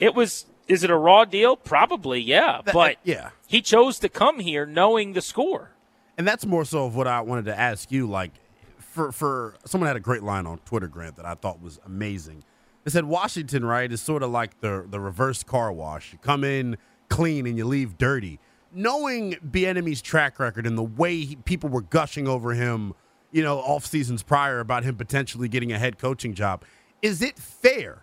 it 0.00 0.14
was. 0.14 0.46
Is 0.68 0.82
it 0.82 0.90
a 0.90 0.96
raw 0.96 1.24
deal? 1.24 1.56
Probably, 1.56 2.20
yeah. 2.20 2.60
But 2.72 2.96
yeah. 3.04 3.30
he 3.46 3.62
chose 3.62 4.00
to 4.00 4.08
come 4.08 4.40
here 4.40 4.66
knowing 4.66 5.12
the 5.12 5.22
score. 5.22 5.70
And 6.18 6.26
that's 6.26 6.44
more 6.44 6.64
so 6.64 6.86
of 6.86 6.96
what 6.96 7.06
I 7.06 7.20
wanted 7.20 7.44
to 7.44 7.56
ask 7.56 7.92
you. 7.92 8.08
Like, 8.08 8.32
for 8.78 9.12
for 9.12 9.54
someone 9.64 9.86
had 9.86 9.96
a 9.96 10.00
great 10.00 10.22
line 10.22 10.46
on 10.46 10.58
Twitter, 10.58 10.88
Grant, 10.88 11.16
that 11.16 11.26
I 11.26 11.34
thought 11.34 11.60
was 11.60 11.78
amazing. 11.86 12.42
They 12.84 12.90
said 12.90 13.04
Washington, 13.04 13.64
right, 13.64 13.90
is 13.90 14.00
sort 14.00 14.22
of 14.22 14.30
like 14.30 14.60
the 14.60 14.86
the 14.88 14.98
reverse 14.98 15.42
car 15.42 15.72
wash. 15.72 16.12
You 16.12 16.18
come 16.18 16.42
in 16.44 16.78
clean 17.08 17.46
and 17.46 17.56
you 17.56 17.64
leave 17.64 17.98
dirty. 17.98 18.40
Knowing 18.72 19.34
Bieniemy's 19.34 20.02
track 20.02 20.38
record 20.38 20.66
and 20.66 20.76
the 20.76 20.82
way 20.82 21.20
he, 21.20 21.36
people 21.36 21.70
were 21.70 21.82
gushing 21.82 22.26
over 22.26 22.52
him, 22.52 22.92
you 23.30 23.42
know, 23.42 23.58
off 23.58 23.86
seasons 23.86 24.22
prior 24.22 24.60
about 24.60 24.84
him 24.84 24.96
potentially 24.96 25.48
getting 25.48 25.72
a 25.72 25.78
head 25.78 25.98
coaching 25.98 26.34
job, 26.34 26.64
is 27.02 27.22
it 27.22 27.38
fair, 27.38 28.02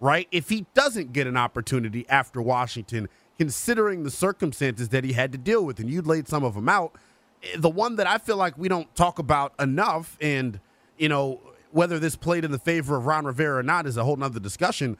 right? 0.00 0.28
If 0.30 0.48
he 0.48 0.66
doesn't 0.74 1.12
get 1.12 1.26
an 1.26 1.36
opportunity 1.36 2.08
after 2.08 2.42
Washington, 2.42 3.08
considering 3.38 4.02
the 4.02 4.10
circumstances 4.10 4.90
that 4.90 5.04
he 5.04 5.12
had 5.12 5.32
to 5.32 5.38
deal 5.38 5.64
with, 5.64 5.78
and 5.78 5.90
you 5.90 6.02
laid 6.02 6.28
some 6.28 6.44
of 6.44 6.54
them 6.54 6.68
out. 6.68 6.94
Eh, 7.42 7.56
the 7.58 7.70
one 7.70 7.96
that 7.96 8.06
I 8.06 8.18
feel 8.18 8.36
like 8.36 8.56
we 8.56 8.68
don't 8.68 8.92
talk 8.94 9.18
about 9.18 9.54
enough, 9.58 10.16
and 10.20 10.60
you 10.98 11.08
know 11.08 11.40
whether 11.72 11.98
this 11.98 12.14
played 12.16 12.44
in 12.44 12.52
the 12.52 12.58
favor 12.58 12.96
of 12.96 13.06
Ron 13.06 13.24
Rivera 13.24 13.58
or 13.58 13.62
not 13.62 13.86
is 13.86 13.96
a 13.96 14.04
whole 14.04 14.16
nother 14.16 14.38
discussion. 14.38 14.96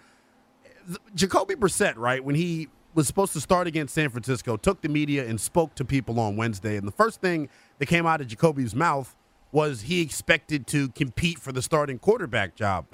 Jacoby 1.14 1.54
Brissett, 1.54 1.94
right 1.96 2.22
when 2.22 2.34
he 2.34 2.68
was 2.94 3.06
supposed 3.06 3.32
to 3.32 3.40
start 3.40 3.66
against 3.66 3.94
San 3.94 4.10
Francisco, 4.10 4.56
took 4.56 4.80
the 4.80 4.88
media 4.88 5.26
and 5.26 5.40
spoke 5.40 5.74
to 5.76 5.84
people 5.84 6.18
on 6.18 6.36
Wednesday, 6.36 6.76
and 6.76 6.86
the 6.86 6.92
first 6.92 7.20
thing 7.20 7.48
that 7.78 7.86
came 7.86 8.06
out 8.06 8.20
of 8.20 8.26
Jacoby's 8.26 8.74
mouth 8.74 9.14
was 9.52 9.82
he 9.82 10.00
expected 10.00 10.66
to 10.66 10.88
compete 10.88 11.38
for 11.38 11.52
the 11.52 11.62
starting 11.62 11.98
quarterback 11.98 12.56
job. 12.56 12.86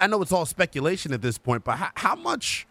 I 0.00 0.06
know 0.06 0.22
it's 0.22 0.32
all 0.32 0.46
speculation 0.46 1.12
at 1.12 1.22
this 1.22 1.38
point, 1.38 1.64
but 1.64 1.76
how, 1.76 1.90
how 1.94 2.14
much 2.16 2.66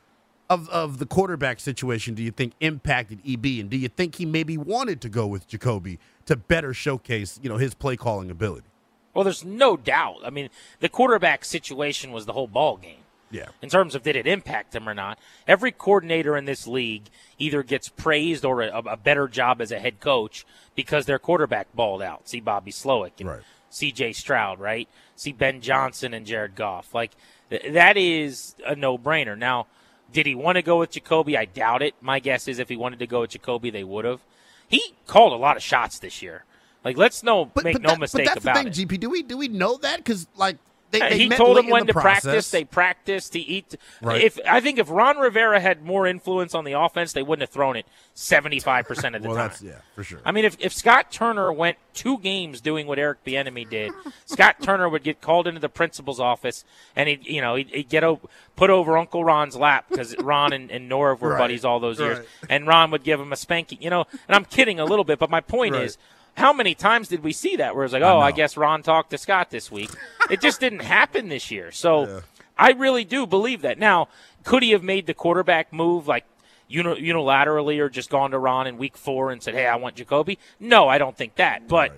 of, 0.50 0.68
of 0.70 0.98
the 0.98 1.06
quarterback 1.06 1.60
situation 1.60 2.16
do 2.16 2.24
you 2.24 2.32
think 2.32 2.54
impacted 2.60 3.20
EB? 3.28 3.46
And 3.46 3.70
do 3.70 3.78
you 3.78 3.88
think 3.88 4.16
he 4.16 4.26
maybe 4.26 4.58
wanted 4.58 5.00
to 5.02 5.10
go 5.10 5.28
with 5.28 5.48
Jacoby 5.48 6.00
to 6.26 6.36
better 6.36 6.74
showcase, 6.74 7.40
you 7.42 7.50
know, 7.50 7.58
his 7.58 7.74
play 7.74 7.96
calling 7.96 8.32
ability? 8.32 8.66
Well, 9.14 9.24
there's 9.24 9.46
no 9.46 9.78
doubt. 9.78 10.18
I 10.26 10.30
mean, 10.30 10.50
the 10.80 10.90
quarterback 10.90 11.46
situation 11.46 12.12
was 12.12 12.26
the 12.26 12.34
whole 12.34 12.48
ball 12.48 12.78
game. 12.78 12.98
Yeah. 13.32 13.50
In 13.62 13.70
terms 13.70 13.94
of 13.94 14.02
did 14.02 14.16
it 14.16 14.26
impact 14.26 14.74
him 14.74 14.90
or 14.90 14.96
not, 14.96 15.20
every 15.48 15.72
coordinator 15.72 16.36
in 16.36 16.46
this 16.46 16.66
league 16.66 17.04
either 17.38 17.62
gets 17.62 17.88
praised 17.88 18.44
or 18.44 18.62
a, 18.62 18.80
a 18.80 18.98
better 18.98 19.28
job 19.28 19.62
as 19.62 19.72
a 19.72 19.80
head 19.80 20.00
coach 20.00 20.46
because 20.74 21.06
their 21.06 21.20
quarterback 21.20 21.68
balled 21.76 22.02
out. 22.02 22.28
See 22.28 22.40
Bobby 22.40 22.72
Slowik 22.72 23.12
and 23.20 23.30
Right. 23.30 23.42
C.J. 23.70 24.14
Stroud, 24.14 24.60
right? 24.60 24.88
See 25.16 25.32
Ben 25.32 25.62
Johnson 25.62 26.14
and 26.14 26.26
Jared 26.26 26.56
Goff. 26.56 26.94
Like 26.94 27.12
th- 27.50 27.74
that 27.74 27.98
is 27.98 28.56
a 28.66 28.76
no-brainer. 28.76 29.38
Now, 29.38 29.68
did 30.12 30.26
he 30.26 30.34
want 30.36 30.56
to 30.56 30.62
go 30.62 30.80
with 30.80 30.92
Jacoby? 30.92 31.38
I 31.38 31.46
doubt 31.46 31.82
it. 31.82 31.94
My 32.02 32.20
guess 32.20 32.48
is 32.48 32.58
if 32.60 32.70
he 32.70 32.76
wanted 32.78 33.00
to 33.00 33.08
go 33.08 33.22
with 33.22 33.32
Jacoby, 33.32 33.70
they 33.70 33.84
would 33.84 34.06
have. 34.06 34.22
He 34.68 34.94
called 35.08 35.34
a 35.34 35.36
lot 35.36 35.58
of 35.58 35.64
shots 35.64 36.00
this 36.00 36.22
year. 36.22 36.44
Like 36.84 36.98
let's 36.98 37.24
no 37.24 37.52
make 37.64 37.82
no 37.82 37.90
that- 37.90 38.00
mistake 38.00 38.26
but 38.26 38.34
that's 38.36 38.46
about 38.46 38.64
the 38.64 38.70
it. 38.70 38.76
thing, 38.76 38.88
GP. 38.88 39.00
Do 39.00 39.10
we 39.10 39.22
do 39.24 39.38
we 39.38 39.48
know 39.50 39.78
that? 39.78 39.98
Because 39.98 40.28
like 40.38 40.58
they, 40.92 41.00
they 41.00 41.18
he 41.20 41.30
met 41.30 41.38
told 41.38 41.56
late 41.56 41.66
him 41.66 41.72
when 41.72 41.88
to 41.88 41.94
process. 41.94 42.24
practice. 42.24 42.50
They 42.52 42.64
practiced. 42.64 43.34
He 43.34 43.42
eat. 43.42 43.76
Right. 44.02 44.22
If 44.24 44.40
I 44.48 44.60
think 44.60 44.80
if 44.80 44.90
Ron 44.90 45.18
Rivera 45.18 45.60
had 45.60 45.84
more 45.84 46.08
influence 46.08 46.56
on 46.56 46.64
the 46.64 46.74
offense, 46.74 47.14
they 47.14 47.22
wouldn't 47.24 47.42
have 47.42 47.50
thrown 47.54 47.76
it 47.76 47.86
seventy 48.16 48.60
five 48.60 48.88
percent 48.88 49.16
of 49.16 49.22
the 49.22 49.28
well, 49.30 49.38
time. 49.38 49.48
that's 49.50 49.62
yeah, 49.62 49.80
for 49.96 50.04
sure. 50.04 50.20
I 50.26 50.32
mean, 50.32 50.46
if, 50.46 50.58
if 50.60 50.74
Scott 50.74 51.12
Turner 51.12 51.52
went 51.54 51.78
two 51.94 52.18
games 52.20 52.60
doing 52.62 52.88
what 52.88 52.98
Eric 52.98 53.24
Bieniemy 53.24 53.70
did, 53.70 53.92
Scott 54.26 54.58
Turner 54.62 54.90
would 54.90 55.04
get 55.04 55.22
called 55.22 55.48
into 55.48 55.60
the 55.60 55.70
principal's 55.70 56.20
office, 56.20 56.66
and 56.96 57.08
he'd 57.08 57.26
you 57.26 57.42
know 57.42 57.56
he'd, 57.56 57.70
he'd 57.70 57.90
get 57.90 58.04
o- 58.04 58.20
put 58.56 58.70
over 58.70 58.98
Uncle 58.98 59.24
Ron's 59.24 59.56
lap 59.56 59.86
because 59.90 60.16
Ron 60.18 60.54
and, 60.54 60.72
and 60.72 60.90
Norv 60.90 61.20
were 61.20 61.30
Right, 61.30 61.38
buddies 61.40 61.64
all 61.66 61.80
those 61.80 62.00
years, 62.00 62.18
right. 62.20 62.28
and 62.50 62.66
Ron 62.68 62.92
would 62.92 63.04
give 63.04 63.20
him 63.20 63.32
a 63.32 63.36
spanking. 63.38 63.82
You 63.82 63.90
know, 63.92 64.06
and 64.28 64.36
I'm 64.36 64.46
kidding 64.46 64.80
a 64.80 64.86
little 64.86 65.06
bit, 65.06 65.20
but 65.20 65.30
my 65.30 65.42
point 65.42 65.74
Right. 65.76 65.84
is. 65.84 65.98
How 66.40 66.54
many 66.54 66.74
times 66.74 67.10
did 67.10 67.22
we 67.22 67.34
see 67.34 67.58
that 67.58 67.76
where 67.76 67.84
it's 67.84 67.94
like, 67.94 68.02
oh, 68.02 68.20
I 68.20 68.30
know. 68.30 68.36
guess 68.36 68.56
Ron 68.56 68.82
talked 68.82 69.10
to 69.12 69.18
Scott 69.18 69.50
this 69.50 69.70
week? 69.70 69.90
it 70.30 70.40
just 70.40 70.60
didn't 70.60 70.80
happen 70.80 71.28
this 71.28 71.52
year. 71.52 71.72
So 71.72 72.24
I 72.58 72.72
really 72.72 73.04
do 73.04 73.28
believe 73.28 73.62
that. 73.62 73.78
Now, 73.78 74.08
could 74.44 74.64
he 74.64 74.72
have 74.72 74.84
made 74.84 75.06
the 75.06 75.14
quarterback 75.14 75.74
move 75.74 76.08
like 76.08 76.26
unilaterally 76.72 77.80
or 77.80 77.90
just 77.90 78.10
gone 78.10 78.32
to 78.32 78.40
Ron 78.40 78.68
in 78.68 78.78
week 78.78 78.96
four 78.96 79.32
and 79.32 79.44
said, 79.44 79.54
hey, 79.54 79.68
I 79.68 79.76
want 79.76 79.96
Jacoby? 79.96 80.40
No, 80.60 80.88
I 80.88 80.98
don't 80.98 81.18
think 81.18 81.36
that. 81.36 81.68
But 81.68 81.94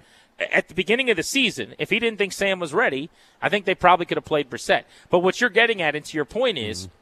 at 0.51 0.67
the 0.67 0.73
beginning 0.73 1.09
of 1.09 1.17
the 1.17 1.23
season, 1.23 1.75
if 1.77 1.89
he 1.89 1.99
didn't 1.99 2.17
think 2.17 2.33
Sam 2.33 2.59
was 2.59 2.73
ready, 2.73 3.09
I 3.41 3.49
think 3.49 3.65
they 3.65 3.75
probably 3.75 4.05
could 4.05 4.17
have 4.17 4.25
played 4.25 4.49
Brissett. 4.49 4.83
But 5.09 5.19
what 5.19 5.39
you're 5.39 5.49
getting 5.49 5.81
at, 5.81 5.95
and 5.95 6.05
to 6.05 6.17
your 6.17 6.25
point, 6.25 6.57
is 6.57 6.87
mm-hmm. 6.87 6.95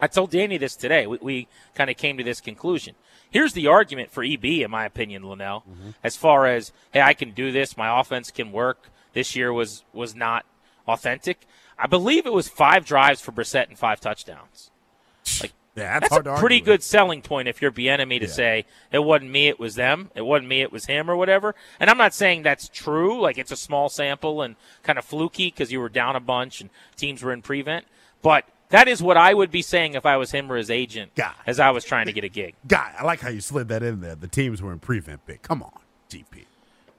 I 0.00 0.06
told 0.06 0.30
Danny 0.30 0.58
this 0.58 0.76
today. 0.76 1.06
We, 1.06 1.18
we 1.20 1.48
kind 1.74 1.90
of 1.90 1.96
came 1.96 2.18
to 2.18 2.24
this 2.24 2.40
conclusion. 2.40 2.94
Here's 3.30 3.52
the 3.52 3.66
argument 3.66 4.10
for 4.10 4.24
EB, 4.24 4.44
in 4.44 4.70
my 4.70 4.84
opinion, 4.84 5.22
Lynnell, 5.22 5.62
mm-hmm. 5.62 5.90
as 6.02 6.16
far 6.16 6.46
as 6.46 6.72
hey, 6.92 7.02
I 7.02 7.14
can 7.14 7.32
do 7.32 7.52
this. 7.52 7.76
My 7.76 8.00
offense 8.00 8.30
can 8.30 8.52
work. 8.52 8.88
This 9.12 9.36
year 9.36 9.52
was 9.52 9.84
was 9.92 10.14
not 10.14 10.46
authentic. 10.86 11.46
I 11.78 11.86
believe 11.86 12.26
it 12.26 12.32
was 12.32 12.48
five 12.48 12.84
drives 12.84 13.20
for 13.20 13.32
Brissett 13.32 13.68
and 13.68 13.78
five 13.78 14.00
touchdowns. 14.00 14.70
Like 15.40 15.52
yeah, 15.76 16.00
that's, 16.00 16.10
that's 16.10 16.20
a 16.20 16.22
pretty 16.22 16.56
argue 16.56 16.56
with. 16.56 16.64
good 16.64 16.82
selling 16.82 17.22
point 17.22 17.46
if 17.46 17.62
you're 17.62 17.72
enemy 17.78 18.18
to 18.18 18.26
Yeah. 18.26 18.32
say 18.32 18.66
it 18.90 18.98
wasn't 18.98 19.30
me, 19.30 19.48
it 19.48 19.60
was 19.60 19.76
them. 19.76 20.10
It 20.14 20.22
wasn't 20.22 20.48
me, 20.48 20.62
it 20.62 20.72
was 20.72 20.86
him, 20.86 21.10
or 21.10 21.16
whatever. 21.16 21.54
And 21.78 21.88
I'm 21.88 21.98
not 21.98 22.14
saying 22.14 22.42
that's 22.42 22.68
true. 22.68 23.20
Like 23.20 23.38
it's 23.38 23.52
a 23.52 23.56
small 23.56 23.88
sample 23.88 24.42
and 24.42 24.56
kind 24.82 24.98
of 24.98 25.04
fluky 25.04 25.50
because 25.50 25.70
you 25.70 25.80
were 25.80 25.88
down 25.88 26.16
a 26.16 26.20
bunch 26.20 26.60
and 26.60 26.70
teams 26.96 27.22
were 27.22 27.32
in 27.32 27.42
prevent. 27.42 27.86
But 28.22 28.44
that 28.70 28.88
is 28.88 29.02
what 29.02 29.16
I 29.16 29.32
would 29.34 29.50
be 29.50 29.62
saying 29.62 29.94
if 29.94 30.04
I 30.06 30.16
was 30.16 30.30
him 30.30 30.50
or 30.50 30.56
his 30.56 30.70
agent 30.70 31.14
God. 31.14 31.34
as 31.46 31.58
I 31.60 31.70
was 31.70 31.84
trying 31.84 32.06
to 32.06 32.12
get 32.12 32.24
a 32.24 32.28
gig. 32.28 32.54
Guy, 32.66 32.92
I 32.98 33.04
like 33.04 33.20
how 33.20 33.30
you 33.30 33.40
slid 33.40 33.68
that 33.68 33.82
in 33.82 34.00
there. 34.00 34.14
The 34.14 34.28
teams 34.28 34.60
were 34.62 34.72
in 34.72 34.78
prevent 34.78 35.24
big. 35.26 35.42
Come 35.42 35.62
on, 35.62 35.78
GP. 36.10 36.44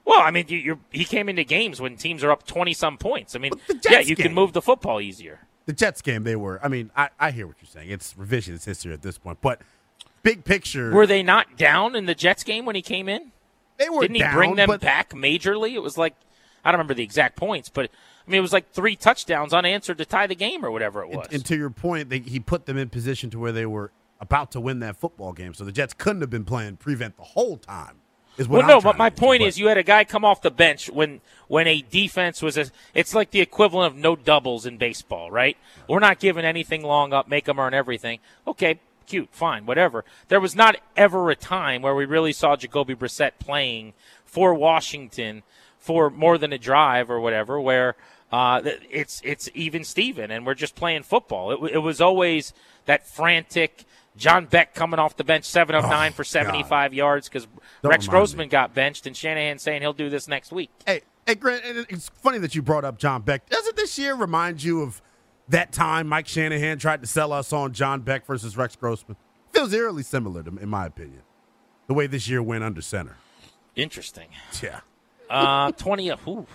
Well, 0.04 0.20
I 0.20 0.30
mean, 0.30 0.46
you, 0.48 0.58
you're, 0.58 0.78
he 0.90 1.04
came 1.04 1.28
into 1.28 1.44
games 1.44 1.80
when 1.80 1.96
teams 1.96 2.24
are 2.24 2.30
up 2.32 2.46
20 2.46 2.72
some 2.74 2.98
points. 2.98 3.36
I 3.36 3.38
mean, 3.38 3.52
yeah, 3.88 4.00
you 4.00 4.16
game. 4.16 4.26
can 4.26 4.34
move 4.34 4.52
the 4.52 4.62
football 4.62 5.00
easier. 5.00 5.40
The 5.66 5.72
Jets 5.72 6.02
game, 6.02 6.24
they 6.24 6.34
were. 6.34 6.58
I 6.64 6.68
mean, 6.68 6.90
I, 6.96 7.10
I 7.20 7.30
hear 7.30 7.46
what 7.46 7.56
you're 7.60 7.68
saying. 7.68 7.90
It's 7.90 8.14
revisionist 8.14 8.64
history 8.64 8.92
at 8.92 9.02
this 9.02 9.18
point, 9.18 9.38
but 9.40 9.60
big 10.22 10.44
picture, 10.44 10.90
Were 10.90 11.06
they 11.06 11.22
not 11.22 11.56
down 11.56 11.94
in 11.94 12.06
the 12.06 12.14
Jets 12.14 12.42
game 12.42 12.64
when 12.64 12.74
he 12.74 12.82
came 12.82 13.08
in? 13.08 13.30
they 13.78 13.88
were 13.88 14.02
Didn't 14.02 14.16
he 14.16 14.24
bring 14.32 14.56
them 14.56 14.78
back 14.78 15.10
majorly? 15.10 15.74
It 15.74 15.80
was 15.80 15.96
like 15.96 16.14
I 16.64 16.70
don't 16.70 16.78
remember 16.78 16.94
the 16.94 17.02
exact 17.02 17.36
points, 17.36 17.68
but 17.68 17.90
I 18.30 18.32
mean 18.32 18.38
it 18.38 18.42
was 18.42 18.52
like 18.52 18.70
three 18.70 18.94
touchdowns 18.94 19.52
unanswered 19.52 19.98
to 19.98 20.04
tie 20.04 20.28
the 20.28 20.36
game 20.36 20.64
or 20.64 20.70
whatever 20.70 21.02
it 21.02 21.08
was. 21.08 21.26
And, 21.26 21.34
and 21.34 21.46
to 21.46 21.56
your 21.56 21.70
point, 21.70 22.10
they, 22.10 22.20
he 22.20 22.38
put 22.38 22.66
them 22.66 22.78
in 22.78 22.88
position 22.88 23.28
to 23.30 23.40
where 23.40 23.50
they 23.50 23.66
were 23.66 23.90
about 24.20 24.52
to 24.52 24.60
win 24.60 24.78
that 24.80 24.96
football 24.96 25.32
game. 25.32 25.52
So 25.52 25.64
the 25.64 25.72
Jets 25.72 25.94
couldn't 25.94 26.20
have 26.20 26.30
been 26.30 26.44
playing 26.44 26.76
prevent 26.76 27.16
the 27.16 27.24
whole 27.24 27.56
time. 27.56 27.96
Is 28.38 28.46
what 28.46 28.58
well, 28.58 28.62
I'm 28.62 28.68
no, 28.68 28.80
but 28.80 28.96
my 28.96 29.08
to 29.08 29.10
get 29.10 29.16
to, 29.16 29.20
point 29.26 29.40
but- 29.40 29.48
is, 29.48 29.58
you 29.58 29.66
had 29.66 29.78
a 29.78 29.82
guy 29.82 30.04
come 30.04 30.24
off 30.24 30.42
the 30.42 30.52
bench 30.52 30.88
when 30.88 31.20
when 31.48 31.66
a 31.66 31.82
defense 31.82 32.40
was 32.40 32.56
a. 32.56 32.66
It's 32.94 33.14
like 33.14 33.32
the 33.32 33.40
equivalent 33.40 33.92
of 33.92 33.98
no 33.98 34.14
doubles 34.14 34.64
in 34.64 34.78
baseball, 34.78 35.32
right? 35.32 35.56
We're 35.88 35.98
not 35.98 36.20
giving 36.20 36.44
anything 36.44 36.82
long 36.82 37.12
up, 37.12 37.26
make 37.26 37.46
them 37.46 37.58
earn 37.58 37.74
everything. 37.74 38.20
Okay, 38.46 38.78
cute, 39.06 39.28
fine, 39.32 39.66
whatever. 39.66 40.04
There 40.28 40.40
was 40.40 40.54
not 40.54 40.76
ever 40.96 41.30
a 41.30 41.36
time 41.36 41.82
where 41.82 41.96
we 41.96 42.04
really 42.04 42.32
saw 42.32 42.54
Jacoby 42.54 42.94
Brissett 42.94 43.32
playing 43.40 43.94
for 44.24 44.54
Washington 44.54 45.42
for 45.80 46.08
more 46.08 46.38
than 46.38 46.52
a 46.52 46.58
drive 46.58 47.10
or 47.10 47.20
whatever, 47.20 47.60
where 47.60 47.96
uh, 48.32 48.60
it's 48.90 49.20
it's 49.24 49.48
even 49.54 49.84
Steven 49.84 50.30
and 50.30 50.46
we're 50.46 50.54
just 50.54 50.74
playing 50.74 51.02
football. 51.02 51.52
It, 51.66 51.72
it 51.74 51.78
was 51.78 52.00
always 52.00 52.52
that 52.86 53.06
frantic. 53.06 53.84
John 54.16 54.46
Beck 54.46 54.74
coming 54.74 54.98
off 54.98 55.16
the 55.16 55.24
bench, 55.24 55.44
seven 55.44 55.74
of 55.76 55.84
Oh, 55.84 55.88
nine 55.88 56.12
for 56.12 56.22
God. 56.24 56.26
seventy-five 56.28 56.92
yards 56.92 57.28
because 57.28 57.46
Rex 57.82 58.06
Grossman 58.08 58.46
me. 58.46 58.50
got 58.50 58.74
benched, 58.74 59.06
and 59.06 59.16
Shanahan 59.16 59.58
saying 59.58 59.82
he'll 59.82 59.92
do 59.92 60.10
this 60.10 60.26
next 60.26 60.50
week. 60.52 60.68
Hey, 60.84 61.02
hey, 61.26 61.36
Grant, 61.36 61.62
it's 61.88 62.08
funny 62.08 62.38
that 62.38 62.54
you 62.54 62.60
brought 62.60 62.84
up 62.84 62.98
John 62.98 63.22
Beck. 63.22 63.48
Doesn't 63.48 63.76
this 63.76 63.98
year 63.98 64.14
remind 64.14 64.64
you 64.64 64.82
of 64.82 65.00
that 65.48 65.72
time 65.72 66.08
Mike 66.08 66.26
Shanahan 66.26 66.78
tried 66.78 67.00
to 67.02 67.06
sell 67.06 67.32
us 67.32 67.52
on 67.52 67.72
John 67.72 68.00
Beck 68.00 68.26
versus 68.26 68.56
Rex 68.56 68.74
Grossman? 68.74 69.16
Feels 69.52 69.72
eerily 69.72 70.02
similar, 70.02 70.42
to, 70.42 70.56
in 70.58 70.68
my 70.68 70.86
opinion. 70.86 71.22
The 71.86 71.94
way 71.94 72.06
this 72.08 72.28
year 72.28 72.42
went 72.42 72.64
under 72.64 72.82
center. 72.82 73.16
Interesting. 73.76 74.28
Yeah. 74.60 74.80
Uh, 75.30 75.70
twenty. 75.72 76.10
Ooh. 76.10 76.46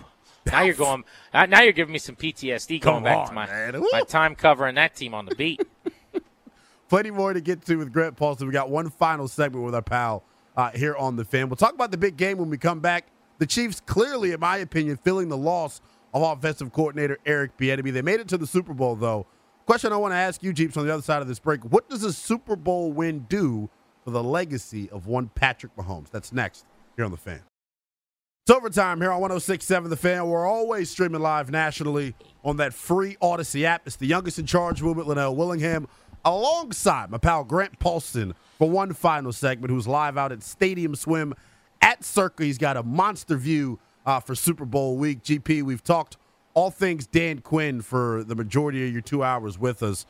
Now 0.46 0.62
you're 0.62 0.74
going. 0.74 1.04
uh, 1.32 1.46
Now 1.46 1.62
you're 1.62 1.72
giving 1.72 1.92
me 1.92 1.98
some 1.98 2.16
PTSD 2.16 2.80
going 2.80 2.96
Come 2.96 3.02
back 3.04 3.18
on, 3.18 3.28
to 3.28 3.32
my 3.34 3.46
man. 3.46 3.82
My 3.92 4.02
time 4.02 4.34
covering 4.34 4.76
that 4.76 4.94
team 4.94 5.14
on 5.14 5.26
the 5.26 5.34
beat. 5.34 5.60
Plenty 6.88 7.10
more 7.10 7.32
to 7.32 7.40
get 7.40 7.64
to 7.66 7.76
with 7.76 7.92
Grant 7.92 8.16
Paulsen. 8.16 8.46
We 8.46 8.52
got 8.52 8.70
one 8.70 8.90
final 8.90 9.26
segment 9.26 9.64
with 9.64 9.74
our 9.74 9.82
pal 9.82 10.22
uh, 10.56 10.70
here 10.70 10.94
on 10.96 11.16
the 11.16 11.24
fan. 11.24 11.48
We'll 11.48 11.56
talk 11.56 11.74
about 11.74 11.90
the 11.90 11.98
big 11.98 12.16
game 12.16 12.38
when 12.38 12.48
we 12.48 12.58
come 12.58 12.78
back. 12.80 13.06
The 13.38 13.46
Chiefs 13.46 13.80
clearly, 13.80 14.32
in 14.32 14.40
my 14.40 14.58
opinion, 14.58 14.96
feeling 14.96 15.28
the 15.28 15.36
loss 15.36 15.80
of 16.14 16.22
offensive 16.22 16.72
coordinator 16.72 17.18
Eric 17.26 17.56
Bieniemy. 17.58 17.92
They 17.92 18.02
made 18.02 18.20
it 18.20 18.28
to 18.28 18.38
the 18.38 18.46
Super 18.46 18.72
Bowl, 18.72 18.94
though. 18.94 19.26
Question 19.66 19.92
I 19.92 19.96
want 19.96 20.12
to 20.12 20.16
ask 20.16 20.42
you, 20.44 20.52
Jeeps, 20.52 20.76
on 20.76 20.86
the 20.86 20.92
other 20.94 21.02
side 21.02 21.20
of 21.22 21.28
this 21.28 21.40
break: 21.40 21.64
What 21.64 21.90
does 21.90 22.04
a 22.04 22.12
Super 22.12 22.54
Bowl 22.54 22.92
win 22.92 23.26
do 23.28 23.68
for 24.04 24.12
the 24.12 24.22
legacy 24.22 24.88
of 24.90 25.08
one 25.08 25.28
Patrick 25.34 25.74
Mahomes? 25.74 26.08
That's 26.10 26.32
next 26.32 26.64
here 26.94 27.04
on 27.04 27.10
the 27.10 27.16
fan. 27.16 27.42
It's 28.48 28.56
overtime 28.56 29.00
here 29.00 29.10
on 29.10 29.20
1067 29.22 29.90
The 29.90 29.96
Fan. 29.96 30.24
We're 30.28 30.46
always 30.46 30.88
streaming 30.88 31.20
live 31.20 31.50
nationally 31.50 32.14
on 32.44 32.58
that 32.58 32.72
free 32.72 33.16
Audacy 33.20 33.64
app. 33.64 33.88
It's 33.88 33.96
the 33.96 34.06
youngest 34.06 34.38
in 34.38 34.46
charge 34.46 34.80
movement, 34.80 35.08
Lynnell 35.08 35.34
Willingham, 35.34 35.88
alongside 36.24 37.10
my 37.10 37.18
pal 37.18 37.42
Grant 37.42 37.80
Paulsen 37.80 38.34
for 38.56 38.70
one 38.70 38.92
final 38.92 39.32
segment, 39.32 39.72
who's 39.72 39.88
live 39.88 40.16
out 40.16 40.30
at 40.30 40.44
Stadium 40.44 40.94
Swim 40.94 41.34
at 41.82 42.04
Circa. 42.04 42.44
He's 42.44 42.56
got 42.56 42.76
a 42.76 42.84
monster 42.84 43.36
view 43.36 43.80
uh, 44.06 44.20
for 44.20 44.36
Super 44.36 44.64
Bowl 44.64 44.96
week. 44.96 45.24
GP, 45.24 45.64
we've 45.64 45.82
talked 45.82 46.16
all 46.54 46.70
things 46.70 47.08
Dan 47.08 47.40
Quinn 47.40 47.80
for 47.80 48.22
the 48.22 48.36
majority 48.36 48.86
of 48.86 48.92
your 48.92 49.02
two 49.02 49.24
hours 49.24 49.58
with 49.58 49.82
us. 49.82 50.06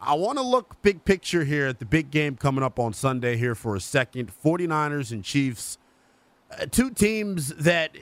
I 0.00 0.14
want 0.14 0.38
to 0.38 0.42
look 0.42 0.80
big 0.80 1.04
picture 1.04 1.44
here 1.44 1.66
at 1.66 1.78
the 1.78 1.84
big 1.84 2.10
game 2.10 2.36
coming 2.36 2.64
up 2.64 2.78
on 2.78 2.94
Sunday 2.94 3.36
here 3.36 3.54
for 3.54 3.76
a 3.76 3.80
second 3.80 4.32
49ers 4.42 5.12
and 5.12 5.22
Chiefs 5.22 5.76
two 6.70 6.90
teams 6.90 7.48
that 7.48 7.96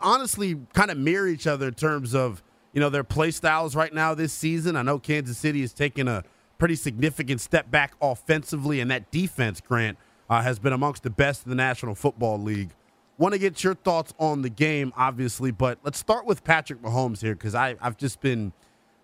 honestly 0.00 0.60
kind 0.74 0.90
of 0.90 0.98
mirror 0.98 1.26
each 1.26 1.46
other 1.46 1.68
in 1.68 1.74
terms 1.74 2.14
of 2.14 2.42
you 2.72 2.80
know 2.80 2.90
their 2.90 3.04
play 3.04 3.30
styles 3.30 3.74
right 3.74 3.92
now 3.92 4.14
this 4.14 4.32
season. 4.32 4.76
I 4.76 4.82
know 4.82 4.98
Kansas 4.98 5.38
City 5.38 5.62
is 5.62 5.72
taking 5.72 6.08
a 6.08 6.24
pretty 6.58 6.74
significant 6.74 7.40
step 7.40 7.70
back 7.70 7.94
offensively, 8.00 8.80
and 8.80 8.90
that 8.90 9.10
defense, 9.10 9.60
Grant, 9.60 9.98
uh, 10.28 10.42
has 10.42 10.58
been 10.58 10.72
amongst 10.72 11.02
the 11.02 11.10
best 11.10 11.44
in 11.44 11.50
the 11.50 11.56
National 11.56 11.94
Football 11.94 12.38
League. 12.38 12.70
Want 13.18 13.32
to 13.32 13.38
get 13.38 13.64
your 13.64 13.74
thoughts 13.74 14.12
on 14.18 14.42
the 14.42 14.50
game, 14.50 14.92
obviously, 14.96 15.50
but 15.50 15.78
let's 15.82 15.98
start 15.98 16.26
with 16.26 16.44
Patrick 16.44 16.82
Mahomes 16.82 17.22
here 17.22 17.34
because 17.34 17.54
I've 17.54 17.96
just 17.96 18.20
been 18.20 18.52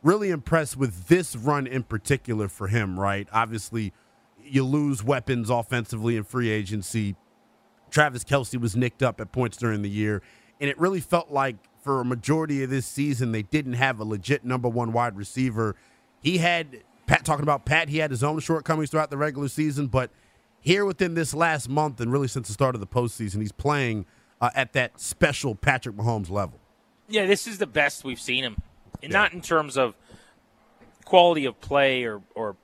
really 0.03 0.31
impressed 0.31 0.77
with 0.77 1.07
this 1.07 1.35
run 1.35 1.67
in 1.67 1.83
particular 1.83 2.49
for 2.49 2.69
him, 2.69 3.01
right? 3.01 3.27
Obviously, 3.33 3.93
you 4.45 4.65
lose 4.65 5.03
weapons 5.03 5.49
offensively 5.49 6.17
in 6.17 6.25
free 6.25 6.51
agency. 6.51 7.17
Travis 7.93 8.25
Kelce 8.25 8.61
was 8.61 8.75
nicked 8.75 9.03
up 9.03 9.21
at 9.21 9.31
points 9.31 9.57
during 9.57 9.83
the 9.83 9.91
year, 9.91 10.23
and 10.61 10.69
it 10.69 10.79
really 10.81 11.01
felt 11.01 11.31
like 11.31 11.57
for 11.83 12.01
a 12.01 12.05
majority 12.05 12.63
of 12.63 12.71
this 12.71 12.87
season, 12.87 13.33
they 13.33 13.43
didn't 13.43 13.75
have 13.75 14.01
a 14.01 14.05
legit 14.05 14.45
number 14.45 14.69
one 14.69 14.93
wide 14.93 15.17
receiver. 15.17 15.77
He 16.23 16.39
had 16.39 16.83
Pat 17.07 17.25
talking 17.25 17.43
about 17.43 17.65
Pat, 17.65 17.89
he 17.89 17.99
had 17.99 18.11
his 18.11 18.25
own 18.25 18.41
shortcomings 18.41 18.91
throughout 18.91 19.11
the 19.11 19.17
regular 19.17 19.49
season, 19.49 19.89
but 19.89 20.11
here 20.61 20.85
within 20.85 21.15
this 21.15 21.35
last 21.35 21.69
month 21.69 22.01
and 22.01 22.11
really 22.11 22.29
since 22.29 22.47
the 22.49 22.55
start 22.55 22.75
of 22.75 22.81
the 22.81 22.87
postseason, 22.87 23.41
he's 23.41 23.53
playing 23.53 24.07
uh, 24.41 24.51
at 24.55 24.73
that 24.73 25.01
special 25.01 25.55
Patrick 25.55 25.97
Mahomes 25.97 26.31
level. 26.31 26.59
Yeah, 27.09 27.27
this 27.27 27.47
is 27.47 27.59
the 27.59 27.67
best 27.67 28.05
we've 28.05 28.21
seen 28.21 28.45
him. 28.45 28.57
Yeah. 29.03 29.09
Not 29.09 29.33
in 29.33 29.41
terms 29.41 29.77
of 29.77 29.95
quality 31.05 31.45
of 31.45 31.61
play 31.61 32.05
or, 32.05 32.23
or 32.35 32.57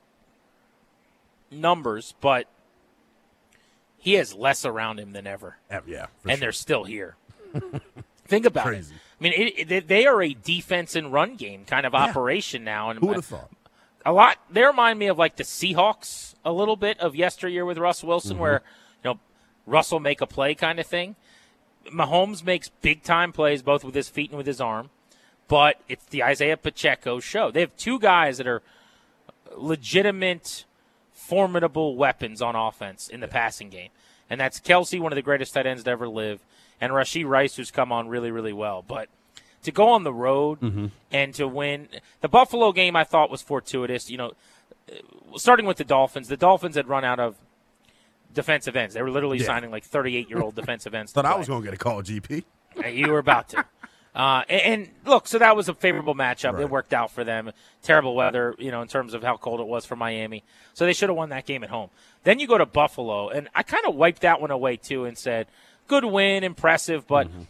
numbers, 1.51 2.14
but 2.20 2.47
he 4.09 4.14
has 4.14 4.34
less 4.34 4.64
around 4.64 4.98
him 4.98 5.12
than 5.12 5.26
ever. 5.26 5.59
Yeah, 5.86 6.06
and 6.22 6.30
sure. 6.30 6.36
they're 6.38 6.52
still 6.52 6.84
here. 6.84 7.16
Think 8.26 8.46
about 8.46 8.64
Crazy. 8.64 8.94
it. 8.94 9.00
I 9.20 9.22
mean, 9.22 9.32
it, 9.34 9.70
it, 9.70 9.88
they 9.88 10.06
are 10.06 10.22
a 10.22 10.32
defense 10.32 10.96
and 10.96 11.12
run 11.12 11.36
game 11.36 11.66
kind 11.66 11.84
of 11.84 11.92
yeah. 11.92 12.04
operation 12.04 12.64
now. 12.64 12.88
And 12.88 13.00
who 13.00 13.09
would 13.09 13.16
have 13.16 13.26
thought? 13.26 13.50
A 14.06 14.12
lot. 14.12 14.38
They 14.50 14.62
remind 14.62 14.98
me 14.98 15.09
of 15.09 15.18
like 15.18 15.36
the 15.36 15.42
Seahawks 15.42 16.34
a 16.42 16.52
little 16.52 16.76
bit 16.76 16.98
of 17.00 17.16
yesteryear 17.16 17.66
with 17.66 17.76
Russell 17.76 18.09
Wilson, 18.09 18.32
mm-hmm. 18.32 18.40
where 18.40 18.62
you 19.04 19.11
know 19.11 19.18
Russell 19.66 20.00
make 20.00 20.22
a 20.22 20.26
play 20.26 20.54
kind 20.54 20.80
of 20.80 20.86
thing. 20.86 21.14
Mahomes 21.92 22.42
makes 22.42 22.70
big 22.80 23.02
time 23.02 23.30
plays 23.30 23.61
both 23.61 23.84
with 23.84 23.94
his 23.94 24.09
feet 24.09 24.30
and 24.30 24.38
with 24.38 24.46
his 24.46 24.61
arm, 24.61 24.88
but 25.48 25.82
it's 25.86 26.06
the 26.06 26.22
Isaiah 26.22 26.56
Pacheco 26.56 27.20
show. 27.20 27.50
They 27.50 27.61
have 27.61 27.76
two 27.76 27.98
guys 27.98 28.38
that 28.38 28.46
are 28.46 28.62
legitimate, 29.54 30.64
formidable 31.29 31.95
weapons 31.95 32.41
on 32.41 32.57
offense 32.57 33.07
in 33.09 33.20
the 33.20 33.29
passing 33.29 33.68
game, 33.68 33.91
and 34.31 34.41
that's 34.41 34.59
Kelce, 34.61 34.99
one 34.99 35.12
of 35.12 35.16
the 35.16 35.22
greatest 35.22 35.53
tight 35.53 35.66
ends 35.66 35.85
to 35.85 35.91
ever 35.91 36.09
live, 36.09 36.41
and 36.81 36.91
Rashee 36.93 37.26
Rice, 37.26 37.57
who's 37.57 37.70
come 37.70 37.93
on 37.93 38.09
really, 38.09 38.31
really 38.31 38.55
well. 38.55 38.83
But 38.87 39.11
to 39.64 39.70
go 39.70 39.91
on 39.91 40.05
the 40.05 40.12
road 40.12 40.61
mm-hmm. 40.61 40.87
and 41.12 41.35
to 41.35 41.47
win 41.47 41.89
the 42.22 42.29
Buffalo 42.29 42.72
game, 42.72 42.97
I 42.97 43.05
thought 43.05 43.31
was 43.31 43.43
fortuitous. 43.43 44.09
You 44.09 44.16
know, 44.16 44.33
starting 45.37 45.66
with 45.66 45.76
the 45.76 45.85
Dolphins, 45.85 46.29
the 46.29 46.37
Dolphins 46.39 46.76
had 46.76 46.89
run 46.89 47.05
out 47.05 47.20
of 47.20 47.37
defensive 48.33 48.74
ends. 48.74 48.95
They 48.95 49.03
were 49.03 49.11
literally 49.11 49.39
yeah. 49.39 49.47
signing 49.47 49.70
like 49.70 49.85
38 49.85 50.31
year 50.31 50.41
old 50.41 50.55
defensive 50.57 50.95
ends. 50.95 51.12
Thought 51.12 51.26
I 51.26 51.37
was 51.37 51.49
going 51.49 51.61
to 51.61 51.66
get 51.66 51.74
a 51.74 51.79
call, 51.79 52.03
GP. 52.03 52.45
You 52.91 53.09
were 53.09 53.18
about 53.18 53.51
to. 53.51 53.64
Uh, 54.18 54.42
and, 54.48 54.60
and, 54.62 54.88
look, 55.06 55.28
so 55.28 55.38
that 55.38 55.54
was 55.54 55.68
a 55.68 55.74
favorable 55.74 56.14
matchup. 56.14 56.54
Right. 56.54 56.62
It 56.62 56.70
worked 56.70 56.92
out 56.92 57.12
for 57.12 57.22
them. 57.22 57.52
Terrible 57.82 58.16
weather, 58.16 58.54
you 58.58 58.72
know, 58.72 58.82
in 58.82 58.88
terms 58.88 59.14
of 59.14 59.22
how 59.22 59.36
cold 59.36 59.60
it 59.60 59.66
was 59.68 59.86
for 59.86 59.94
Miami. 59.94 60.42
So 60.74 60.84
they 60.84 60.92
should 60.92 61.08
have 61.08 61.16
won 61.16 61.28
that 61.28 61.46
game 61.46 61.62
at 61.62 61.70
home. 61.70 61.90
Then 62.24 62.40
you 62.40 62.48
go 62.48 62.58
to 62.58 62.66
Buffalo, 62.66 63.28
and 63.28 63.48
I 63.54 63.62
kind 63.62 63.86
of 63.86 63.94
wiped 63.94 64.22
that 64.22 64.40
one 64.40 64.50
away 64.50 64.76
too 64.76 65.04
and 65.04 65.16
said, 65.16 65.46
good 65.86 66.04
win, 66.04 66.42
impressive, 66.42 67.06
but 67.06 67.28
mm-hmm. 67.28 67.42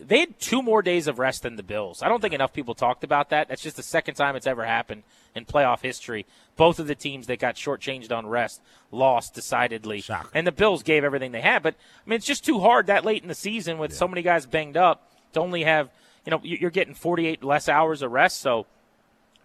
they 0.00 0.20
had 0.20 0.40
two 0.40 0.62
more 0.62 0.80
days 0.80 1.06
of 1.06 1.18
rest 1.18 1.42
than 1.42 1.56
the 1.56 1.62
Bills. 1.62 2.02
I 2.02 2.08
don't 2.08 2.22
think 2.22 2.32
enough 2.32 2.54
people 2.54 2.74
talked 2.74 3.04
about 3.04 3.28
that. 3.28 3.48
That's 3.48 3.62
just 3.62 3.76
the 3.76 3.82
second 3.82 4.14
time 4.14 4.34
it's 4.34 4.46
ever 4.46 4.64
happened 4.64 5.02
in 5.34 5.44
playoff 5.44 5.82
history. 5.82 6.24
Both 6.56 6.78
of 6.78 6.86
the 6.86 6.94
teams 6.94 7.26
that 7.26 7.38
got 7.38 7.56
shortchanged 7.56 8.12
on 8.12 8.26
rest 8.26 8.62
lost 8.90 9.34
decidedly. 9.34 10.00
Shocker. 10.00 10.30
And 10.32 10.46
the 10.46 10.52
Bills 10.52 10.82
gave 10.82 11.04
everything 11.04 11.32
they 11.32 11.40
had. 11.42 11.62
But, 11.62 11.74
I 11.74 12.08
mean, 12.08 12.16
it's 12.16 12.26
just 12.26 12.44
too 12.44 12.60
hard 12.60 12.86
that 12.86 13.04
late 13.04 13.22
in 13.22 13.28
the 13.28 13.34
season 13.34 13.76
with 13.78 13.90
yeah. 13.90 13.98
so 13.98 14.08
many 14.08 14.22
guys 14.22 14.46
banged 14.46 14.76
up 14.76 15.10
to 15.34 15.40
only 15.40 15.64
have, 15.64 15.90
you 16.24 16.30
know, 16.30 16.40
you're 16.42 16.70
getting 16.70 16.94
48 16.94 17.44
less 17.44 17.68
hours 17.68 18.02
of 18.02 18.10
rest. 18.10 18.40
So 18.40 18.66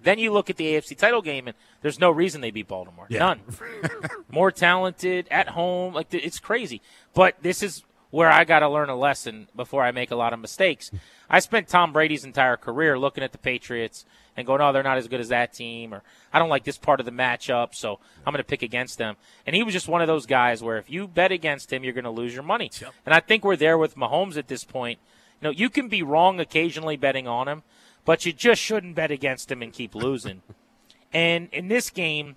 then 0.01 0.19
you 0.19 0.31
look 0.31 0.49
at 0.49 0.57
the 0.57 0.65
AFC 0.65 0.97
title 0.97 1.21
game, 1.21 1.47
and 1.47 1.55
there's 1.81 1.99
no 1.99 2.09
reason 2.09 2.41
they 2.41 2.51
beat 2.51 2.67
Baltimore. 2.67 3.07
Yeah. 3.09 3.19
None. 3.19 3.41
More 4.31 4.51
talented 4.51 5.27
at 5.29 5.49
home. 5.49 5.93
Like, 5.93 6.13
it's 6.13 6.39
crazy. 6.39 6.81
But 7.13 7.35
this 7.41 7.61
is 7.61 7.83
where 8.11 8.29
I 8.29 8.43
got 8.43 8.59
to 8.59 8.69
learn 8.69 8.89
a 8.89 8.95
lesson 8.95 9.47
before 9.55 9.83
I 9.83 9.91
make 9.91 10.11
a 10.11 10.15
lot 10.15 10.33
of 10.33 10.39
mistakes. 10.39 10.91
I 11.29 11.39
spent 11.39 11.67
Tom 11.67 11.93
Brady's 11.93 12.25
entire 12.25 12.57
career 12.57 12.97
looking 12.97 13.23
at 13.23 13.31
the 13.31 13.37
Patriots 13.37 14.05
and 14.35 14.47
going, 14.47 14.61
"Oh, 14.61 14.71
they're 14.71 14.83
not 14.83 14.97
as 14.97 15.07
good 15.07 15.19
as 15.19 15.29
that 15.29 15.53
team," 15.53 15.93
or 15.93 16.01
"I 16.33 16.39
don't 16.39 16.49
like 16.49 16.63
this 16.63 16.77
part 16.77 16.99
of 16.99 17.05
the 17.05 17.11
matchup, 17.11 17.75
so 17.75 17.99
I'm 18.25 18.33
going 18.33 18.37
to 18.37 18.43
pick 18.43 18.63
against 18.63 18.97
them." 18.97 19.15
And 19.45 19.55
he 19.55 19.61
was 19.61 19.73
just 19.73 19.87
one 19.87 20.01
of 20.01 20.07
those 20.07 20.25
guys 20.25 20.63
where 20.63 20.77
if 20.77 20.89
you 20.89 21.07
bet 21.07 21.31
against 21.31 21.71
him, 21.71 21.83
you're 21.83 21.93
going 21.93 22.03
to 22.05 22.09
lose 22.09 22.33
your 22.33 22.43
money. 22.43 22.71
Yep. 22.81 22.93
And 23.05 23.13
I 23.13 23.19
think 23.19 23.43
we're 23.43 23.55
there 23.55 23.77
with 23.77 23.95
Mahomes 23.95 24.37
at 24.37 24.47
this 24.47 24.63
point. 24.63 24.97
You 25.41 25.47
know, 25.47 25.51
you 25.51 25.69
can 25.69 25.87
be 25.87 26.03
wrong 26.03 26.39
occasionally 26.39 26.97
betting 26.97 27.27
on 27.27 27.47
him, 27.47 27.63
but 28.05 28.25
you 28.25 28.33
just 28.33 28.61
shouldn't 28.61 28.95
bet 28.95 29.11
against 29.11 29.51
him 29.51 29.61
and 29.61 29.71
keep 29.71 29.95
losing. 29.95 30.41
and 31.13 31.49
in 31.51 31.67
this 31.67 31.89
game, 31.89 32.35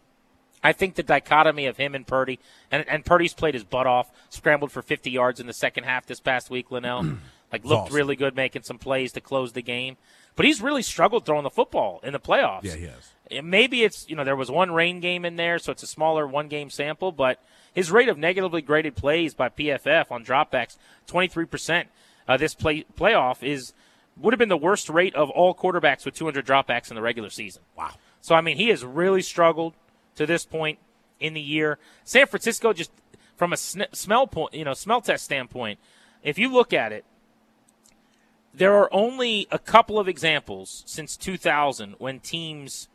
I 0.65 0.73
think 0.73 0.95
the 0.95 1.03
dichotomy 1.03 1.67
of 1.67 1.77
him 1.77 1.95
and 1.95 2.07
Purdy, 2.07 2.39
and, 2.71 2.89
and 2.89 3.05
Purdy's 3.05 3.35
played 3.35 3.55
his 3.55 3.65
butt 3.65 3.87
off, 3.87 4.11
scrambled 4.31 4.71
for 4.71 4.83
50 4.83 5.11
yards 5.11 5.41
in 5.41 5.47
the 5.47 5.53
second 5.53 5.85
half 5.85 6.07
this 6.07 6.21
past 6.21 6.51
week, 6.51 6.69
Lynnell. 6.69 7.19
like, 7.53 7.65
looked 7.65 7.83
awesome. 7.83 7.97
really 7.97 8.17
good 8.17 8.37
making 8.37 8.63
some 8.63 8.79
plays 8.79 9.13
to 9.13 9.21
close 9.21 9.53
the 9.53 9.63
game. 9.63 9.97
But 10.35 10.47
he's 10.47 10.63
really 10.63 10.83
struggled 10.83 11.27
throwing 11.27 11.45
the 11.45 11.51
football 11.51 12.01
in 12.03 12.13
the 12.13 12.21
playoffs. 12.21 12.63
Yeah, 12.63 12.77
he 12.77 12.87
has. 12.87 13.45
Maybe 13.45 13.83
it's, 13.83 14.09
you 14.09 14.17
know, 14.17 14.25
there 14.25 14.37
was 14.37 14.51
one 14.51 14.73
rain 14.73 15.01
game 15.01 15.25
in 15.25 15.37
there, 15.37 15.59
so 15.59 15.73
it's 15.73 15.83
a 15.83 15.87
smaller 15.87 16.27
one 16.27 16.49
game 16.49 16.71
sample, 16.71 17.13
but 17.13 17.43
his 17.75 17.91
rate 17.91 18.09
of 18.09 18.19
negatively 18.19 18.63
graded 18.63 18.97
plays 18.97 19.35
by 19.35 19.49
PFF 19.49 20.11
on 20.11 20.25
dropbacks, 20.25 20.77
23%. 21.07 21.87
Uh, 22.29 22.37
this 22.37 22.55
play, 22.55 22.85
playoff 22.97 23.43
is 23.43 23.73
would 24.17 24.35
have 24.35 24.39
been 24.39 24.49
the 24.49 24.57
worst 24.57 24.89
rate 24.89 25.15
of 25.15 25.31
all 25.31 25.55
quarterbacks 25.55 26.05
with 26.05 26.15
200 26.15 26.45
dropbacks 26.45 26.91
in 26.91 26.97
the 26.97 27.03
regular 27.03 27.31
season. 27.31 27.63
Wow. 27.77 27.93
So, 28.21 28.35
I 28.35 28.41
mean, 28.41 28.57
he 28.57 28.69
has 28.69 28.85
really 28.85 29.23
struggled 29.23 29.75
to 30.17 30.27
this 30.27 30.45
point 30.45 30.79
in 31.19 31.35
the 31.35 31.41
year. 31.41 31.79
San 32.05 32.27
Francisco, 32.27 32.73
just 32.73 32.91
from 33.37 33.53
a 33.53 33.57
sn- 33.57 33.87
smell 33.93 34.27
point, 34.27 34.55
you 34.55 34.65
know, 34.65 34.75
smell 34.75 35.01
test 35.01 35.25
standpoint, 35.25 35.79
if 36.23 36.39
you 36.39 36.53
look 36.53 36.73
at 36.73 36.93
it, 36.93 37.05
there 38.55 38.75
are 38.75 38.93
only 38.93 39.49
a 39.51 39.59
couple 39.59 39.99
of 39.99 40.09
examples 40.09 40.83
since 40.87 41.17
2000 41.17 41.95
when 41.99 42.21
teams 42.21 42.89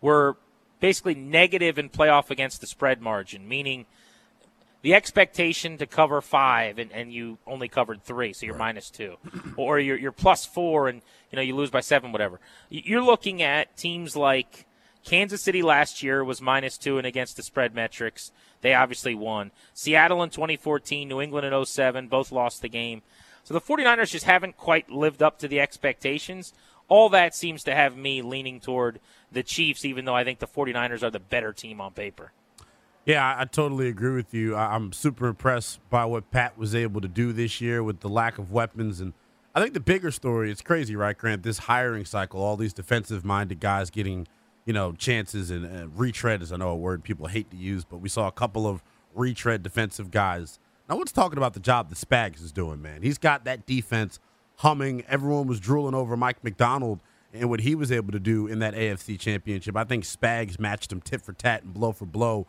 were 0.00 0.36
basically 0.80 1.14
negative 1.14 1.78
in 1.78 1.88
playoff 1.88 2.30
against 2.30 2.60
the 2.60 2.66
spread 2.66 3.00
margin, 3.00 3.48
meaning 3.48 3.86
the 4.84 4.92
expectation 4.92 5.78
to 5.78 5.86
cover 5.86 6.20
five 6.20 6.78
and, 6.78 6.92
and 6.92 7.10
you 7.10 7.38
only 7.46 7.68
covered 7.68 8.02
three, 8.02 8.34
so 8.34 8.44
you're 8.44 8.54
right. 8.54 8.66
minus 8.66 8.90
two, 8.90 9.16
or 9.56 9.80
you're, 9.80 9.96
you're 9.96 10.12
plus 10.12 10.44
four 10.44 10.88
and 10.88 11.00
you 11.32 11.36
know 11.36 11.42
you 11.42 11.56
lose 11.56 11.70
by 11.70 11.80
seven, 11.80 12.12
whatever. 12.12 12.38
You're 12.68 13.02
looking 13.02 13.40
at 13.40 13.78
teams 13.78 14.14
like 14.14 14.66
Kansas 15.02 15.40
City 15.40 15.62
last 15.62 16.02
year 16.02 16.22
was 16.22 16.42
minus 16.42 16.76
two 16.76 16.98
and 16.98 17.06
against 17.06 17.38
the 17.38 17.42
spread 17.42 17.74
metrics. 17.74 18.30
They 18.60 18.74
obviously 18.74 19.14
won. 19.14 19.52
Seattle 19.72 20.22
in 20.22 20.28
2014, 20.28 21.08
New 21.08 21.18
England 21.18 21.46
in 21.46 21.64
07, 21.64 22.08
both 22.08 22.30
lost 22.30 22.60
the 22.60 22.68
game. 22.68 23.00
So 23.42 23.54
the 23.54 23.62
49ers 23.62 24.10
just 24.10 24.26
haven't 24.26 24.58
quite 24.58 24.90
lived 24.90 25.22
up 25.22 25.38
to 25.38 25.48
the 25.48 25.60
expectations. 25.60 26.52
All 26.88 27.08
that 27.08 27.34
seems 27.34 27.64
to 27.64 27.74
have 27.74 27.96
me 27.96 28.20
leaning 28.20 28.60
toward 28.60 29.00
the 29.32 29.42
Chiefs, 29.42 29.86
even 29.86 30.04
though 30.04 30.14
I 30.14 30.24
think 30.24 30.40
the 30.40 30.46
49ers 30.46 31.02
are 31.02 31.10
the 31.10 31.18
better 31.18 31.54
team 31.54 31.80
on 31.80 31.92
paper. 31.92 32.32
Yeah, 33.06 33.34
I 33.36 33.44
totally 33.44 33.88
agree 33.88 34.14
with 34.14 34.32
you. 34.32 34.56
I'm 34.56 34.92
super 34.92 35.26
impressed 35.26 35.78
by 35.90 36.06
what 36.06 36.30
Pat 36.30 36.56
was 36.56 36.74
able 36.74 37.00
to 37.02 37.08
do 37.08 37.32
this 37.32 37.60
year 37.60 37.82
with 37.82 38.00
the 38.00 38.08
lack 38.08 38.38
of 38.38 38.50
weapons. 38.50 39.00
And 39.00 39.12
I 39.54 39.60
think 39.60 39.74
the 39.74 39.80
bigger 39.80 40.10
story, 40.10 40.50
it's 40.50 40.62
crazy, 40.62 40.96
right, 40.96 41.16
Grant? 41.16 41.42
This 41.42 41.58
hiring 41.58 42.06
cycle, 42.06 42.40
all 42.40 42.56
these 42.56 42.72
defensive 42.72 43.24
minded 43.24 43.60
guys 43.60 43.90
getting– 43.90 44.26
you 44.64 44.72
know, 44.72 44.92
chances 44.92 45.50
and, 45.50 45.64
and 45.64 45.98
retread 45.98 46.42
is 46.42 46.52
I 46.52 46.56
know 46.56 46.70
a 46.70 46.76
word 46.76 47.04
people 47.04 47.26
hate 47.26 47.50
to 47.50 47.56
use, 47.56 47.84
but 47.84 47.98
we 47.98 48.08
saw 48.08 48.26
a 48.26 48.32
couple 48.32 48.66
of 48.66 48.82
retread 49.14 49.62
defensive 49.62 50.10
guys. 50.10 50.58
Now 50.88 50.96
let's 50.96 51.12
talking 51.12 51.38
about 51.38 51.54
the 51.54 51.60
job 51.60 51.90
that 51.90 51.98
Spags 51.98 52.42
is 52.42 52.52
doing, 52.52 52.80
man. 52.80 53.02
He's 53.02 53.18
got 53.18 53.44
that 53.44 53.66
defense 53.66 54.18
humming. 54.56 55.04
Everyone 55.08 55.46
was 55.46 55.60
drooling 55.60 55.94
over 55.94 56.16
Mike 56.16 56.42
Macdonald 56.42 57.00
and 57.32 57.50
what 57.50 57.60
he 57.60 57.74
was 57.74 57.90
able 57.90 58.12
to 58.12 58.20
do 58.20 58.46
in 58.46 58.60
that 58.60 58.74
AFC 58.74 59.18
championship. 59.18 59.76
I 59.76 59.84
think 59.84 60.04
Spags 60.04 60.58
matched 60.58 60.92
him 60.92 61.00
tit 61.00 61.20
for 61.20 61.32
tat 61.32 61.62
and 61.62 61.74
blow 61.74 61.92
for 61.92 62.06
blow. 62.06 62.46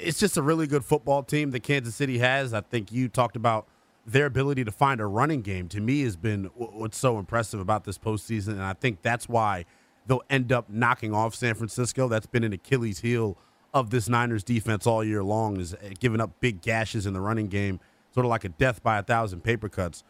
It's 0.00 0.18
just 0.18 0.36
a 0.36 0.42
really 0.42 0.66
good 0.66 0.84
football 0.84 1.22
team 1.22 1.50
that 1.50 1.62
Kansas 1.62 1.94
City 1.94 2.18
has. 2.18 2.54
I 2.54 2.60
think 2.60 2.92
you 2.92 3.08
talked 3.08 3.36
about 3.36 3.66
their 4.06 4.26
ability 4.26 4.64
to 4.64 4.72
find 4.72 5.00
a 5.00 5.06
running 5.06 5.42
game. 5.42 5.68
To 5.68 5.80
me, 5.80 6.02
has 6.02 6.16
been 6.16 6.44
what's 6.54 6.98
so 6.98 7.18
impressive 7.18 7.60
about 7.60 7.84
this 7.84 7.98
postseason, 7.98 8.52
and 8.52 8.62
I 8.62 8.74
think 8.74 9.02
that's 9.02 9.28
why– 9.28 9.64
they'll 10.10 10.22
end 10.28 10.52
up 10.52 10.68
knocking 10.68 11.14
off 11.14 11.34
San 11.36 11.54
Francisco. 11.54 12.08
That's 12.08 12.26
been 12.26 12.44
an 12.44 12.52
Achilles 12.52 12.98
heel 12.98 13.38
of 13.72 13.90
this 13.90 14.08
Niners 14.08 14.42
defense 14.42 14.84
all 14.84 15.04
year 15.04 15.22
long 15.22 15.60
is 15.60 15.74
uh, 15.74 15.90
giving 16.00 16.20
up 16.20 16.32
big 16.40 16.60
gashes 16.60 17.06
in 17.06 17.12
the 17.12 17.20
running 17.20 17.46
game, 17.46 17.78
sort 18.12 18.26
of 18.26 18.30
like 18.30 18.44
a 18.44 18.48
death 18.48 18.82
by 18.82 18.98
a 18.98 19.02
thousand 19.04 19.42
paper 19.42 19.68
cuts. 19.68 20.02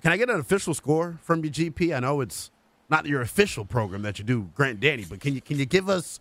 Can 0.00 0.12
I 0.12 0.16
get 0.16 0.30
an 0.30 0.38
official 0.38 0.72
score 0.72 1.18
from 1.20 1.44
you, 1.44 1.50
GP? 1.50 1.94
I 1.94 1.98
know 1.98 2.20
it's 2.20 2.52
not 2.88 3.06
your 3.06 3.20
official 3.20 3.64
program 3.64 4.02
that 4.02 4.20
you 4.20 4.24
do, 4.24 4.50
Grant 4.54 4.78
Danny, 4.78 5.04
but 5.04 5.18
can 5.18 5.34
you 5.34 5.40
can 5.40 5.58
you 5.58 5.66
give 5.66 5.88
us 5.88 6.20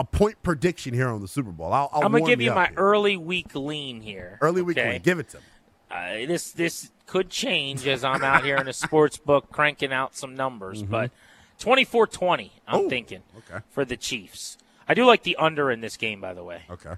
a 0.00 0.04
point 0.04 0.42
prediction 0.42 0.94
here 0.94 1.08
on 1.08 1.20
the 1.20 1.28
Super 1.28 1.50
Bowl. 1.50 1.72
I'll, 1.72 1.90
I'll 1.92 2.04
I'm 2.04 2.12
gonna 2.12 2.24
give 2.24 2.40
you 2.40 2.52
my 2.52 2.66
here. 2.68 2.74
early 2.76 3.16
week 3.16 3.54
lean 3.54 4.00
here. 4.00 4.38
early 4.40 4.62
week 4.62 4.78
okay? 4.78 4.92
lean. 4.92 5.02
Give 5.02 5.18
it 5.18 5.28
to 5.30 5.36
me. 5.38 5.42
Uh, 5.90 6.26
this 6.26 6.52
this 6.52 6.90
could 7.06 7.28
change 7.30 7.86
as 7.86 8.02
I'm 8.04 8.22
out 8.22 8.44
here 8.44 8.56
in 8.56 8.68
a 8.68 8.72
sports 8.72 9.16
book 9.18 9.50
cranking 9.50 9.92
out 9.92 10.14
some 10.16 10.34
numbers, 10.36 10.82
but 10.82 11.10
24-20, 11.60 12.50
I'm 12.66 12.80
Oh, 12.80 12.88
thinking 12.88 13.22
okay. 13.38 13.62
for 13.70 13.84
the 13.84 13.96
Chiefs. 13.96 14.56
I 14.88 14.94
do 14.94 15.04
like 15.04 15.22
the 15.24 15.36
under 15.36 15.70
in 15.70 15.80
this 15.80 15.96
game, 15.96 16.20
by 16.20 16.34
the 16.34 16.42
way. 16.44 16.62
Okay. 16.70 16.94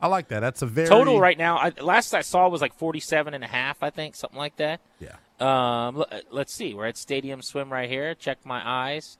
I 0.00 0.06
like 0.08 0.28
that. 0.28 0.40
That's 0.40 0.62
a 0.62 0.66
very 0.66 0.86
Total 0.88 1.18
right 1.20 1.36
now, 1.38 1.56
I, 1.58 1.72
last 1.80 2.14
I 2.14 2.20
saw 2.22 2.48
was 2.48 2.60
like 2.60 2.74
47 2.74 3.34
and 3.34 3.42
a 3.42 3.46
half, 3.46 3.82
I 3.82 3.90
think, 3.90 4.14
something 4.14 4.38
like 4.38 4.56
that. 4.56 4.80
Yeah. 5.00 5.16
Um, 5.40 5.96
l- 5.98 6.20
let's 6.30 6.52
see. 6.54 6.72
We're 6.74 6.86
at 6.86 6.96
Stadium 6.96 7.42
Swim 7.42 7.72
right 7.72 7.88
here. 7.90 8.14
Check 8.14 8.38
my 8.44 8.62
eyes. 8.64 9.18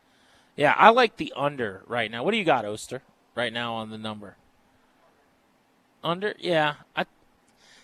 Yeah, 0.54 0.74
I 0.76 0.90
like 0.90 1.16
the 1.16 1.32
under 1.36 1.82
right 1.86 2.10
now. 2.10 2.24
What 2.24 2.30
do 2.30 2.36
you 2.36 2.44
got, 2.44 2.64
Oster, 2.64 3.02
right 3.36 3.52
now 3.52 3.74
on 3.74 3.90
the 3.90 3.98
number? 3.98 4.36
Under? 6.02 6.34
Yeah. 6.38 6.74
I, 6.96 7.04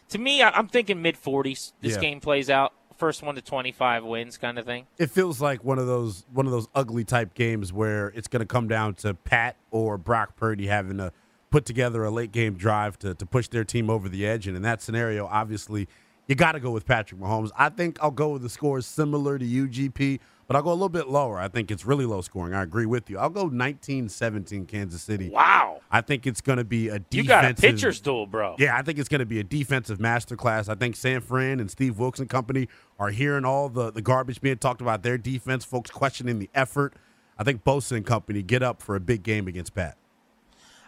to 0.09 0.19
me, 0.19 0.43
I, 0.43 0.51
I'm 0.51 0.69
thinking 0.69 1.01
mid 1.03 1.17
40s. 1.17 1.73
This 1.81 1.95
Yeah. 1.95 2.01
game 2.01 2.21
plays 2.21 2.51
out. 2.51 2.73
First 2.97 3.23
one 3.23 3.35
to 3.35 3.43
25 3.43 4.05
wins, 4.05 4.37
kind 4.39 4.59
of 4.59 4.65
thing. 4.67 4.87
It 4.99 5.11
feels 5.11 5.41
like 5.41 5.65
one 5.65 5.79
of 5.79 5.87
those 5.87 6.25
one 6.33 6.47
of 6.47 6.53
those 6.53 6.69
ugly 6.75 7.05
type 7.05 7.35
games 7.35 7.73
where 7.73 8.09
it's 8.09 8.29
going 8.29 8.41
to 8.41 8.47
come 8.47 8.69
down 8.69 8.95
to 8.97 9.15
Pat 9.15 9.57
or 9.73 9.99
Brock 9.99 10.37
Purdy 10.37 10.69
having 10.69 10.99
to 10.99 11.13
put 11.51 11.65
together 11.65 12.05
a 12.05 12.11
late 12.11 12.31
game 12.33 12.55
drive 12.55 12.99
to, 13.01 13.15
to 13.15 13.27
push 13.27 13.49
their 13.49 13.65
team 13.65 13.91
over 13.91 14.09
the 14.09 14.25
edge. 14.27 14.47
And 14.47 14.57
in 14.57 14.63
that 14.63 14.81
scenario, 14.83 15.27
obviously, 15.27 15.89
you 16.27 16.35
got 16.35 16.53
to 16.53 16.61
go 16.61 16.71
with 16.71 16.87
Patrick 16.87 17.21
Mahomes. 17.21 17.51
I 17.57 17.69
think 17.69 17.99
I'll 18.01 18.11
go 18.11 18.31
with 18.31 18.43
the 18.43 18.49
scores 18.49 18.87
similar 18.87 19.39
to 19.39 19.45
UGP, 19.45 20.21
but 20.47 20.57
I'll 20.57 20.63
go 20.63 20.71
a 20.71 20.73
little 20.73 20.89
bit 20.89 21.09
lower. 21.09 21.39
I 21.39 21.49
think 21.49 21.71
it's 21.71 21.85
really 21.85 22.07
low 22.07 22.21
scoring. 22.21 22.55
I 22.55 22.63
agree 22.63 22.87
with 22.87 23.11
you. 23.11 23.19
I'll 23.19 23.31
go 23.31 23.49
19-17 23.49 24.69
Kansas 24.69 25.03
City. 25.03 25.31
Wow. 25.31 25.81
I 25.91 26.01
think 26.01 26.27
it's 26.27 26.41
going 26.41 26.59
to 26.59 26.65
be 26.65 26.89
a 26.89 27.01
defensive. 27.01 27.15
You 27.15 27.25
got 27.25 27.45
a 27.45 27.55
pitcher's 27.55 28.01
duel, 28.01 28.27
bro. 28.27 28.57
Yeah, 28.59 28.77
I 28.77 28.83
think 28.83 28.99
it's 28.99 29.09
going 29.09 29.19
to 29.21 29.27
be 29.27 29.41
a 29.41 29.45
defensive 29.45 29.99
masterclass. 29.99 30.69
I 30.69 30.75
think 30.75 30.97
San 30.97 31.21
Fran 31.21 31.59
and 31.59 31.71
Steve 31.71 31.99
Wilks 31.99 32.21
and 32.21 32.29
company 32.29 32.69
are 32.99 33.11
hearing 33.11 33.45
all 33.45 33.69
the, 33.69 33.91
the 33.91 34.03
garbage 34.03 34.41
being 34.41 34.59
talked 34.59 34.81
about 34.81 35.03
their 35.03 35.19
defense, 35.19 35.65
folks 35.65 35.91
questioning 35.91 36.39
the 36.39 36.51
effort. 36.55 36.95
I 37.39 37.45
think 37.45 37.65
Bosa 37.65 37.97
and 37.97 38.07
company 38.07 38.43
get 38.43 38.63
up 38.63 38.81
for 38.81 38.95
a 38.95 39.01
big 39.01 39.23
game 39.23 39.49
against 39.49 39.75
Pat. 39.75 39.97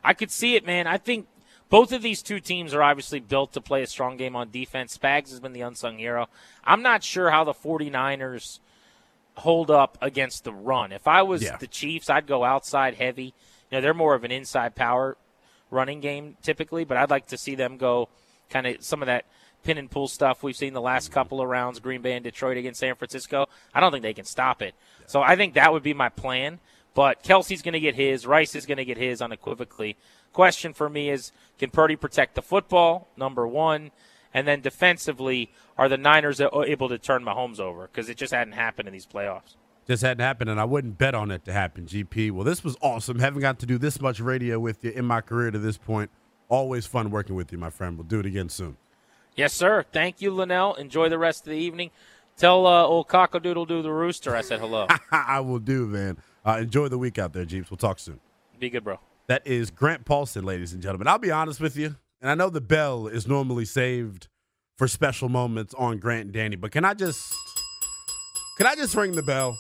I 0.05 0.13
could 0.13 0.31
see 0.31 0.55
it, 0.55 0.67
man. 0.67 0.87
I 0.87 0.99
think 0.99 1.27
both 1.71 1.93
of 1.93 2.03
these 2.03 2.23
two 2.23 2.41
teams 2.41 2.75
are 2.75 2.83
obviously 2.83 3.21
built 3.21 3.53
to 3.55 3.61
play 3.61 3.83
a 3.83 3.87
strong 3.87 4.17
game 4.17 4.37
on 4.37 4.51
defense. 4.51 4.97
Spags 4.97 5.31
has 5.31 5.41
been 5.41 5.53
the 5.53 5.63
unsung 5.63 5.99
hero. 5.99 6.29
I'm 6.65 6.83
not 6.83 7.03
sure 7.03 7.31
how 7.31 7.45
the 7.45 7.55
49ers 7.55 8.61
hold 9.37 9.71
up 9.71 9.99
against 10.01 10.45
the 10.45 10.53
run. 10.53 10.93
If 10.93 11.09
I 11.09 11.23
was 11.23 11.43
Yeah. 11.43 11.57
the 11.57 11.67
Chiefs, 11.67 12.09
I'd 12.09 12.27
go 12.27 12.45
outside 12.45 12.95
heavy. 12.95 13.35
You 13.71 13.79
know, 13.79 13.81
they're 13.81 13.95
more 13.95 14.15
of 14.15 14.25
an 14.25 14.31
inside 14.31 14.77
power 14.77 15.17
running 15.71 16.01
game 16.01 16.37
typically, 16.43 16.85
but 16.85 16.97
I'd 16.97 17.11
like 17.11 17.27
to 17.29 17.39
see 17.39 17.55
them 17.55 17.77
go 17.77 18.09
kind 18.51 18.67
of 18.67 18.83
some 18.85 19.03
of 19.03 19.07
that 19.07 19.25
pin 19.65 19.79
and 19.79 19.91
pull 19.91 20.07
stuff 20.07 20.43
we've 20.43 20.55
seen 20.55 20.75
the 20.75 20.81
last 20.81 21.07
mm-hmm. 21.07 21.15
couple 21.15 21.41
of 21.41 21.49
rounds, 21.49 21.81
Green 21.81 22.03
Bay 22.03 22.13
and 22.13 22.23
Detroit 22.23 22.57
against 22.57 22.81
San 22.81 22.95
Francisco. 22.95 23.47
I 23.75 23.81
don't 23.81 23.91
think 23.91 24.03
they 24.03 24.15
can 24.15 24.27
stop 24.27 24.63
it. 24.63 24.75
So 25.07 25.23
I 25.23 25.35
think 25.35 25.55
that 25.55 25.73
would 25.73 25.83
be 25.83 25.95
my 25.95 26.11
plan. 26.11 26.61
But 26.95 27.25
Kelce's 27.25 27.61
going 27.61 27.73
to 27.73 27.81
get 27.81 27.97
his. 27.97 28.25
Rice 28.25 28.55
is 28.55 28.67
going 28.67 28.79
to 28.79 28.85
get 28.85 28.97
his 28.97 29.21
unequivocally. 29.21 29.97
Question 30.35 30.75
for 30.75 30.91
me 30.91 31.09
is 31.09 31.33
can 31.59 31.71
Purdy 31.71 31.97
protect 31.97 32.35
the 32.35 32.43
football? 32.43 33.09
Number 33.17 33.47
one. 33.47 33.93
And 34.35 34.49
then 34.49 34.61
defensively, 34.61 35.51
are 35.79 35.89
the 35.89 35.97
Niners 35.97 36.41
able 36.41 36.89
to 36.89 36.99
turn 36.99 37.25
Mahomes 37.25 37.61
over? 37.61 37.87
Because 37.87 38.09
it 38.09 38.17
just 38.17 38.35
hadn't 38.35 38.55
happened 38.55 38.89
in 38.89 38.93
these 38.93 39.07
playoffs. 39.07 39.55
Just 39.87 40.03
hadn't 40.03 40.25
happened, 40.25 40.51
and 40.51 40.59
I 40.59 40.65
wouldn't 40.65 40.99
bet 40.99 41.15
on 41.15 41.31
it 41.31 41.45
to 41.45 41.53
happen, 41.53 41.87
GP. 41.87 42.33
Well, 42.33 42.43
this 42.43 42.65
was 42.65 42.77
awesome. 42.81 43.21
Haven't 43.21 43.43
got 43.43 43.61
to 43.61 43.67
do 43.67 43.79
this 43.79 44.01
much 44.01 44.19
radio 44.19 44.59
with 44.59 44.83
you 44.83 44.91
in 44.91 45.05
my 45.05 45.21
career 45.21 45.53
to 45.53 45.59
this 45.59 45.79
point. 45.79 46.11
Always 46.49 46.85
fun 46.85 47.11
working 47.11 47.37
with 47.37 47.53
you, 47.53 47.59
my 47.59 47.71
friend. 47.71 47.97
We'll 47.97 48.07
do 48.07 48.19
it 48.19 48.27
again 48.27 48.49
soon. 48.49 48.77
Yes, 49.37 49.53
sir. 49.53 49.85
Thank 49.93 50.21
you, 50.21 50.33
Lynnell. 50.33 50.77
Enjoy 50.79 51.09
the 51.09 51.19
rest 51.19 51.47
of 51.47 51.51
the 51.51 51.59
evening. 51.59 51.91
Tell 52.37 52.67
uh, 52.67 52.83
old 52.83 53.07
cockadoodle 53.07 53.69
doo 53.69 53.83
the 53.83 53.93
rooster 53.93 54.35
I 54.35 54.41
said 54.41 54.59
hello. 54.59 54.89
I 55.13 55.39
will 55.41 55.61
do, 55.61 55.87
man. 55.87 56.19
Uh, 56.45 56.59
enjoy 56.63 56.89
the 56.89 56.99
week 56.99 57.19
out 57.19 57.33
there, 57.35 57.45
Jeeps. 57.45 57.71
We'll 57.71 57.79
talk 57.79 58.01
soon. 58.01 58.19
Be 58.59 58.71
good, 58.71 58.83
bro. 58.83 58.99
That 59.27 59.47
is 59.47 59.71
Grant 59.71 60.05
Paulsen, 60.05 60.45
ladies 60.45 60.75
and 60.75 60.83
gentlemen. 60.83 61.09
I'll 61.09 61.19
be 61.19 61.31
honest 61.31 61.61
with 61.61 61.77
you, 61.77 61.97
and 62.21 62.31
I 62.31 62.35
know 62.35 62.51
the 62.51 62.61
bell 62.61 63.07
is 63.07 63.27
normally 63.27 63.65
saved 63.65 64.29
for 64.77 64.87
special 64.87 65.31
moments 65.31 65.73
on 65.79 65.99
Grant 65.99 66.25
and 66.27 66.33
Danny, 66.33 66.57
but 66.57 66.73
can 66.73 66.85
I 66.85 66.93
just 66.93 67.35
can 68.59 68.67
I 68.67 68.75
just 68.75 68.95
ring 68.95 69.13
the 69.13 69.23
bell? 69.23 69.59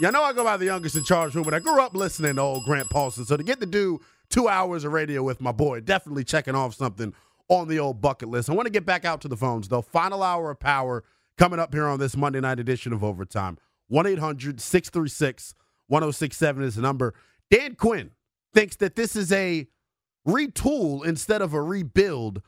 Y'all 0.00 0.12
know 0.12 0.22
I 0.22 0.32
go 0.32 0.44
by 0.44 0.56
the 0.56 0.66
youngest 0.66 0.96
in 0.96 1.02
charge 1.02 1.34
room, 1.34 1.44
but 1.44 1.54
I 1.54 1.60
grew 1.60 1.80
up 1.80 1.94
listening 1.94 2.36
to 2.36 2.42
old 2.42 2.64
Grant 2.64 2.88
Paulsen. 2.90 3.26
So 3.26 3.36
to 3.36 3.42
get 3.42 3.58
to 3.60 3.66
do 3.66 4.00
two 4.28 4.48
hours 4.48 4.84
of 4.84 4.92
radio 4.92 5.22
with 5.22 5.40
my 5.40 5.50
boy, 5.50 5.80
definitely 5.80 6.24
checking 6.24 6.54
off 6.54 6.74
something 6.74 7.14
on 7.48 7.68
the 7.68 7.78
old 7.78 8.00
bucket 8.00 8.28
list. 8.28 8.50
I 8.50 8.52
want 8.52 8.66
to 8.66 8.72
get 8.72 8.84
back 8.84 9.04
out 9.04 9.22
to 9.22 9.28
the 9.28 9.36
phones, 9.36 9.68
though. 9.68 9.82
Final 9.82 10.22
hour 10.22 10.50
of 10.50 10.60
power 10.60 11.02
coming 11.38 11.58
up 11.58 11.72
here 11.72 11.86
on 11.86 11.98
this 11.98 12.16
Monday 12.16 12.40
night 12.40 12.60
edition 12.60 12.92
of 12.92 13.02
Overtime. 13.02 13.58
1 13.88 14.06
800 14.06 14.60
636 14.60 15.54
1067 15.86 16.62
is 16.62 16.76
the 16.76 16.82
number. 16.82 17.14
Dan 17.50 17.74
Quinn 17.74 18.10
thinks 18.54 18.76
that 18.76 18.96
this 18.96 19.16
is 19.16 19.32
a 19.32 19.66
retool 20.26 21.04
instead 21.04 21.42
of 21.42 21.54
a 21.54 21.62
rebuild. 21.62 22.42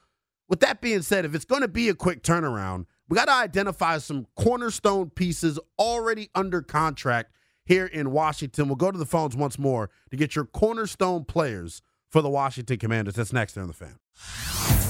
With 0.48 0.60
that 0.60 0.80
being 0.80 1.02
said, 1.02 1.24
if 1.24 1.34
it's 1.34 1.44
going 1.44 1.62
to 1.62 1.68
be 1.68 1.88
a 1.88 1.94
quick 1.94 2.22
turnaround, 2.22 2.86
we 3.08 3.16
got 3.16 3.26
to 3.26 3.32
identify 3.32 3.98
some 3.98 4.26
cornerstone 4.36 5.10
pieces 5.10 5.58
already 5.78 6.28
under 6.34 6.62
contract 6.62 7.32
here 7.64 7.86
in 7.86 8.10
Washington. 8.10 8.66
We'll 8.66 8.76
go 8.76 8.90
to 8.90 8.98
the 8.98 9.06
phones 9.06 9.36
once 9.36 9.58
more 9.58 9.90
to 10.10 10.16
get 10.16 10.34
your 10.34 10.44
cornerstone 10.44 11.24
players 11.24 11.82
for 12.08 12.22
the 12.22 12.28
Washington 12.28 12.78
Commanders. 12.78 13.14
That's 13.14 13.32
next 13.32 13.56
on 13.56 13.68
the 13.68 13.72
fan. 13.72 14.89